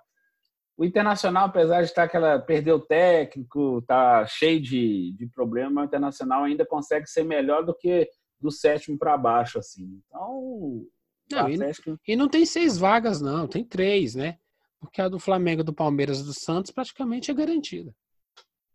O 0.78 0.86
Internacional, 0.86 1.46
apesar 1.46 1.82
de 1.82 1.90
estar 1.90 2.04
aquela. 2.04 2.40
perder 2.40 2.72
o 2.72 2.80
técnico, 2.80 3.84
tá 3.86 4.26
cheio 4.26 4.60
de, 4.60 5.14
de 5.18 5.28
problema, 5.28 5.82
o 5.82 5.86
Internacional 5.86 6.44
ainda 6.44 6.66
consegue 6.66 7.08
ser 7.08 7.24
melhor 7.24 7.64
do 7.64 7.76
que 7.76 8.10
do 8.40 8.50
sétimo 8.50 8.98
para 8.98 9.18
baixo, 9.18 9.60
assim. 9.60 10.02
Então. 10.08 10.86
Não, 11.32 11.48
Atlético... 11.48 12.00
e, 12.08 12.14
e 12.14 12.16
não 12.16 12.28
tem 12.28 12.46
seis 12.46 12.78
vagas, 12.78 13.22
não, 13.22 13.48
tem 13.48 13.64
três, 13.64 14.16
né? 14.16 14.38
Porque 14.80 15.02
a 15.02 15.08
do 15.08 15.20
Flamengo, 15.20 15.64
do 15.64 15.74
Palmeiras 15.74 16.20
e 16.22 16.24
do 16.24 16.34
Santos 16.34 16.72
praticamente 16.72 17.30
é 17.30 17.34
garantida. 17.34 17.94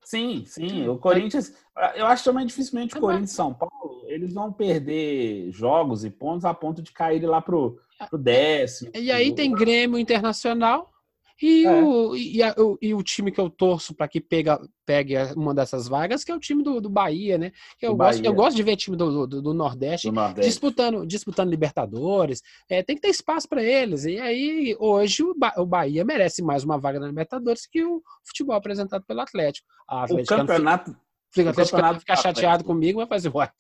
Sim, 0.07 0.44
sim. 0.46 0.86
O 0.86 0.96
Corinthians, 0.98 1.52
eu 1.96 2.07
acho 2.07 2.22
também 2.22 2.46
dificilmente 2.46 2.96
o 2.96 3.00
Corinthians 3.00 3.32
e 3.32 3.34
São 3.34 3.52
Paulo, 3.52 4.04
eles 4.07 4.32
vão 4.32 4.52
perder 4.52 5.50
jogos 5.50 6.04
e 6.04 6.11
pontos 6.11 6.44
a 6.44 6.54
ponto 6.54 6.80
de 6.80 6.92
cair 6.92 7.26
lá 7.26 7.40
pro, 7.40 7.80
pro 8.09 8.16
décimo. 8.16 8.92
E 8.94 9.11
aí 9.11 9.34
tem 9.34 9.52
Grêmio 9.52 9.98
Internacional 9.98 10.92
E, 11.41 11.66
é. 11.66 11.70
o, 11.70 12.16
e, 12.16 12.43
a, 12.43 12.55
o, 12.57 12.78
e 12.80 12.95
o 12.95 13.03
time 13.03 13.30
que 13.30 13.41
eu 13.41 13.51
torço 13.51 13.95
para 13.95 14.09
que 14.09 14.20
pega, 14.20 14.59
pegue 14.87 15.16
uma 15.37 15.55
dessas 15.55 15.87
vagas, 15.87 16.24
que 16.24 16.32
é 16.32 16.34
o 16.34 16.41
time 16.41 16.62
do, 16.62 16.80
do 16.80 16.89
Bahia, 16.89 17.37
né? 17.37 17.53
Eu, 17.80 17.95
gosto, 17.95 18.24
eu 18.24 18.32
gosto 18.32 18.57
de 18.57 18.62
ver 18.62 18.76
time 18.76 18.97
do, 18.97 19.26
do, 19.26 19.43
do, 19.43 19.55
Nordeste, 19.55 20.09
do 20.09 20.14
Nordeste, 20.14 20.49
disputando, 20.49 21.07
disputando 21.07 21.51
Libertadores. 21.51 22.43
É, 22.70 22.82
tem 22.82 22.97
que 22.97 23.03
ter 23.03 23.09
espaço 23.09 23.47
para 23.49 23.62
eles. 23.62 24.05
E 24.07 24.18
aí, 24.18 24.74
hoje, 24.78 25.22
o, 25.22 25.34
ba 25.34 25.53
o 25.59 25.66
Bahia 25.66 26.05
merece 26.05 26.43
mais 26.43 26.64
uma 26.64 26.78
vaga 26.78 26.99
na 26.99 27.07
Libertadores 27.07 27.66
que 27.66 27.84
o 27.84 28.03
futebol 28.24 28.57
apresentado 28.57 29.05
pelo 29.05 29.20
Atlético. 29.20 29.66
A 29.87 30.05
Atlético 30.05 30.34
o 30.34 30.37
campeonato. 30.39 30.97
Fica, 31.34 31.51
o 31.51 31.55
campeonato 31.55 32.01
ficar 32.01 32.16
chateado 32.16 32.64
comigo, 32.64 32.99
vai 32.99 33.07
fazer, 33.07 33.28
uai. 33.28 33.51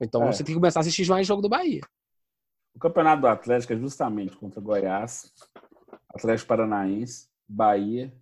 Então 0.00 0.22
é. 0.22 0.32
você 0.32 0.42
tem 0.42 0.54
que 0.54 0.60
começar 0.60 0.80
a 0.80 0.82
assistir 0.82 1.06
mais 1.08 1.26
jogo 1.26 1.42
do 1.42 1.50
Bahia. 1.50 1.82
O 2.74 2.78
campeonato 2.78 3.22
do 3.22 3.28
Atlético 3.28 3.72
é 3.72 3.76
justamente 3.76 4.36
contra 4.36 4.60
Goiás, 4.60 5.32
Atlético 6.16 6.48
Paranaense, 6.48 7.28
Bahia 7.48 8.12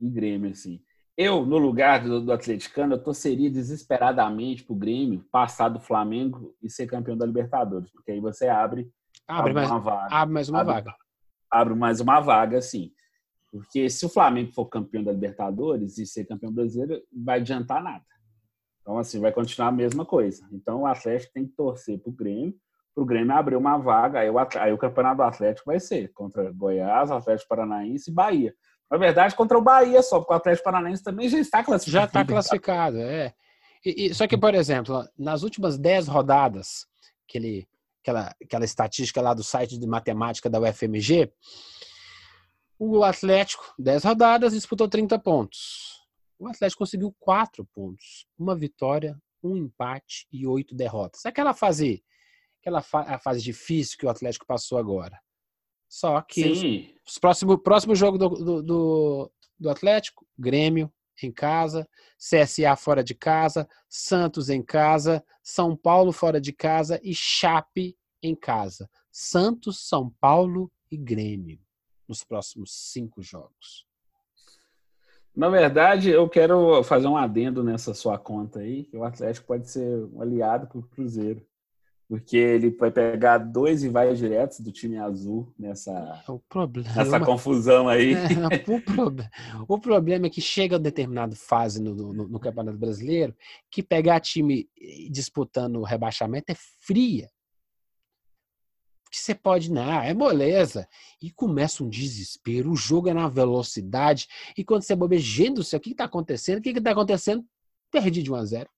e 0.00 0.08
Grêmio, 0.08 0.50
assim. 0.50 0.82
Eu, 1.16 1.44
no 1.44 1.58
lugar 1.58 2.02
do, 2.02 2.20
do 2.20 2.32
atleticano, 2.32 2.94
eu 2.94 3.02
torceria 3.02 3.50
desesperadamente 3.50 4.64
pro 4.64 4.74
Grêmio 4.74 5.24
passar 5.30 5.68
do 5.68 5.78
Flamengo 5.78 6.56
e 6.62 6.70
ser 6.70 6.86
campeão 6.86 7.16
da 7.16 7.26
Libertadores, 7.26 7.90
porque 7.90 8.12
aí 8.12 8.20
você 8.20 8.48
abre, 8.48 8.90
abre 9.28 9.52
mais, 9.52 9.70
uma 9.70 9.80
vaga. 9.80 10.14
Abre 10.14 10.34
mais 10.34 10.48
uma 10.48 10.60
abre, 10.60 10.72
vaga. 10.72 10.94
Abre 11.50 11.74
mais 11.74 12.00
uma 12.00 12.20
vaga, 12.20 12.58
assim. 12.58 12.90
Porque 13.52 13.90
se 13.90 14.06
o 14.06 14.08
Flamengo 14.08 14.52
for 14.52 14.66
campeão 14.66 15.02
da 15.02 15.12
Libertadores 15.12 15.98
e 15.98 16.06
ser 16.06 16.24
campeão 16.24 16.52
brasileiro, 16.52 17.02
vai 17.12 17.38
adiantar 17.40 17.82
nada. 17.82 18.04
Então, 18.80 18.96
assim, 18.96 19.20
vai 19.20 19.32
continuar 19.32 19.68
a 19.68 19.72
mesma 19.72 20.06
coisa. 20.06 20.48
Então, 20.52 20.82
o 20.82 20.86
Atlético 20.86 21.32
tem 21.34 21.46
que 21.46 21.54
torcer 21.54 21.98
pro 22.00 22.12
Grêmio, 22.12 22.54
pro 22.94 23.04
Grêmio 23.04 23.34
abrir 23.34 23.56
uma 23.56 23.78
vaga, 23.78 24.20
aí 24.20 24.30
o, 24.30 24.38
aí 24.38 24.72
o 24.72 24.78
campeonato 24.78 25.16
do 25.18 25.22
Atlético 25.22 25.70
vai 25.70 25.80
ser 25.80 26.12
contra 26.12 26.52
Goiás, 26.52 27.10
Atlético 27.10 27.48
Paranaense 27.48 28.10
e 28.10 28.14
Bahia. 28.14 28.54
Na 28.90 28.98
verdade, 28.98 29.36
contra 29.36 29.56
o 29.56 29.62
Bahia 29.62 30.02
só, 30.02 30.18
porque 30.18 30.32
o 30.32 30.36
Atlético 30.36 30.64
Paranaense 30.64 31.02
também 31.02 31.28
já 31.28 31.38
está 31.38 31.62
classificado. 31.62 32.02
Já 32.02 32.04
está 32.04 32.24
classificado, 32.24 32.98
é. 32.98 33.32
E, 33.84 34.06
e, 34.06 34.14
só 34.14 34.26
que, 34.26 34.36
por 34.36 34.54
exemplo, 34.54 35.04
nas 35.16 35.42
últimas 35.42 35.78
10 35.78 36.08
rodadas, 36.08 36.86
aquele, 37.28 37.68
aquela, 38.02 38.34
aquela 38.42 38.64
estatística 38.64 39.22
lá 39.22 39.32
do 39.32 39.44
site 39.44 39.78
de 39.78 39.86
matemática 39.86 40.50
da 40.50 40.60
UFMG, 40.60 41.32
o 42.78 43.04
Atlético, 43.04 43.74
10 43.78 44.04
rodadas, 44.04 44.52
disputou 44.52 44.88
30 44.88 45.18
pontos. 45.18 46.00
O 46.38 46.48
Atlético 46.48 46.78
conseguiu 46.78 47.14
4 47.20 47.64
pontos. 47.74 48.26
Uma 48.38 48.56
vitória, 48.56 49.16
um 49.42 49.56
empate 49.56 50.26
e 50.32 50.46
oito 50.46 50.74
derrotas. 50.74 51.24
Aquela 51.26 51.54
fase, 51.54 52.02
aquela 52.60 52.82
fa 52.82 53.00
a 53.00 53.18
fase 53.18 53.42
difícil 53.42 53.98
que 53.98 54.06
o 54.06 54.10
Atlético 54.10 54.46
passou 54.46 54.78
agora. 54.78 55.18
Só 55.88 56.20
que 56.20 56.54
Sim. 56.54 56.94
os, 57.06 57.18
próximo, 57.18 57.58
próximo 57.58 57.96
jogo 57.96 58.16
do, 58.16 58.28
do, 58.28 58.62
do, 58.62 59.32
do 59.58 59.70
Atlético, 59.70 60.26
Grêmio 60.38 60.92
em 61.22 61.30
casa, 61.30 61.86
CSA 62.16 62.74
fora 62.76 63.04
de 63.04 63.14
casa, 63.14 63.68
Santos 63.88 64.48
em 64.48 64.62
casa, 64.62 65.22
São 65.42 65.76
Paulo 65.76 66.12
fora 66.12 66.40
de 66.40 66.50
casa 66.50 66.98
e 67.02 67.14
Chape 67.14 67.94
em 68.22 68.34
casa. 68.34 68.88
Santos, 69.10 69.86
São 69.86 70.08
Paulo 70.18 70.72
e 70.90 70.96
Grêmio 70.96 71.60
nos 72.08 72.24
próximos 72.24 72.72
cinco 72.72 73.22
jogos. 73.22 73.86
Na 75.36 75.48
verdade, 75.48 76.10
eu 76.10 76.28
quero 76.28 76.82
fazer 76.82 77.06
um 77.06 77.16
adendo 77.16 77.62
nessa 77.62 77.92
sua 77.92 78.18
conta 78.18 78.60
aí, 78.60 78.84
que 78.84 78.96
o 78.96 79.04
Atlético 79.04 79.46
pode 79.46 79.70
ser 79.70 80.04
um 80.06 80.22
aliado 80.22 80.66
para 80.66 80.78
o 80.78 80.82
Cruzeiro 80.82 81.46
porque 82.10 82.36
ele 82.36 82.70
vai 82.70 82.90
pegar 82.90 83.38
dois 83.38 83.84
rivais 83.84 84.18
diretos 84.18 84.58
do 84.58 84.72
time 84.72 84.98
azul 84.98 85.54
nessa, 85.56 85.92
é 86.28 86.38
problema, 86.48 86.92
nessa 86.92 87.20
confusão 87.20 87.88
aí. 87.88 88.14
É, 88.14 88.56
o, 88.66 88.80
problema, 88.80 89.30
o, 89.68 89.78
problema 89.78 90.26
é 90.26 90.28
que 90.28 90.40
chega 90.40 90.74
a 90.74 90.78
determinada 90.80 91.36
fase 91.36 91.80
no, 91.80 91.94
no, 91.94 92.26
no, 92.26 92.40
Campeonato 92.40 92.76
Brasileiro 92.76 93.32
que 93.70 93.80
pegar 93.80 94.18
time 94.18 94.68
disputando 95.08 95.76
o 95.76 95.84
rebaixamento 95.84 96.50
é 96.50 96.56
fria. 96.80 97.30
Que 99.08 99.16
você 99.16 99.32
pode, 99.32 99.70
não, 99.70 100.02
é 100.02 100.12
moleza. 100.12 100.88
E 101.22 101.30
começa 101.30 101.84
um 101.84 101.88
desespero, 101.88 102.72
o 102.72 102.76
jogo 102.76 103.08
é 103.08 103.14
na 103.14 103.28
velocidade. 103.28 104.26
E 104.58 104.64
quando 104.64 104.82
você 104.82 104.96
bobeja, 104.96 105.22
gente 105.22 105.54
do 105.54 105.62
céu, 105.62 105.78
o 105.78 105.80
que 105.80 105.92
está 105.92 106.06
acontecendo? 106.06 106.58
O 106.58 106.60
que 106.60 106.70
está 106.70 106.90
acontecendo? 106.90 107.44
Perdi 107.88 108.20
de 108.20 108.32
1 108.32 108.34
a 108.34 108.44
0 108.44 108.70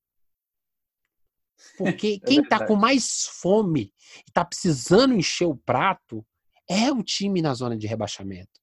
porque 1.77 2.21
é 2.23 2.27
quem 2.27 2.41
está 2.41 2.67
com 2.67 2.77
mais 2.77 3.27
fome 3.27 3.93
e 4.17 4.29
está 4.29 4.45
precisando 4.45 5.15
encher 5.15 5.47
o 5.47 5.57
prato 5.57 6.25
é 6.69 6.91
o 6.91 7.03
time 7.03 7.43
na 7.43 7.55
zona 7.55 7.77
de 7.77 7.87
rebaixamento. 7.87 8.61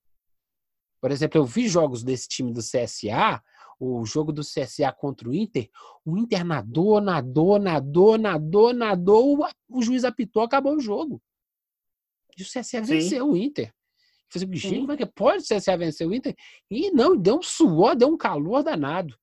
Por 1.02 1.12
exemplo, 1.12 1.40
eu 1.40 1.46
vi 1.46 1.68
jogos 1.68 2.04
desse 2.04 2.28
time 2.28 2.52
do 2.52 2.60
CSA, 2.60 3.42
o 3.80 4.06
jogo 4.06 4.34
do 4.34 4.42
CSA 4.42 4.92
contra 4.92 5.30
o 5.30 5.34
Inter, 5.34 5.70
o 6.04 6.18
Inter 6.18 6.44
nadou, 6.44 7.00
nadou, 7.00 7.58
nadou, 7.58 8.18
nadou, 8.18 8.74
nadou, 8.74 9.48
o 9.70 9.82
juiz 9.82 10.04
apitou, 10.04 10.44
acabou 10.44 10.76
o 10.76 10.82
jogo. 10.82 11.22
E 12.38 12.44
o 12.44 12.46
CSA 12.46 12.82
venceu 12.82 13.30
o 13.30 13.38
Inter. 13.38 13.74
Eu 14.36 14.42
falei, 14.42 14.60
gente, 14.60 14.80
como 14.82 14.92
é 14.92 14.98
que 14.98 15.06
pode 15.06 15.44
o 15.44 15.48
CSA 15.48 15.78
vencer 15.78 16.08
o 16.08 16.14
Inter? 16.14 16.36
E 16.70 16.92
não, 16.92 17.18
deu 17.18 17.40
um 17.40 17.42
suor, 17.42 17.96
deu 17.96 18.10
um 18.10 18.18
calor 18.18 18.62
danado. 18.62 19.18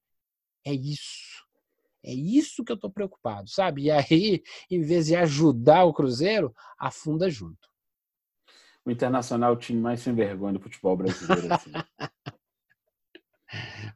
É 0.64 0.72
isso. 0.72 1.35
É 2.06 2.14
isso 2.14 2.64
que 2.64 2.70
eu 2.70 2.76
estou 2.76 2.90
preocupado, 2.90 3.48
sabe? 3.48 3.82
E 3.82 3.90
aí, 3.90 4.42
em 4.70 4.80
vez 4.80 5.06
de 5.06 5.16
ajudar 5.16 5.84
o 5.84 5.92
Cruzeiro, 5.92 6.54
afunda 6.78 7.28
junto. 7.28 7.68
O 8.84 8.90
Internacional 8.90 9.50
é 9.50 9.56
o 9.56 9.58
time 9.58 9.80
mais 9.80 10.00
sem 10.00 10.14
vergonha 10.14 10.52
do 10.52 10.60
futebol 10.60 10.96
brasileiro. 10.96 11.52
Assim. 11.52 11.72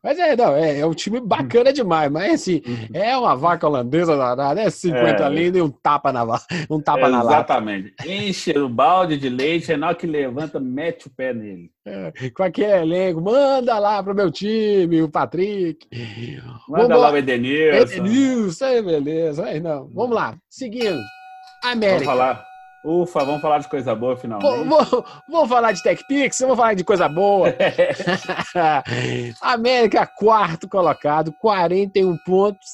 Mas 0.03 0.19
é, 0.19 0.35
não, 0.35 0.57
é, 0.57 0.79
é 0.79 0.87
um 0.87 0.95
time 0.95 1.21
bacana 1.21 1.73
demais, 1.73 2.11
mas 2.11 2.35
assim, 2.35 2.63
uhum. 2.67 2.89
é 2.95 3.17
uma 3.17 3.37
vaca 3.37 3.67
holandesa 3.67 4.17
danada, 4.17 4.63
é 4.63 4.71
50 4.71 5.23
é, 5.23 5.29
linda 5.29 5.59
e 5.59 5.63
um 5.63 5.71
tapa 5.71 6.11
na 6.11 6.25
um 6.71 6.81
tapa 6.81 7.07
é, 7.07 7.11
na 7.11 7.21
Exatamente. 7.21 7.95
Enche 8.07 8.59
o 8.59 8.69
balde 8.69 9.19
de 9.19 9.29
leite, 9.29 9.73
é 9.73 9.77
na 9.77 9.89
hora 9.89 9.97
que 9.97 10.07
levanta, 10.07 10.59
mete 10.59 11.07
o 11.07 11.11
pé 11.11 11.35
nele. 11.35 11.71
É, 11.85 12.31
com 12.31 12.43
aquele 12.43 12.73
elenco, 12.73 13.21
manda 13.21 13.79
lá 13.79 14.03
pro 14.03 14.15
meu 14.15 14.31
time, 14.31 15.03
o 15.03 15.11
Patrick. 15.11 15.87
Manda 16.67 16.89
vamos 16.89 17.03
lá 17.03 17.13
o 17.13 17.17
Edenilson. 17.17 17.77
Edenilson, 17.77 18.83
beleza. 18.83 19.45
Aí 19.45 19.61
não. 19.61 19.89
Vamos 19.93 20.17
lá, 20.17 20.35
seguindo. 20.49 21.01
América. 21.63 22.05
Vamos 22.05 22.07
falar. 22.07 22.50
Ufa, 22.85 23.25
vamos 23.25 23.43
falar 23.43 23.59
de 23.59 23.69
coisa 23.69 23.95
boa 23.95 24.17
finalmente. 24.17 24.69
Vou, 24.69 25.05
vou, 25.29 25.47
falar 25.47 25.73
de 25.73 25.83
TechPix, 25.83 26.39
vamos 26.41 26.57
falar 26.57 26.75
de 26.75 26.85
coisa 26.85 27.09
boa. 27.09 27.49
América, 29.41 30.07
quarto 30.07 30.69
colocado, 30.69 31.33
41 31.41 32.17
pontos. 32.25 32.69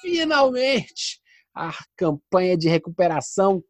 Finalmente, 0.00 1.20
a 1.54 1.72
campanha 1.96 2.56
de 2.56 2.68
recuperação 2.68 3.62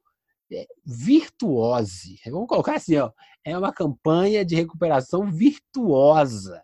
é 0.53 0.67
virtuose. 0.85 2.19
Vamos 2.27 2.49
colocar 2.49 2.77
assim, 2.77 2.99
ó, 2.99 3.11
é 3.45 3.57
uma 3.57 3.73
campanha 3.73 4.45
de 4.45 4.55
recuperação 4.55 5.31
virtuosa 5.31 6.63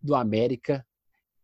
do 0.00 0.14
América, 0.14 0.86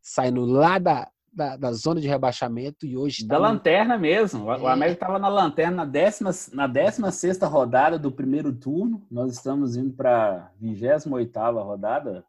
saindo 0.01 0.45
lá 0.45 0.79
da, 0.79 1.11
da, 1.37 1.55
da, 1.55 1.73
zona 1.73 2.01
de 2.01 2.09
rebaixamento 2.09 2.87
e 2.87 2.97
hoje. 2.97 3.27
Da 3.27 3.37
lanterna 3.37 3.99
mesmo. 3.99 4.51
É. 4.51 4.59
O 4.59 4.67
América 4.67 5.05
estava 5.05 5.19
na 5.19 5.29
lanterna 5.29 5.77
na 5.77 5.85
décima, 5.85 6.31
na 6.53 6.67
décima 6.67 7.11
sexta 7.13 7.47
rodada 7.47 7.99
do 7.99 8.11
primeiro 8.11 8.55
turno. 8.55 9.07
Nós 9.11 9.35
estamos 9.35 9.77
indo 9.77 9.93
para 9.93 10.37
a 10.37 10.51
28 10.59 11.39
rodada 11.63 12.25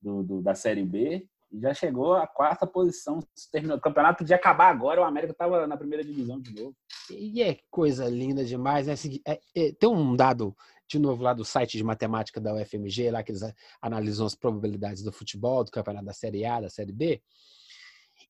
do, 0.00 0.22
do, 0.22 0.40
da 0.40 0.54
Série 0.54 0.84
B. 0.84 1.26
E 1.50 1.60
já 1.60 1.74
chegou 1.74 2.14
à 2.14 2.28
quarta 2.28 2.64
posição. 2.64 3.18
Terminou. 3.50 3.76
O 3.76 3.80
campeonato 3.80 4.18
podia 4.18 4.36
acabar 4.36 4.70
agora, 4.70 5.00
o 5.00 5.04
América 5.04 5.32
estava 5.32 5.66
na 5.66 5.76
primeira 5.76 6.04
divisão 6.04 6.40
de 6.40 6.54
novo. 6.54 6.76
E 7.10 7.42
é 7.42 7.58
coisa 7.70 8.08
linda 8.08 8.44
demais, 8.44 8.86
né? 8.86 8.94
É, 9.26 9.40
é, 9.56 9.72
tem 9.72 9.88
um 9.88 10.14
dado, 10.14 10.56
de 10.88 10.98
novo, 10.98 11.24
lá 11.24 11.34
do 11.34 11.44
site 11.44 11.76
de 11.76 11.82
matemática 11.82 12.40
da 12.40 12.54
UFMG, 12.54 13.10
lá 13.10 13.22
que 13.24 13.32
eles 13.32 13.42
analisam 13.82 14.26
as 14.26 14.36
probabilidades 14.36 15.02
do 15.02 15.10
futebol, 15.10 15.64
do 15.64 15.72
campeonato 15.72 16.06
da 16.06 16.12
Série 16.12 16.44
A, 16.44 16.60
da 16.60 16.70
Série 16.70 16.92
B. 16.92 17.20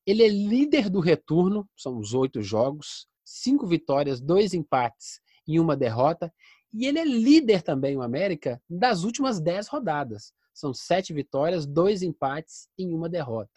Ele 0.05 0.23
é 0.23 0.27
líder 0.27 0.89
do 0.89 0.99
retorno, 0.99 1.67
são 1.75 1.97
os 1.97 2.13
oito 2.13 2.41
jogos, 2.41 3.07
cinco 3.23 3.65
vitórias, 3.65 4.21
dois 4.21 4.53
empates 4.53 5.19
e 5.47 5.59
uma 5.59 5.75
derrota. 5.75 6.31
E 6.71 6.85
ele 6.85 6.99
é 6.99 7.05
líder 7.05 7.61
também, 7.61 7.97
o 7.97 8.01
América, 8.01 8.61
das 8.69 9.03
últimas 9.03 9.39
dez 9.39 9.67
rodadas. 9.67 10.33
São 10.53 10.73
sete 10.73 11.11
vitórias, 11.13 11.65
dois 11.65 12.01
empates 12.03 12.69
e 12.77 12.87
uma 12.93 13.09
derrota. 13.09 13.51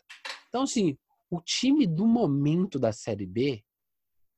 Então, 0.48 0.62
assim, 0.62 0.96
o 1.30 1.40
time 1.40 1.86
do 1.86 2.06
momento 2.06 2.78
da 2.78 2.92
Série 2.92 3.26
B 3.26 3.62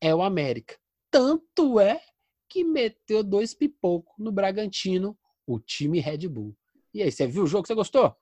é 0.01 0.15
o 0.15 0.23
América. 0.23 0.77
Tanto 1.11 1.79
é 1.79 2.01
que 2.49 2.65
meteu 2.65 3.23
dois 3.23 3.55
pipocos 3.55 4.13
no 4.19 4.33
Bragantino, 4.33 5.17
o 5.47 5.61
time 5.61 6.01
Red 6.01 6.27
Bull. 6.29 6.57
E 6.93 7.03
aí, 7.03 7.13
você 7.13 7.27
viu 7.27 7.45
o 7.45 7.47
jogo? 7.47 7.67
Você 7.67 7.75
gostou? 7.75 8.17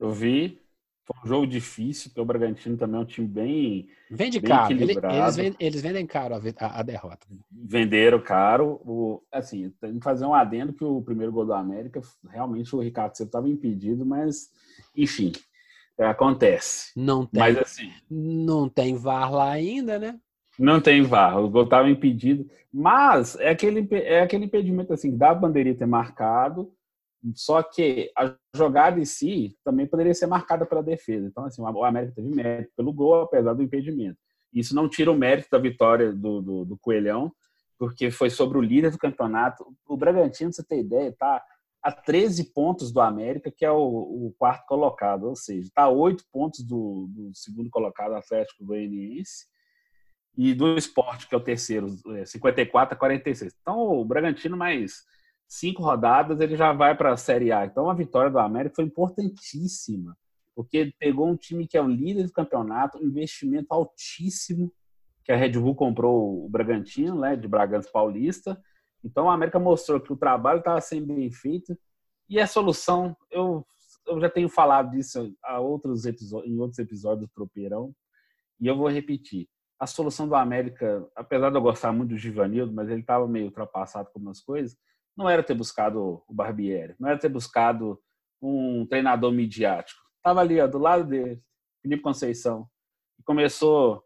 Eu 0.00 0.10
vi. 0.10 0.63
Foi 1.04 1.16
um 1.22 1.28
jogo 1.28 1.46
difícil, 1.46 2.10
porque 2.10 2.20
o 2.20 2.24
Bragantino 2.24 2.78
também 2.78 2.98
é 2.98 3.02
um 3.02 3.04
time 3.04 3.28
bem. 3.28 3.88
Vende 4.10 4.40
bem 4.40 4.48
caro. 4.48 4.72
Eles, 4.72 5.36
vendem, 5.36 5.56
eles 5.60 5.82
vendem 5.82 6.06
caro 6.06 6.34
a, 6.34 6.80
a, 6.80 6.82
derrota. 6.82 7.26
Venderam 7.50 8.20
caro. 8.22 8.80
O, 8.84 9.22
assim, 9.30 9.70
tem 9.80 9.98
que 9.98 10.04
fazer 10.04 10.24
um 10.24 10.34
adendo 10.34 10.72
que 10.72 10.82
o 10.82 11.02
primeiro 11.02 11.30
gol 11.30 11.44
do 11.44 11.52
América, 11.52 12.00
realmente 12.30 12.74
o 12.74 12.80
Ricardo 12.80 13.14
sempre 13.14 13.28
estava 13.28 13.48
impedido, 13.50 14.06
mas, 14.06 14.50
enfim, 14.96 15.32
acontece. 15.98 16.92
Não 16.96 17.26
tem. 17.26 17.40
Mas 17.40 17.58
assim. 17.58 17.92
Não 18.10 18.66
tem 18.66 18.96
VAR 18.96 19.30
lá 19.30 19.50
ainda, 19.50 19.98
né? 19.98 20.18
Não 20.58 20.80
tem 20.80 21.02
VAR, 21.02 21.38
o 21.38 21.50
gol 21.50 21.64
estava 21.64 21.90
impedido. 21.90 22.48
Mas 22.72 23.36
é 23.36 23.50
aquele, 23.50 23.86
é 23.92 24.22
aquele 24.22 24.46
impedimento 24.46 24.92
assim, 24.92 25.14
da 25.14 25.34
bandeirinha 25.34 25.76
ter 25.76 25.86
marcado, 25.86 26.72
só 27.34 27.62
que 27.62 28.10
a 28.16 28.34
jogada 28.54 29.00
em 29.00 29.04
si 29.04 29.56
também 29.64 29.86
poderia 29.86 30.14
ser 30.14 30.26
marcada 30.26 30.66
pela 30.66 30.82
defesa. 30.82 31.26
Então, 31.26 31.44
assim, 31.44 31.62
o 31.62 31.84
América 31.84 32.14
teve 32.16 32.28
mérito 32.28 32.72
pelo 32.76 32.92
gol, 32.92 33.22
apesar 33.22 33.54
do 33.54 33.62
impedimento. 33.62 34.18
Isso 34.52 34.74
não 34.74 34.88
tira 34.88 35.10
o 35.10 35.16
mérito 35.16 35.48
da 35.50 35.58
vitória 35.58 36.12
do, 36.12 36.42
do, 36.42 36.64
do 36.64 36.78
Coelhão, 36.78 37.32
porque 37.78 38.10
foi 38.10 38.30
sobre 38.30 38.58
o 38.58 38.62
líder 38.62 38.90
do 38.90 38.98
campeonato. 38.98 39.64
O 39.86 39.96
Bragantino, 39.96 40.52
você 40.52 40.62
ter 40.62 40.80
ideia, 40.80 41.08
está 41.08 41.42
a 41.82 41.92
13 41.92 42.52
pontos 42.52 42.92
do 42.92 43.00
América, 43.00 43.50
que 43.50 43.64
é 43.64 43.70
o, 43.70 43.76
o 43.76 44.34
quarto 44.38 44.66
colocado, 44.66 45.24
ou 45.24 45.36
seja, 45.36 45.66
está 45.66 45.82
a 45.82 45.90
8 45.90 46.24
pontos 46.32 46.64
do, 46.64 47.06
do, 47.10 47.30
segundo 47.34 47.68
colocado 47.68 48.14
Atlético 48.14 48.64
Goianiense 48.64 49.46
e 50.36 50.54
do 50.54 50.76
Esporte, 50.76 51.28
que 51.28 51.34
é 51.34 51.38
o 51.38 51.42
terceiro, 51.42 51.88
54 52.24 52.94
é, 52.94 52.96
a 52.96 52.98
46. 52.98 53.54
Então, 53.60 53.78
o 53.78 54.04
Bragantino 54.04 54.56
mais 54.56 55.04
cinco 55.46 55.82
rodadas, 55.82 56.40
ele 56.40 56.56
já 56.56 56.72
vai 56.72 56.96
para 56.96 57.12
a 57.12 57.16
Série 57.16 57.52
A. 57.52 57.64
Então, 57.64 57.88
a 57.88 57.94
vitória 57.94 58.30
do 58.30 58.38
América 58.38 58.76
foi 58.76 58.84
importantíssima, 58.84 60.16
porque 60.54 60.92
pegou 60.98 61.28
um 61.28 61.36
time 61.36 61.66
que 61.66 61.76
é 61.76 61.82
o 61.82 61.88
líder 61.88 62.24
do 62.26 62.32
campeonato, 62.32 62.98
um 62.98 63.06
investimento 63.06 63.68
altíssimo, 63.70 64.72
que 65.24 65.32
a 65.32 65.36
Red 65.36 65.52
Bull 65.52 65.74
comprou 65.74 66.44
o 66.44 66.48
Bragantino, 66.48 67.18
né, 67.18 67.34
de 67.34 67.48
Bragança 67.48 67.88
Paulista. 67.90 68.60
Então, 69.02 69.26
o 69.26 69.30
América 69.30 69.58
mostrou 69.58 70.00
que 70.00 70.12
o 70.12 70.16
trabalho 70.16 70.58
estava 70.58 70.80
sendo 70.80 71.06
bem 71.06 71.30
feito 71.30 71.76
e 72.28 72.40
a 72.40 72.46
solução, 72.46 73.16
eu, 73.30 73.66
eu 74.06 74.20
já 74.20 74.30
tenho 74.30 74.48
falado 74.48 74.90
disso 74.90 75.34
a 75.42 75.60
outros 75.60 76.04
em 76.06 76.58
outros 76.58 76.78
episódios 76.78 77.28
do 77.28 77.34
Tropeirão, 77.34 77.94
e 78.60 78.66
eu 78.66 78.76
vou 78.76 78.88
repetir. 78.88 79.48
A 79.78 79.86
solução 79.86 80.26
do 80.26 80.34
América, 80.34 81.06
apesar 81.14 81.50
de 81.50 81.56
eu 81.56 81.60
gostar 81.62 81.92
muito 81.92 82.10
do 82.10 82.16
Givanildo, 82.16 82.72
mas 82.72 82.88
ele 82.88 83.00
estava 83.00 83.26
meio 83.26 83.46
ultrapassado 83.46 84.08
com 84.10 84.18
algumas 84.18 84.40
coisas, 84.40 84.78
não 85.16 85.28
era 85.28 85.42
ter 85.42 85.54
buscado 85.54 86.22
o 86.26 86.34
Barbieri, 86.34 86.94
não 86.98 87.08
era 87.08 87.18
ter 87.18 87.28
buscado 87.28 88.00
um 88.40 88.86
treinador 88.86 89.32
midiático. 89.32 90.00
Estava 90.16 90.40
ali, 90.40 90.60
ó, 90.60 90.66
do 90.66 90.78
lado 90.78 91.04
dele, 91.04 91.42
Felipe 91.82 92.02
Conceição. 92.02 92.68
Começou 93.24 94.04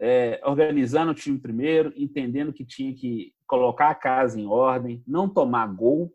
é, 0.00 0.40
organizando 0.44 1.12
o 1.12 1.14
time 1.14 1.38
primeiro, 1.38 1.92
entendendo 1.96 2.52
que 2.52 2.64
tinha 2.64 2.94
que 2.94 3.32
colocar 3.46 3.90
a 3.90 3.94
casa 3.94 4.38
em 4.38 4.46
ordem, 4.46 5.02
não 5.06 5.28
tomar 5.28 5.66
gol. 5.66 6.14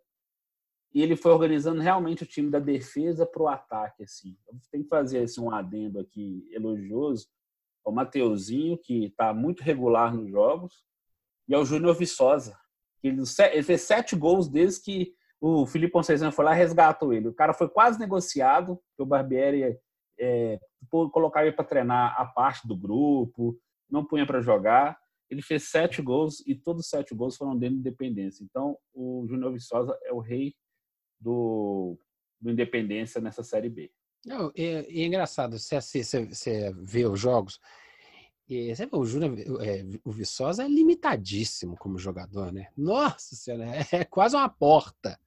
E 0.93 1.01
ele 1.01 1.15
foi 1.15 1.31
organizando 1.31 1.81
realmente 1.81 2.23
o 2.23 2.27
time 2.27 2.49
da 2.49 2.59
defesa 2.59 3.25
para 3.25 3.41
o 3.41 3.47
ataque. 3.47 4.03
Assim. 4.03 4.37
Tem 4.71 4.83
que 4.83 4.89
fazer 4.89 5.19
assim, 5.19 5.41
um 5.41 5.51
adendo 5.51 5.99
aqui 5.99 6.47
elogioso 6.51 7.27
ao 7.85 7.93
Mateuzinho, 7.93 8.77
que 8.77 9.05
está 9.05 9.33
muito 9.33 9.63
regular 9.63 10.13
nos 10.13 10.29
jogos, 10.29 10.83
e 11.47 11.55
ao 11.55 11.65
Júnior 11.65 11.95
Viçosa, 11.95 12.57
ele, 13.03 13.21
ele 13.51 13.63
fez 13.63 13.81
sete 13.81 14.15
gols 14.15 14.47
desde 14.47 14.81
que 14.81 15.13
o 15.41 15.65
Felipe 15.65 15.93
Conceição 15.93 16.31
foi 16.31 16.45
lá 16.45 16.53
e 16.53 16.57
resgatou 16.57 17.13
ele. 17.13 17.29
O 17.29 17.33
cara 17.33 17.53
foi 17.53 17.69
quase 17.69 17.97
negociado, 17.97 18.79
o 18.97 19.05
Barbieri 19.05 19.77
é, 20.19 20.59
colocava 20.89 21.45
ele 21.45 21.55
para 21.55 21.65
treinar 21.65 22.19
a 22.19 22.25
parte 22.25 22.67
do 22.67 22.75
grupo, 22.75 23.57
não 23.89 24.05
punha 24.05 24.25
para 24.25 24.41
jogar. 24.41 24.97
Ele 25.29 25.41
fez 25.41 25.69
sete 25.69 26.01
gols 26.01 26.43
e 26.45 26.55
todos 26.55 26.83
os 26.83 26.89
sete 26.89 27.15
gols 27.15 27.37
foram 27.37 27.57
dentro 27.57 27.75
do 27.75 27.79
Independência. 27.79 28.43
Então, 28.43 28.77
o 28.93 29.25
Júnior 29.27 29.53
Viçosa 29.53 29.97
é 30.03 30.11
o 30.11 30.19
rei 30.19 30.53
do, 31.19 31.97
do 32.41 32.51
Independência 32.51 33.21
nessa 33.21 33.43
Série 33.43 33.69
B. 33.69 33.91
Não, 34.25 34.51
é, 34.57 34.85
é 34.85 35.05
engraçado, 35.05 35.57
você, 35.57 35.79
você, 35.79 36.25
você 36.25 36.73
vê 36.73 37.05
os 37.05 37.19
jogos, 37.19 37.59
e 38.49 38.73
vê, 38.73 38.89
o 38.91 39.05
Júnior, 39.05 39.37
é, 39.61 39.85
o 40.03 40.11
Viçosa 40.11 40.63
é 40.63 40.67
limitadíssimo 40.67 41.77
como 41.77 41.99
jogador, 41.99 42.51
né? 42.51 42.69
Nossa 42.75 43.35
senhora, 43.35 43.63
é, 43.91 43.97
é 43.97 44.03
quase 44.03 44.35
uma 44.35 44.49
porta. 44.49 45.19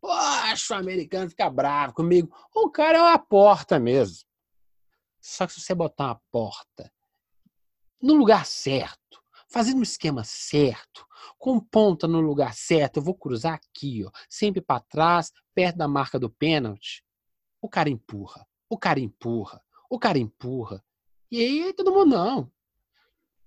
Poxa, 0.00 0.74
o 0.74 0.78
americano 0.78 1.28
fica 1.28 1.50
bravo 1.50 1.92
comigo. 1.92 2.34
O 2.54 2.70
cara 2.70 2.96
é 2.96 3.02
uma 3.02 3.18
porta 3.18 3.78
mesmo. 3.78 4.26
Só 5.20 5.46
que 5.46 5.52
se 5.52 5.60
você 5.60 5.74
botar 5.74 6.06
uma 6.06 6.20
porta 6.30 6.90
no 8.02 8.14
lugar 8.14 8.46
certo, 8.46 9.22
fazendo 9.50 9.80
um 9.80 9.82
esquema 9.82 10.24
certo, 10.24 11.06
com 11.38 11.60
ponta 11.60 12.08
no 12.08 12.22
lugar 12.22 12.54
certo, 12.54 12.96
eu 12.96 13.02
vou 13.02 13.14
cruzar 13.14 13.52
aqui, 13.52 14.02
ó, 14.02 14.10
sempre 14.30 14.62
para 14.62 14.80
trás, 14.80 15.30
perto 15.54 15.76
da 15.76 15.86
marca 15.86 16.18
do 16.18 16.30
pênalti. 16.30 17.04
O 17.60 17.68
cara 17.68 17.90
empurra, 17.90 18.48
o 18.66 18.78
cara 18.78 18.98
empurra, 18.98 19.62
o 19.90 19.98
cara 19.98 20.18
empurra. 20.18 20.82
E 21.30 21.38
aí 21.38 21.72
todo 21.74 21.92
mundo 21.92 22.16
não 22.16 22.52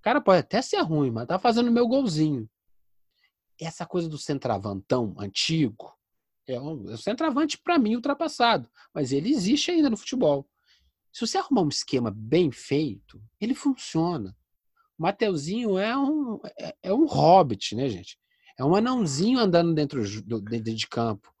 cara 0.06 0.20
pode 0.20 0.38
até 0.38 0.62
ser 0.62 0.80
ruim, 0.82 1.10
mas 1.10 1.26
tá 1.26 1.36
fazendo 1.36 1.72
meu 1.72 1.88
golzinho. 1.88 2.48
Essa 3.60 3.84
coisa 3.84 4.08
do 4.08 4.16
centravantão 4.16 5.16
antigo 5.18 5.92
é 6.46 6.60
um, 6.60 6.88
é 6.88 6.94
um 6.94 6.96
centravante 6.96 7.58
para 7.58 7.76
mim 7.76 7.96
ultrapassado, 7.96 8.70
mas 8.94 9.10
ele 9.10 9.30
existe 9.30 9.72
ainda 9.72 9.90
no 9.90 9.96
futebol. 9.96 10.48
Se 11.12 11.26
você 11.26 11.38
arrumar 11.38 11.62
um 11.62 11.68
esquema 11.68 12.12
bem 12.14 12.52
feito, 12.52 13.20
ele 13.40 13.52
funciona. 13.52 14.36
O 14.96 15.02
Mateuzinho 15.02 15.76
é 15.76 15.98
um, 15.98 16.38
é, 16.56 16.76
é 16.84 16.94
um 16.94 17.04
hobbit, 17.04 17.74
né, 17.74 17.88
gente? 17.88 18.16
É 18.56 18.64
um 18.64 18.76
anãozinho 18.76 19.40
andando 19.40 19.74
dentro, 19.74 20.04
do, 20.22 20.40
dentro 20.40 20.72
de 20.72 20.86
campo 20.86 21.34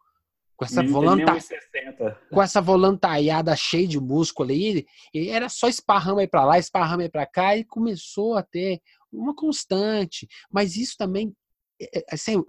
com 0.56 0.64
essa 0.64 0.82
volanta... 0.82 1.36
com 2.30 2.42
essa 2.42 2.60
volantaiada 2.60 3.54
cheia 3.54 3.86
de 3.86 4.00
músculo 4.00 4.50
aí, 4.50 4.86
e 5.12 5.28
era 5.28 5.48
só 5.48 5.68
esparrama 5.68 6.20
aí 6.20 6.28
para 6.28 6.44
lá, 6.44 6.58
esparrama 6.58 7.02
aí 7.02 7.08
para 7.08 7.26
cá 7.26 7.56
e 7.56 7.64
começou 7.64 8.36
a 8.36 8.42
ter 8.42 8.80
uma 9.12 9.34
constante. 9.34 10.26
Mas 10.50 10.76
isso 10.76 10.96
também 10.96 11.34
é, 11.80 11.98
é, 11.98 12.04
assim, 12.10 12.42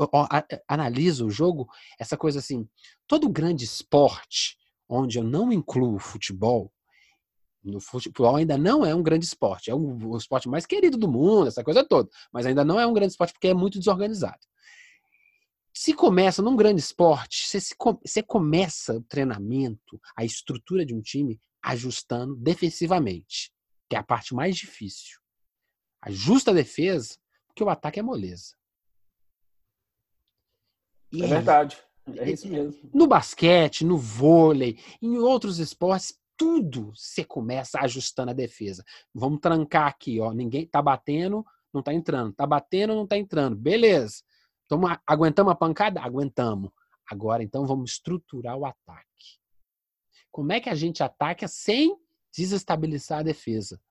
analisa 0.68 1.26
o 1.26 1.30
jogo, 1.30 1.68
essa 2.00 2.16
coisa 2.16 2.40
assim, 2.40 2.68
todo 3.08 3.30
grande 3.30 3.66
esporte 3.66 4.58
onde 4.90 5.18
eu 5.20 5.24
não 5.24 5.52
incluo 5.52 6.00
futebol, 6.00 6.72
no 7.62 7.82
futebol 7.82 8.38
ainda 8.38 8.58
não 8.58 8.86
é 8.86 8.96
um 8.96 9.04
grande 9.04 9.26
esporte, 9.26 9.70
é 9.70 9.76
um, 9.76 9.98
o 10.08 10.18
esporte 10.18 10.48
mais 10.48 10.66
querido 10.66 10.98
do 10.98 11.10
mundo, 11.10 11.48
essa 11.48 11.64
coisa 11.64 11.84
toda, 11.84 12.10
mas 12.32 12.46
ainda 12.46 12.64
não 12.64 12.80
é 12.80 12.88
um 12.88 12.94
grande 12.94 13.12
esporte 13.12 13.34
porque 13.34 13.50
é 13.50 13.54
muito 13.54 13.78
desorganizado. 13.78 14.40
Se 15.80 15.94
começa 15.94 16.42
num 16.42 16.56
grande 16.56 16.82
esporte, 16.82 17.48
você, 17.48 17.62
se, 17.62 17.76
você 18.02 18.24
começa 18.24 18.96
o 18.96 19.04
treinamento, 19.04 20.02
a 20.18 20.26
estrutura 20.26 20.84
de 20.84 20.96
um 20.96 21.00
time 21.00 21.40
ajustando 21.62 22.36
defensivamente, 22.36 23.54
que 23.88 23.96
é 23.96 24.00
a 24.00 24.04
parte 24.04 24.34
mais 24.34 24.58
difícil. 24.58 25.20
Ajusta 26.02 26.50
a 26.50 26.54
defesa, 26.56 27.16
porque 27.46 27.64
o 27.64 27.70
ataque 27.70 28.00
é 28.00 28.02
moleza. 28.02 28.56
E 31.12 31.24
é 31.24 31.28
verdade. 31.28 31.78
É 32.08 32.32
isso 32.32 32.48
mesmo. 32.48 32.90
No 32.92 33.06
basquete, 33.06 33.86
no 33.86 34.00
vôlei, 34.00 34.80
em 35.00 35.20
outros 35.20 35.60
esportes, 35.60 36.20
tudo 36.36 36.92
você 36.96 37.24
começa 37.24 37.80
ajustando 37.82 38.32
a 38.32 38.34
defesa. 38.34 38.84
Vamos 39.14 39.40
trancar 39.40 39.86
aqui, 39.86 40.20
ó. 40.20 40.34
Ninguém 40.34 40.66
tá 40.66 40.82
batendo, 40.82 41.46
não 41.72 41.84
tá 41.84 41.94
entrando. 41.94 42.34
Tá 42.34 42.48
batendo, 42.48 42.96
não 42.96 43.06
tá 43.06 43.16
entrando. 43.16 43.56
Beleza. 43.56 44.24
Então, 44.68 44.82
aguentamos 45.08 45.54
a 45.54 45.56
pancada? 45.56 46.02
Aguentamos. 46.02 46.72
Agora, 47.10 47.42
então, 47.42 47.66
vamos 47.66 47.92
estruturar 47.92 48.58
o 48.58 48.66
ataque. 48.66 49.40
Como 50.30 50.52
é 50.52 50.60
que 50.60 50.70
a 50.70 50.76
gente 50.76 51.02
ataca 51.02 51.48
sem 51.48 51.98
desestabilizar 52.36 53.20
a 53.20 53.24
defesa? 53.24 53.82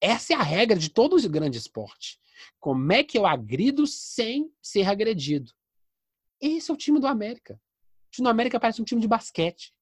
Essa 0.00 0.32
é 0.32 0.36
a 0.36 0.42
regra 0.42 0.76
de 0.76 0.88
todo 0.88 1.16
o 1.16 1.30
grande 1.30 1.58
esporte. 1.58 2.18
Como 2.58 2.92
é 2.92 3.04
que 3.04 3.16
eu 3.16 3.26
agrido 3.26 3.86
sem 3.86 4.50
ser 4.60 4.88
agredido? 4.88 5.52
Esse 6.40 6.70
é 6.70 6.74
o 6.74 6.78
time 6.78 6.98
do 6.98 7.06
América. 7.06 7.54
O 8.08 8.10
time 8.10 8.24
do 8.24 8.30
América 8.30 8.58
parece 8.58 8.80
um 8.80 8.84
time 8.84 9.00
de 9.00 9.06
basquete. 9.06 9.72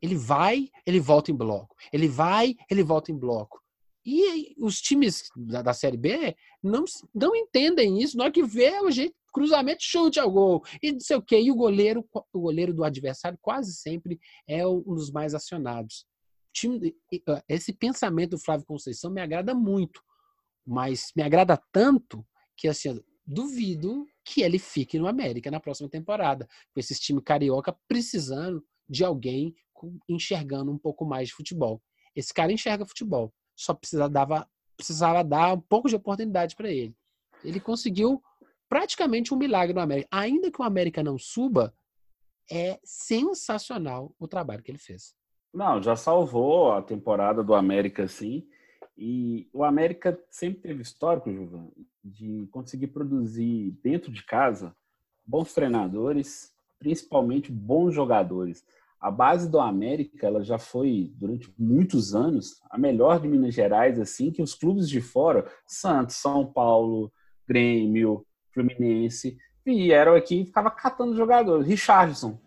Ele 0.00 0.14
vai, 0.14 0.70
ele 0.86 1.00
volta 1.00 1.30
em 1.30 1.34
bloco. 1.34 1.76
Ele 1.92 2.08
vai, 2.08 2.54
ele 2.70 2.82
volta 2.82 3.10
em 3.10 3.18
bloco. 3.18 3.60
E 4.04 4.54
os 4.58 4.80
times 4.80 5.28
da, 5.36 5.60
da 5.60 5.74
Série 5.74 5.96
B 5.96 6.36
não, 6.62 6.84
não 7.14 7.36
entendem 7.36 8.00
isso. 8.00 8.16
Na 8.16 8.24
hora 8.24 8.32
que 8.32 8.42
vê, 8.42 8.80
o 8.80 8.90
jeito 8.90 9.14
cruzamento, 9.32 9.82
chute 9.82 10.20
ao 10.20 10.30
gol, 10.30 10.62
e 10.82 10.92
não 10.92 11.00
sei 11.00 11.16
o 11.16 11.22
quê. 11.22 11.40
E 11.40 11.50
o 11.50 11.56
goleiro, 11.56 12.06
o 12.32 12.40
goleiro 12.40 12.74
do 12.74 12.84
adversário 12.84 13.38
quase 13.40 13.74
sempre 13.74 14.20
é 14.46 14.66
um 14.66 14.82
dos 14.82 15.10
mais 15.10 15.34
acionados. 15.34 16.06
Esse 17.48 17.72
pensamento 17.72 18.30
do 18.30 18.38
Flávio 18.38 18.66
Conceição 18.66 19.10
me 19.10 19.20
agrada 19.20 19.54
muito, 19.54 20.02
mas 20.66 21.10
me 21.16 21.22
agrada 21.22 21.60
tanto 21.72 22.24
que 22.56 22.68
assim, 22.68 23.00
duvido 23.26 24.06
que 24.24 24.42
ele 24.42 24.58
fique 24.58 24.98
no 24.98 25.08
América 25.08 25.50
na 25.50 25.58
próxima 25.58 25.88
temporada, 25.88 26.46
com 26.72 26.78
esse 26.78 26.94
time 27.00 27.22
carioca 27.22 27.76
precisando 27.88 28.64
de 28.88 29.04
alguém 29.04 29.54
enxergando 30.08 30.70
um 30.70 30.78
pouco 30.78 31.04
mais 31.04 31.28
de 31.28 31.34
futebol. 31.34 31.82
esse 32.14 32.32
cara 32.32 32.52
enxerga 32.52 32.86
futebol. 32.86 33.32
Só 33.56 33.74
precisava, 33.74 34.48
precisava 34.76 35.24
dar 35.24 35.54
um 35.54 35.60
pouco 35.60 35.88
de 35.88 35.96
oportunidade 35.96 36.54
para 36.54 36.70
ele. 36.70 36.94
Ele 37.42 37.58
conseguiu 37.58 38.22
praticamente 38.72 39.34
um 39.34 39.36
milagre 39.36 39.74
no 39.74 39.82
América. 39.82 40.08
Ainda 40.10 40.50
que 40.50 40.58
o 40.58 40.64
América 40.64 41.02
não 41.02 41.18
suba, 41.18 41.74
é 42.50 42.80
sensacional 42.82 44.14
o 44.18 44.26
trabalho 44.26 44.62
que 44.62 44.70
ele 44.70 44.78
fez. 44.78 45.14
Não, 45.52 45.82
já 45.82 45.94
salvou 45.94 46.72
a 46.72 46.80
temporada 46.80 47.44
do 47.44 47.54
América, 47.54 48.08
sim. 48.08 48.48
E 48.96 49.46
o 49.52 49.62
América 49.62 50.18
sempre 50.30 50.62
teve 50.62 50.80
histórico, 50.80 51.30
Juvan, 51.30 51.68
de 52.02 52.48
conseguir 52.50 52.86
produzir 52.86 53.72
dentro 53.82 54.10
de 54.10 54.24
casa 54.24 54.74
bons 55.22 55.52
treinadores, 55.52 56.50
principalmente 56.78 57.52
bons 57.52 57.92
jogadores. 57.92 58.64
A 58.98 59.10
base 59.10 59.50
do 59.50 59.60
América, 59.60 60.26
ela 60.26 60.42
já 60.42 60.56
foi 60.58 61.12
durante 61.16 61.52
muitos 61.58 62.14
anos 62.14 62.58
a 62.70 62.78
melhor 62.78 63.20
de 63.20 63.28
Minas 63.28 63.54
Gerais, 63.54 64.00
assim 64.00 64.30
que 64.30 64.40
os 64.40 64.54
clubes 64.54 64.88
de 64.88 65.02
fora, 65.02 65.46
Santos, 65.66 66.16
São 66.16 66.50
Paulo, 66.50 67.12
Grêmio, 67.46 68.24
Fluminense, 68.52 69.36
vieram 69.64 70.14
aqui 70.14 70.42
e 70.42 70.46
ficava 70.46 70.70
catando 70.70 71.16
jogadores. 71.16 71.66
Richardson, 71.66 72.38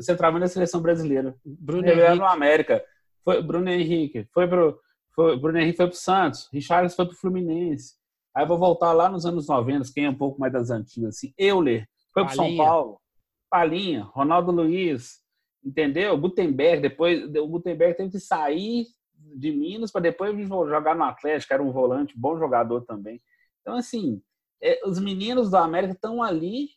centroavante 0.00 0.42
da 0.42 0.48
seleção 0.48 0.80
brasileira. 0.80 1.34
Bruno 1.44 1.88
Henrique. 1.88 2.14
no 2.14 2.26
América. 2.26 2.84
Foi 3.24 3.42
Bruno 3.42 3.68
Henrique. 3.68 4.28
Foi 4.32 4.46
pro 4.46 4.78
foi, 5.14 5.38
Bruno 5.38 5.58
Henrique 5.58 5.78
foi 5.78 5.86
pro 5.86 5.96
Santos. 5.96 6.48
Richardson 6.52 6.94
foi 6.94 7.06
pro 7.06 7.16
Fluminense. 7.16 7.94
Aí 8.34 8.44
eu 8.44 8.48
vou 8.48 8.58
voltar 8.58 8.92
lá 8.92 9.08
nos 9.08 9.24
anos 9.24 9.48
90, 9.48 9.90
quem 9.94 10.04
é 10.04 10.10
um 10.10 10.14
pouco 10.14 10.38
mais 10.38 10.52
das 10.52 10.68
antigas 10.70 11.16
assim. 11.16 11.32
Euler 11.38 11.88
foi 12.12 12.24
pro 12.24 12.34
São 12.34 12.54
Paulo. 12.54 13.00
Palinha, 13.48 14.02
Ronaldo 14.02 14.52
Luiz, 14.52 15.22
entendeu? 15.64 16.18
Gutenberg, 16.18 16.82
depois 16.82 17.24
o 17.34 17.48
Gutenberg 17.48 17.96
teve 17.96 18.10
que 18.10 18.20
sair 18.20 18.86
de 19.14 19.50
Minas 19.50 19.90
para 19.90 20.02
depois 20.02 20.36
jogar 20.46 20.94
no 20.94 21.04
Atlético, 21.04 21.54
era 21.54 21.62
um 21.62 21.72
volante, 21.72 22.14
bom 22.16 22.36
jogador 22.38 22.82
também. 22.82 23.22
Então, 23.62 23.76
assim, 23.76 24.20
é, 24.62 24.80
os 24.86 24.98
meninos 24.98 25.50
do 25.50 25.56
América 25.56 25.92
estão 25.94 26.22
ali 26.22 26.68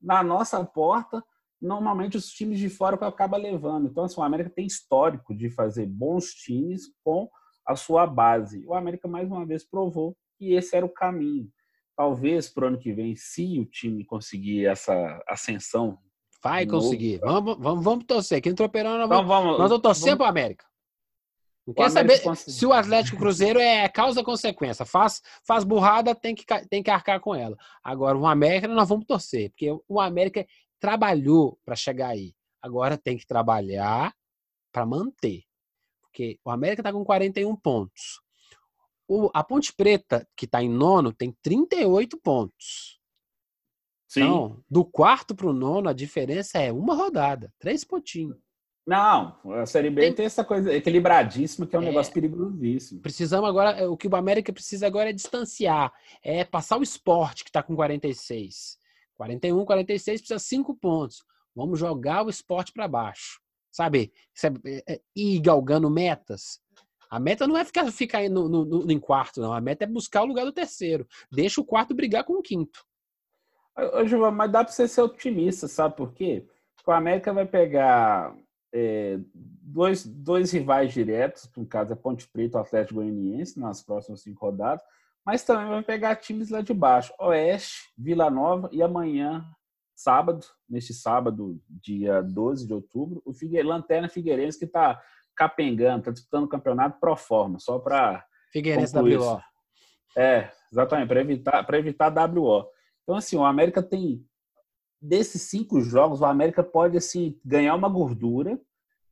na 0.00 0.22
nossa 0.22 0.64
porta. 0.64 1.22
Normalmente 1.60 2.16
os 2.16 2.30
times 2.30 2.58
de 2.58 2.68
fora 2.68 2.96
acabam 3.06 3.40
levando. 3.40 3.88
Então, 3.88 4.04
assim, 4.04 4.20
o 4.20 4.22
América 4.22 4.50
tem 4.50 4.66
histórico 4.66 5.34
de 5.34 5.50
fazer 5.50 5.86
bons 5.86 6.32
times 6.32 6.82
com 7.04 7.28
a 7.66 7.74
sua 7.74 8.06
base. 8.06 8.64
O 8.66 8.74
América, 8.74 9.08
mais 9.08 9.28
uma 9.28 9.44
vez, 9.44 9.64
provou 9.64 10.16
que 10.38 10.52
esse 10.52 10.76
era 10.76 10.86
o 10.86 10.92
caminho. 10.92 11.48
Talvez 11.96 12.48
para 12.48 12.64
o 12.64 12.68
ano 12.68 12.78
que 12.78 12.92
vem, 12.92 13.16
se 13.16 13.58
o 13.58 13.66
time 13.66 14.04
conseguir 14.04 14.66
essa 14.66 15.20
ascensão. 15.28 15.98
Vai 16.42 16.64
conseguir. 16.64 17.18
Vamos, 17.18 17.58
vamos, 17.58 17.84
vamos 17.84 18.04
torcer. 18.04 18.38
Aqui 18.38 18.50
no 18.50 18.54
Tropeirão 18.54 18.96
nós 18.96 19.06
então, 19.06 19.26
vamos, 19.26 19.58
nós 19.58 19.68
vamos 19.68 19.82
torcer 19.82 20.16
para 20.16 20.26
o 20.26 20.28
América. 20.28 20.64
Não 21.68 21.74
quer 21.74 21.90
saber 21.90 22.18
se 22.34 22.64
o 22.64 22.72
Atlético 22.72 23.18
Cruzeiro 23.18 23.58
é 23.60 23.86
causa-consequência. 23.90 24.86
Faz, 24.86 25.20
faz 25.46 25.64
burrada, 25.64 26.14
tem 26.14 26.34
que, 26.34 26.42
tem 26.70 26.82
que 26.82 26.90
arcar 26.90 27.20
com 27.20 27.34
ela. 27.34 27.54
Agora, 27.84 28.16
o 28.16 28.26
América 28.26 28.66
nós 28.66 28.88
vamos 28.88 29.04
torcer, 29.04 29.50
porque 29.50 29.68
o 29.86 30.00
América 30.00 30.46
trabalhou 30.80 31.58
para 31.66 31.76
chegar 31.76 32.08
aí. 32.08 32.34
Agora 32.62 32.96
tem 32.96 33.18
que 33.18 33.26
trabalhar 33.26 34.14
para 34.72 34.86
manter. 34.86 35.42
Porque 36.00 36.40
o 36.42 36.50
América 36.50 36.80
está 36.80 36.90
com 36.90 37.04
41 37.04 37.54
pontos. 37.56 38.22
O, 39.06 39.30
a 39.34 39.44
Ponte 39.44 39.70
Preta, 39.74 40.26
que 40.34 40.46
está 40.46 40.62
em 40.62 40.70
nono, 40.70 41.12
tem 41.12 41.36
38 41.42 42.18
pontos. 42.18 42.98
Sim. 44.08 44.22
Então, 44.22 44.64
do 44.70 44.86
quarto 44.86 45.34
para 45.34 45.46
o 45.46 45.52
nono, 45.52 45.90
a 45.90 45.92
diferença 45.92 46.58
é 46.58 46.72
uma 46.72 46.94
rodada, 46.94 47.52
três 47.58 47.84
pontinhos. 47.84 48.38
Não, 48.88 49.38
a 49.52 49.66
Série 49.66 49.90
B 49.90 50.00
tem, 50.00 50.14
tem 50.14 50.24
essa 50.24 50.42
coisa 50.42 50.72
equilibradíssima 50.72 51.66
que 51.66 51.76
é 51.76 51.78
um 51.78 51.82
é, 51.82 51.84
negócio 51.84 52.10
perigosíssimo. 52.10 53.02
Precisamos 53.02 53.46
agora, 53.46 53.86
o 53.90 53.98
que 53.98 54.08
o 54.08 54.16
América 54.16 54.50
precisa 54.50 54.86
agora 54.86 55.10
é 55.10 55.12
distanciar, 55.12 55.92
é 56.22 56.42
passar 56.42 56.78
o 56.78 56.82
esporte 56.82 57.44
que 57.44 57.50
está 57.50 57.62
com 57.62 57.76
46. 57.76 58.78
41, 59.14 59.62
46 59.66 60.22
precisa 60.22 60.38
cinco 60.38 60.74
pontos. 60.74 61.22
Vamos 61.54 61.78
jogar 61.78 62.24
o 62.24 62.30
esporte 62.30 62.72
para 62.72 62.88
baixo. 62.88 63.38
Sabe? 63.70 64.10
sabe? 64.34 64.58
É, 64.64 64.94
é, 64.94 65.00
ir 65.14 65.38
galgando 65.40 65.90
metas. 65.90 66.58
A 67.10 67.20
meta 67.20 67.46
não 67.46 67.58
é 67.58 67.66
ficar, 67.66 67.92
ficar 67.92 68.26
no, 68.30 68.48
no, 68.48 68.64
no, 68.64 68.90
em 68.90 68.98
quarto, 68.98 69.38
não. 69.38 69.52
A 69.52 69.60
meta 69.60 69.84
é 69.84 69.86
buscar 69.86 70.22
o 70.22 70.26
lugar 70.26 70.46
do 70.46 70.52
terceiro. 70.52 71.06
Deixa 71.30 71.60
o 71.60 71.64
quarto 71.64 71.94
brigar 71.94 72.24
com 72.24 72.38
o 72.38 72.42
quinto. 72.42 72.82
Ô, 73.76 74.06
Gilvan, 74.06 74.30
mas 74.30 74.50
dá 74.50 74.64
para 74.64 74.72
você 74.72 74.88
ser 74.88 75.02
otimista, 75.02 75.68
sabe 75.68 75.94
por 75.94 76.14
quê? 76.14 76.46
Porque 76.74 76.90
o 76.90 76.94
América 76.94 77.34
vai 77.34 77.44
pegar 77.44 78.34
é, 78.72 79.18
dois, 79.32 80.04
dois 80.04 80.52
rivais 80.52 80.92
diretos, 80.92 81.50
no 81.56 81.66
caso 81.66 81.92
é 81.92 81.96
Ponte 81.96 82.28
Preta 82.28 82.58
e 82.58 82.60
Atlético 82.60 83.00
Goianiense, 83.00 83.58
nas 83.58 83.82
próximas 83.82 84.22
cinco 84.22 84.46
rodadas, 84.46 84.82
mas 85.24 85.44
também 85.44 85.68
vai 85.68 85.82
pegar 85.82 86.16
times 86.16 86.48
lá 86.48 86.60
de 86.60 86.72
baixo, 86.72 87.12
Oeste, 87.18 87.92
Vila 87.96 88.30
Nova 88.30 88.68
e 88.72 88.82
amanhã, 88.82 89.44
sábado, 89.94 90.46
neste 90.68 90.94
sábado, 90.94 91.60
dia 91.68 92.22
12 92.22 92.66
de 92.66 92.74
outubro, 92.74 93.22
o 93.24 93.32
Figue... 93.32 93.62
Lanterna 93.62 94.08
Figueirense 94.08 94.58
que 94.58 94.64
está 94.64 95.00
capengando, 95.36 96.00
está 96.00 96.10
disputando 96.10 96.44
o 96.44 96.48
campeonato 96.48 96.98
pro 96.98 97.16
forma, 97.16 97.58
só 97.58 97.78
para 97.78 98.24
Figueirense 98.52 98.96
WO. 98.96 99.40
É, 100.16 100.50
exatamente, 100.72 101.08
para 101.08 101.20
evitar, 101.20 101.64
para 101.64 101.78
evitar 101.78 102.12
WO. 102.34 102.66
Então, 103.02 103.16
assim, 103.16 103.36
o 103.36 103.44
América 103.44 103.82
tem 103.82 104.24
desses 105.00 105.42
cinco 105.42 105.80
jogos, 105.80 106.20
o 106.20 106.24
América 106.24 106.62
pode 106.62 106.96
assim 106.96 107.38
ganhar 107.44 107.74
uma 107.74 107.88
gordura 107.88 108.60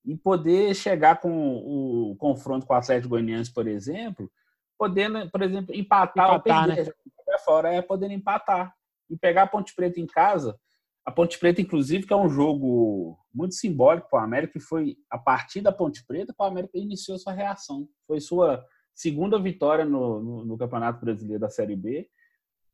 e 0.04 0.16
poder 0.16 0.74
chegar 0.74 1.20
com 1.20 1.56
o 1.56 2.16
confronto 2.16 2.66
com 2.66 2.74
o 2.74 2.76
Atlético 2.76 3.10
Goianiense, 3.10 3.52
por 3.52 3.66
exemplo, 3.66 4.30
podendo, 4.78 5.28
por 5.30 5.42
exemplo, 5.42 5.74
empatar, 5.74 6.26
empatar 6.26 6.32
ou 6.34 6.40
perder. 6.40 6.86
Né? 6.86 7.38
Fora 7.44 7.72
é 7.72 7.82
podendo 7.82 8.14
empatar 8.14 8.72
e 9.10 9.16
pegar 9.16 9.42
a 9.42 9.46
Ponte 9.46 9.74
Preta 9.74 10.00
em 10.00 10.06
casa. 10.06 10.58
A 11.04 11.10
Ponte 11.12 11.38
Preta, 11.38 11.60
inclusive, 11.60 12.06
que 12.06 12.12
é 12.12 12.16
um 12.16 12.28
jogo 12.28 13.18
muito 13.32 13.54
simbólico 13.54 14.08
para 14.10 14.20
o 14.20 14.24
América, 14.24 14.58
e 14.58 14.60
foi 14.60 14.96
a 15.10 15.18
partir 15.18 15.60
da 15.60 15.70
Ponte 15.70 16.04
Preta 16.04 16.32
que 16.32 16.42
o 16.42 16.46
América 16.46 16.78
iniciou 16.78 17.18
sua 17.18 17.32
reação. 17.32 17.88
Foi 18.06 18.20
sua 18.20 18.64
segunda 18.94 19.38
vitória 19.38 19.84
no, 19.84 20.22
no, 20.22 20.44
no 20.44 20.58
Campeonato 20.58 21.04
Brasileiro 21.04 21.40
da 21.40 21.50
Série 21.50 21.76
B. 21.76 22.08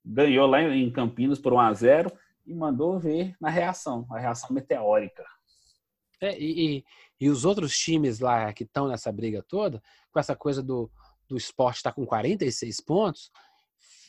Ganhou 0.05 0.47
lá 0.47 0.63
em 0.63 0.91
Campinas 0.91 1.39
por 1.39 1.53
1 1.53 1.61
a 1.61 1.73
0 1.75 2.13
e 2.47 2.55
mandou 2.55 2.99
ver 2.99 3.35
na 3.41 3.49
reação, 3.49 4.07
a 4.11 4.19
reação 4.19 4.51
meteórica. 4.53 5.25
É, 6.21 6.39
e, 6.39 6.77
e, 6.77 6.85
e, 7.21 7.29
os 7.29 7.45
outros 7.45 7.77
times 7.77 8.21
lá 8.21 8.53
que 8.53 8.63
estão 8.65 8.87
nessa 8.87 9.11
briga 9.11 9.43
toda, 9.43 9.83
com 10.13 10.21
essa 10.21 10.37
coisa 10.37 10.63
do, 10.63 10.91
do 11.29 11.37
esporte 11.37 11.79
estar 11.79 11.91
tá 11.91 11.97
com 11.97 12.07
46 12.07 12.81
pontos, 12.81 13.31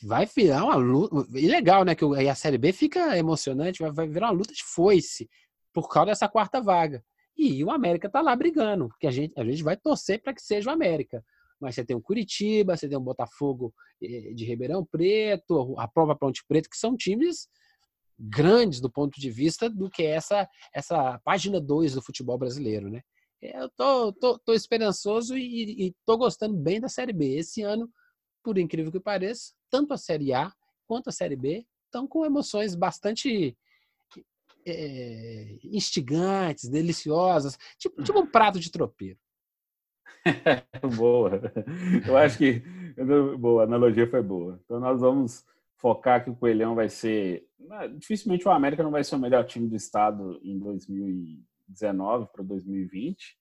vai 0.02 0.26
virar 0.26 0.64
uma 0.64 0.76
luta. 0.76 1.26
E 1.36 1.48
legal, 1.48 1.84
né? 1.84 1.94
Que 1.94 2.04
aí 2.16 2.28
a 2.28 2.34
Série 2.34 2.58
B 2.58 2.72
fica 2.72 3.16
emocionante, 3.16 3.82
vai, 3.82 3.90
vai 3.90 4.06
virar 4.06 4.28
uma 4.28 4.38
luta 4.38 4.52
de 4.52 4.62
foice 4.62 5.28
por 5.72 5.88
causa 5.88 6.06
dessa 6.06 6.28
quarta 6.28 6.60
vaga. 6.60 7.04
E 7.36 7.64
o 7.64 7.70
América 7.70 8.08
tá 8.08 8.20
lá 8.20 8.36
brigando, 8.36 8.88
porque 8.88 9.08
a 9.08 9.10
gente, 9.10 9.32
a 9.36 9.44
gente 9.44 9.62
vai 9.64 9.76
torcer 9.76 10.22
para 10.22 10.32
que 10.32 10.40
seja 10.40 10.70
o 10.70 10.72
América. 10.72 11.24
Mas 11.60 11.74
você 11.74 11.84
tem 11.84 11.96
o 11.96 12.00
Curitiba, 12.00 12.76
você 12.76 12.88
tem 12.88 12.96
o 12.96 13.00
Botafogo 13.00 13.74
eh, 14.00 14.32
de 14.34 14.44
Ribeirão 14.44 14.84
Preto, 14.84 15.74
a 15.78 15.88
própria 15.88 16.16
Ponte 16.16 16.44
Preto, 16.46 16.70
que 16.70 16.76
são 16.76 16.96
times 16.96 17.48
grandes 18.18 18.80
do 18.80 18.90
ponto 18.90 19.20
de 19.20 19.30
vista 19.30 19.68
do 19.68 19.90
que 19.90 20.04
essa 20.04 20.48
essa 20.72 21.18
página 21.24 21.60
2 21.60 21.94
do 21.94 22.02
futebol 22.02 22.38
brasileiro, 22.38 22.90
né? 22.90 23.02
Eu 23.42 23.68
tô, 23.76 24.12
tô, 24.12 24.38
tô 24.38 24.54
esperançoso 24.54 25.36
e, 25.36 25.88
e 25.88 25.94
tô 26.06 26.16
gostando 26.16 26.56
bem 26.56 26.80
da 26.80 26.88
Série 26.88 27.12
B. 27.12 27.36
Esse 27.36 27.62
ano, 27.62 27.90
por 28.42 28.56
incrível 28.56 28.90
que 28.90 29.00
pareça, 29.00 29.52
tanto 29.70 29.92
a 29.92 29.98
Série 29.98 30.32
A 30.32 30.50
quanto 30.86 31.08
a 31.08 31.12
Série 31.12 31.36
B 31.36 31.66
estão 31.84 32.06
com 32.06 32.24
emoções 32.24 32.74
bastante 32.74 33.56
é, 34.66 35.58
instigantes, 35.62 36.70
deliciosas, 36.70 37.58
tipo, 37.78 38.02
tipo 38.02 38.18
um 38.18 38.26
prato 38.26 38.58
de 38.58 38.70
tropeiro. 38.70 39.18
boa. 40.96 41.40
Eu 42.06 42.16
acho 42.16 42.38
que 42.38 42.62
boa, 43.38 43.62
a 43.62 43.66
analogia 43.66 44.08
foi 44.08 44.22
boa. 44.22 44.58
Então 44.64 44.80
nós 44.80 45.00
vamos 45.00 45.44
focar 45.84 46.24
que 46.24 46.30
o 46.30 46.34
Coelhão 46.34 46.74
vai 46.74 46.88
ser. 46.88 47.46
Dificilmente 47.98 48.48
o 48.48 48.50
América 48.50 48.82
não 48.82 48.90
vai 48.90 49.04
ser 49.04 49.16
o 49.16 49.18
melhor 49.18 49.44
time 49.44 49.68
do 49.68 49.76
estado 49.76 50.40
em 50.42 50.58
2019 50.58 52.26
para 52.32 52.42
2020. 52.42 53.36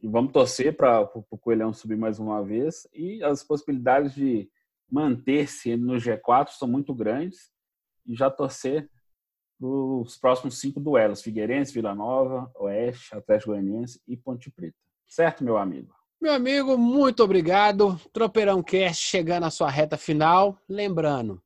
E 0.00 0.08
vamos 0.08 0.32
torcer 0.32 0.74
para 0.74 1.02
o 1.02 1.38
Coelhão 1.38 1.74
subir 1.74 1.98
mais 1.98 2.18
uma 2.18 2.42
vez. 2.42 2.88
E 2.94 3.22
as 3.22 3.44
possibilidades 3.44 4.14
de 4.14 4.48
manter-se 4.90 5.76
no 5.76 5.96
G4 5.96 6.52
são 6.52 6.66
muito 6.66 6.94
grandes. 6.94 7.50
E 8.06 8.14
já 8.14 8.30
torcer 8.30 8.88
para 9.60 9.68
os 9.68 10.16
próximos 10.16 10.58
cinco 10.58 10.80
duelos: 10.80 11.20
Figueirense, 11.20 11.74
Vila 11.74 11.94
Nova, 11.94 12.50
Oeste, 12.54 13.14
Atlético 13.14 13.50
Goianiense 13.50 14.00
e 14.08 14.16
Ponte 14.16 14.50
Preta. 14.50 14.76
Certo, 15.06 15.44
meu 15.44 15.58
amigo? 15.58 15.94
Meu 16.18 16.32
amigo, 16.32 16.78
muito 16.78 17.22
obrigado. 17.22 18.00
Tropeirão 18.10 18.62
Cast 18.62 19.04
chegando 19.04 19.44
à 19.44 19.50
sua 19.50 19.68
reta 19.68 19.98
final. 19.98 20.58
Lembrando, 20.66 21.43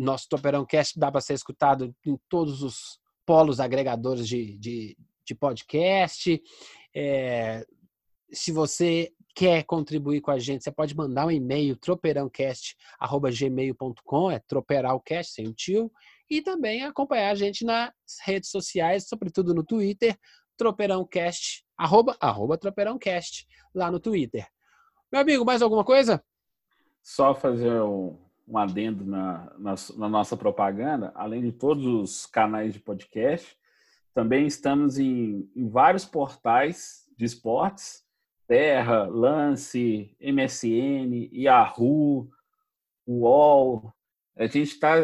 nosso 0.00 0.28
Toperão 0.28 0.64
Cast 0.64 0.98
dá 0.98 1.12
para 1.12 1.20
ser 1.20 1.34
escutado 1.34 1.94
em 2.06 2.18
todos 2.28 2.62
os 2.62 2.98
polos 3.26 3.60
agregadores 3.60 4.26
de, 4.26 4.56
de, 4.58 4.96
de 5.24 5.34
podcast. 5.34 6.42
É, 6.94 7.66
se 8.32 8.50
você 8.50 9.12
quer 9.34 9.64
contribuir 9.64 10.20
com 10.20 10.30
a 10.30 10.38
gente, 10.38 10.62
você 10.64 10.72
pode 10.72 10.96
mandar 10.96 11.26
um 11.26 11.30
e-mail, 11.30 11.76
tropeirãocast.gmail.com, 11.76 14.30
é 14.30 14.38
troperalcast, 14.40 15.32
sem 15.32 15.46
o 15.46 15.52
tio, 15.52 15.92
e 16.28 16.42
também 16.42 16.82
acompanhar 16.82 17.30
a 17.30 17.34
gente 17.34 17.64
nas 17.64 17.92
redes 18.24 18.50
sociais, 18.50 19.08
sobretudo 19.08 19.54
no 19.54 19.64
Twitter, 19.64 20.18
tropeirãocast, 20.56 21.64
arroba, 21.76 22.16
arroba 22.20 22.58
tropeirãocast, 22.58 23.46
lá 23.74 23.90
no 23.90 24.00
Twitter. 24.00 24.46
Meu 25.12 25.20
amigo, 25.20 25.44
mais 25.44 25.62
alguma 25.62 25.84
coisa? 25.84 26.24
Só 27.02 27.34
fazer 27.34 27.82
um, 27.82 28.16
um 28.50 28.58
adendo 28.58 29.04
na, 29.04 29.52
na, 29.56 29.74
na 29.96 30.08
nossa 30.08 30.36
propaganda, 30.36 31.12
além 31.14 31.40
de 31.40 31.52
todos 31.52 31.86
os 31.86 32.26
canais 32.26 32.74
de 32.74 32.80
podcast, 32.80 33.56
também 34.12 34.46
estamos 34.46 34.98
em, 34.98 35.48
em 35.54 35.68
vários 35.68 36.04
portais 36.04 37.04
de 37.16 37.24
esportes, 37.24 38.02
Terra, 38.48 39.06
Lance, 39.06 40.16
MSN, 40.20 41.30
Yahoo, 41.32 42.28
UOL. 43.06 43.92
A 44.36 44.46
gente 44.46 44.62
está 44.62 44.96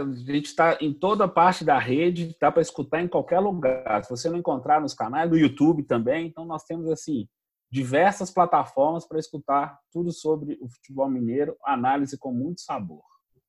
tá 0.57 0.79
em 0.81 0.93
toda 0.93 1.29
parte 1.29 1.65
da 1.65 1.79
rede, 1.79 2.37
dá 2.41 2.51
para 2.51 2.63
escutar 2.63 3.01
em 3.01 3.07
qualquer 3.07 3.39
lugar. 3.39 4.03
Se 4.03 4.11
você 4.11 4.29
não 4.29 4.39
encontrar 4.39 4.81
nos 4.81 4.95
canais, 4.95 5.31
no 5.31 5.39
YouTube 5.39 5.85
também. 5.85 6.27
Então, 6.27 6.45
nós 6.45 6.65
temos 6.65 6.91
assim 6.91 7.29
diversas 7.71 8.31
plataformas 8.31 9.07
para 9.07 9.21
escutar 9.21 9.79
tudo 9.93 10.11
sobre 10.11 10.59
o 10.61 10.69
futebol 10.69 11.09
mineiro, 11.09 11.57
análise 11.65 12.19
com 12.19 12.33
muito 12.33 12.61
sabor. 12.63 13.05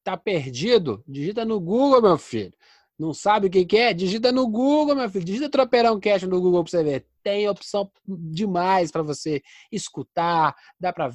Tá 0.08 0.16
perdido? 0.16 1.04
Digita 1.06 1.44
no 1.44 1.60
Google, 1.60 2.02
meu 2.02 2.18
filho. 2.18 2.54
Não 2.98 3.14
sabe 3.14 3.48
o 3.48 3.50
que, 3.50 3.66
que 3.66 3.76
é? 3.76 3.94
Digita 3.94 4.32
no 4.32 4.48
Google, 4.48 4.96
meu 4.96 5.10
filho. 5.10 5.26
Digita 5.26 5.50
Tropeirão 5.50 6.00
Cash 6.00 6.24
no 6.24 6.40
Google 6.40 6.64
para 6.64 6.72
você 6.72 6.82
ver. 6.82 7.08
Tem 7.22 7.50
opção 7.50 7.92
demais 8.08 8.90
para 8.90 9.04
você 9.04 9.42
escutar. 9.70 10.56
Dá 10.80 10.94
para 10.94 11.12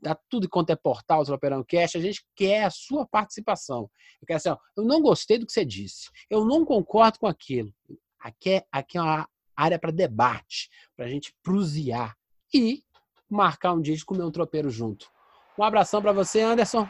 dar 0.00 0.16
tudo 0.30 0.48
quanto 0.48 0.70
é 0.70 0.76
portal 0.76 1.24
Tropeirão 1.24 1.64
Cash. 1.68 1.96
A 1.96 2.00
gente 2.00 2.24
quer 2.36 2.62
a 2.62 2.70
sua 2.70 3.04
participação. 3.04 3.90
Eu 4.22 4.26
quero 4.28 4.36
assim, 4.36 4.50
ó, 4.50 4.56
eu 4.76 4.84
não 4.84 5.02
gostei 5.02 5.38
do 5.38 5.46
que 5.46 5.52
você 5.52 5.64
disse. 5.64 6.08
Eu 6.30 6.44
não 6.44 6.64
concordo 6.64 7.18
com 7.18 7.26
aquilo. 7.26 7.74
Aqui 8.20 8.50
é, 8.50 8.64
aqui 8.70 8.96
é 8.96 9.02
uma 9.02 9.28
área 9.56 9.76
para 9.76 9.90
debate, 9.90 10.70
para 10.96 11.06
a 11.06 11.08
gente 11.08 11.34
prusiar 11.42 12.16
e 12.54 12.84
marcar 13.28 13.72
um 13.72 13.82
dia 13.82 13.96
de 13.96 14.04
comer 14.04 14.22
um 14.22 14.30
tropeiro 14.30 14.70
junto. 14.70 15.10
Um 15.58 15.64
abração 15.64 16.00
para 16.00 16.12
você, 16.12 16.42
Anderson. 16.42 16.88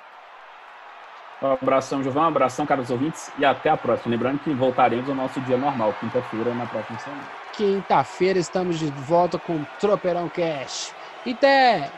Um 1.42 1.52
abração, 1.52 2.02
Giovanni. 2.02 2.26
Um 2.26 2.28
abração, 2.28 2.66
caros 2.66 2.90
ouvintes. 2.90 3.30
E 3.38 3.44
até 3.44 3.70
a 3.70 3.76
próxima. 3.76 4.10
Lembrando 4.10 4.38
que 4.38 4.52
voltaremos 4.54 5.08
ao 5.08 5.14
nosso 5.14 5.40
dia 5.42 5.56
normal, 5.56 5.94
quinta-feira, 6.00 6.54
na 6.54 6.66
próxima 6.66 6.98
semana. 6.98 7.22
Quinta-feira 7.52 8.38
estamos 8.38 8.78
de 8.78 8.90
volta 8.90 9.38
com 9.38 9.56
o 9.56 9.66
Tropeirão 9.78 10.28
Cash. 10.28 10.94
E 11.24 11.32
até! 11.32 11.90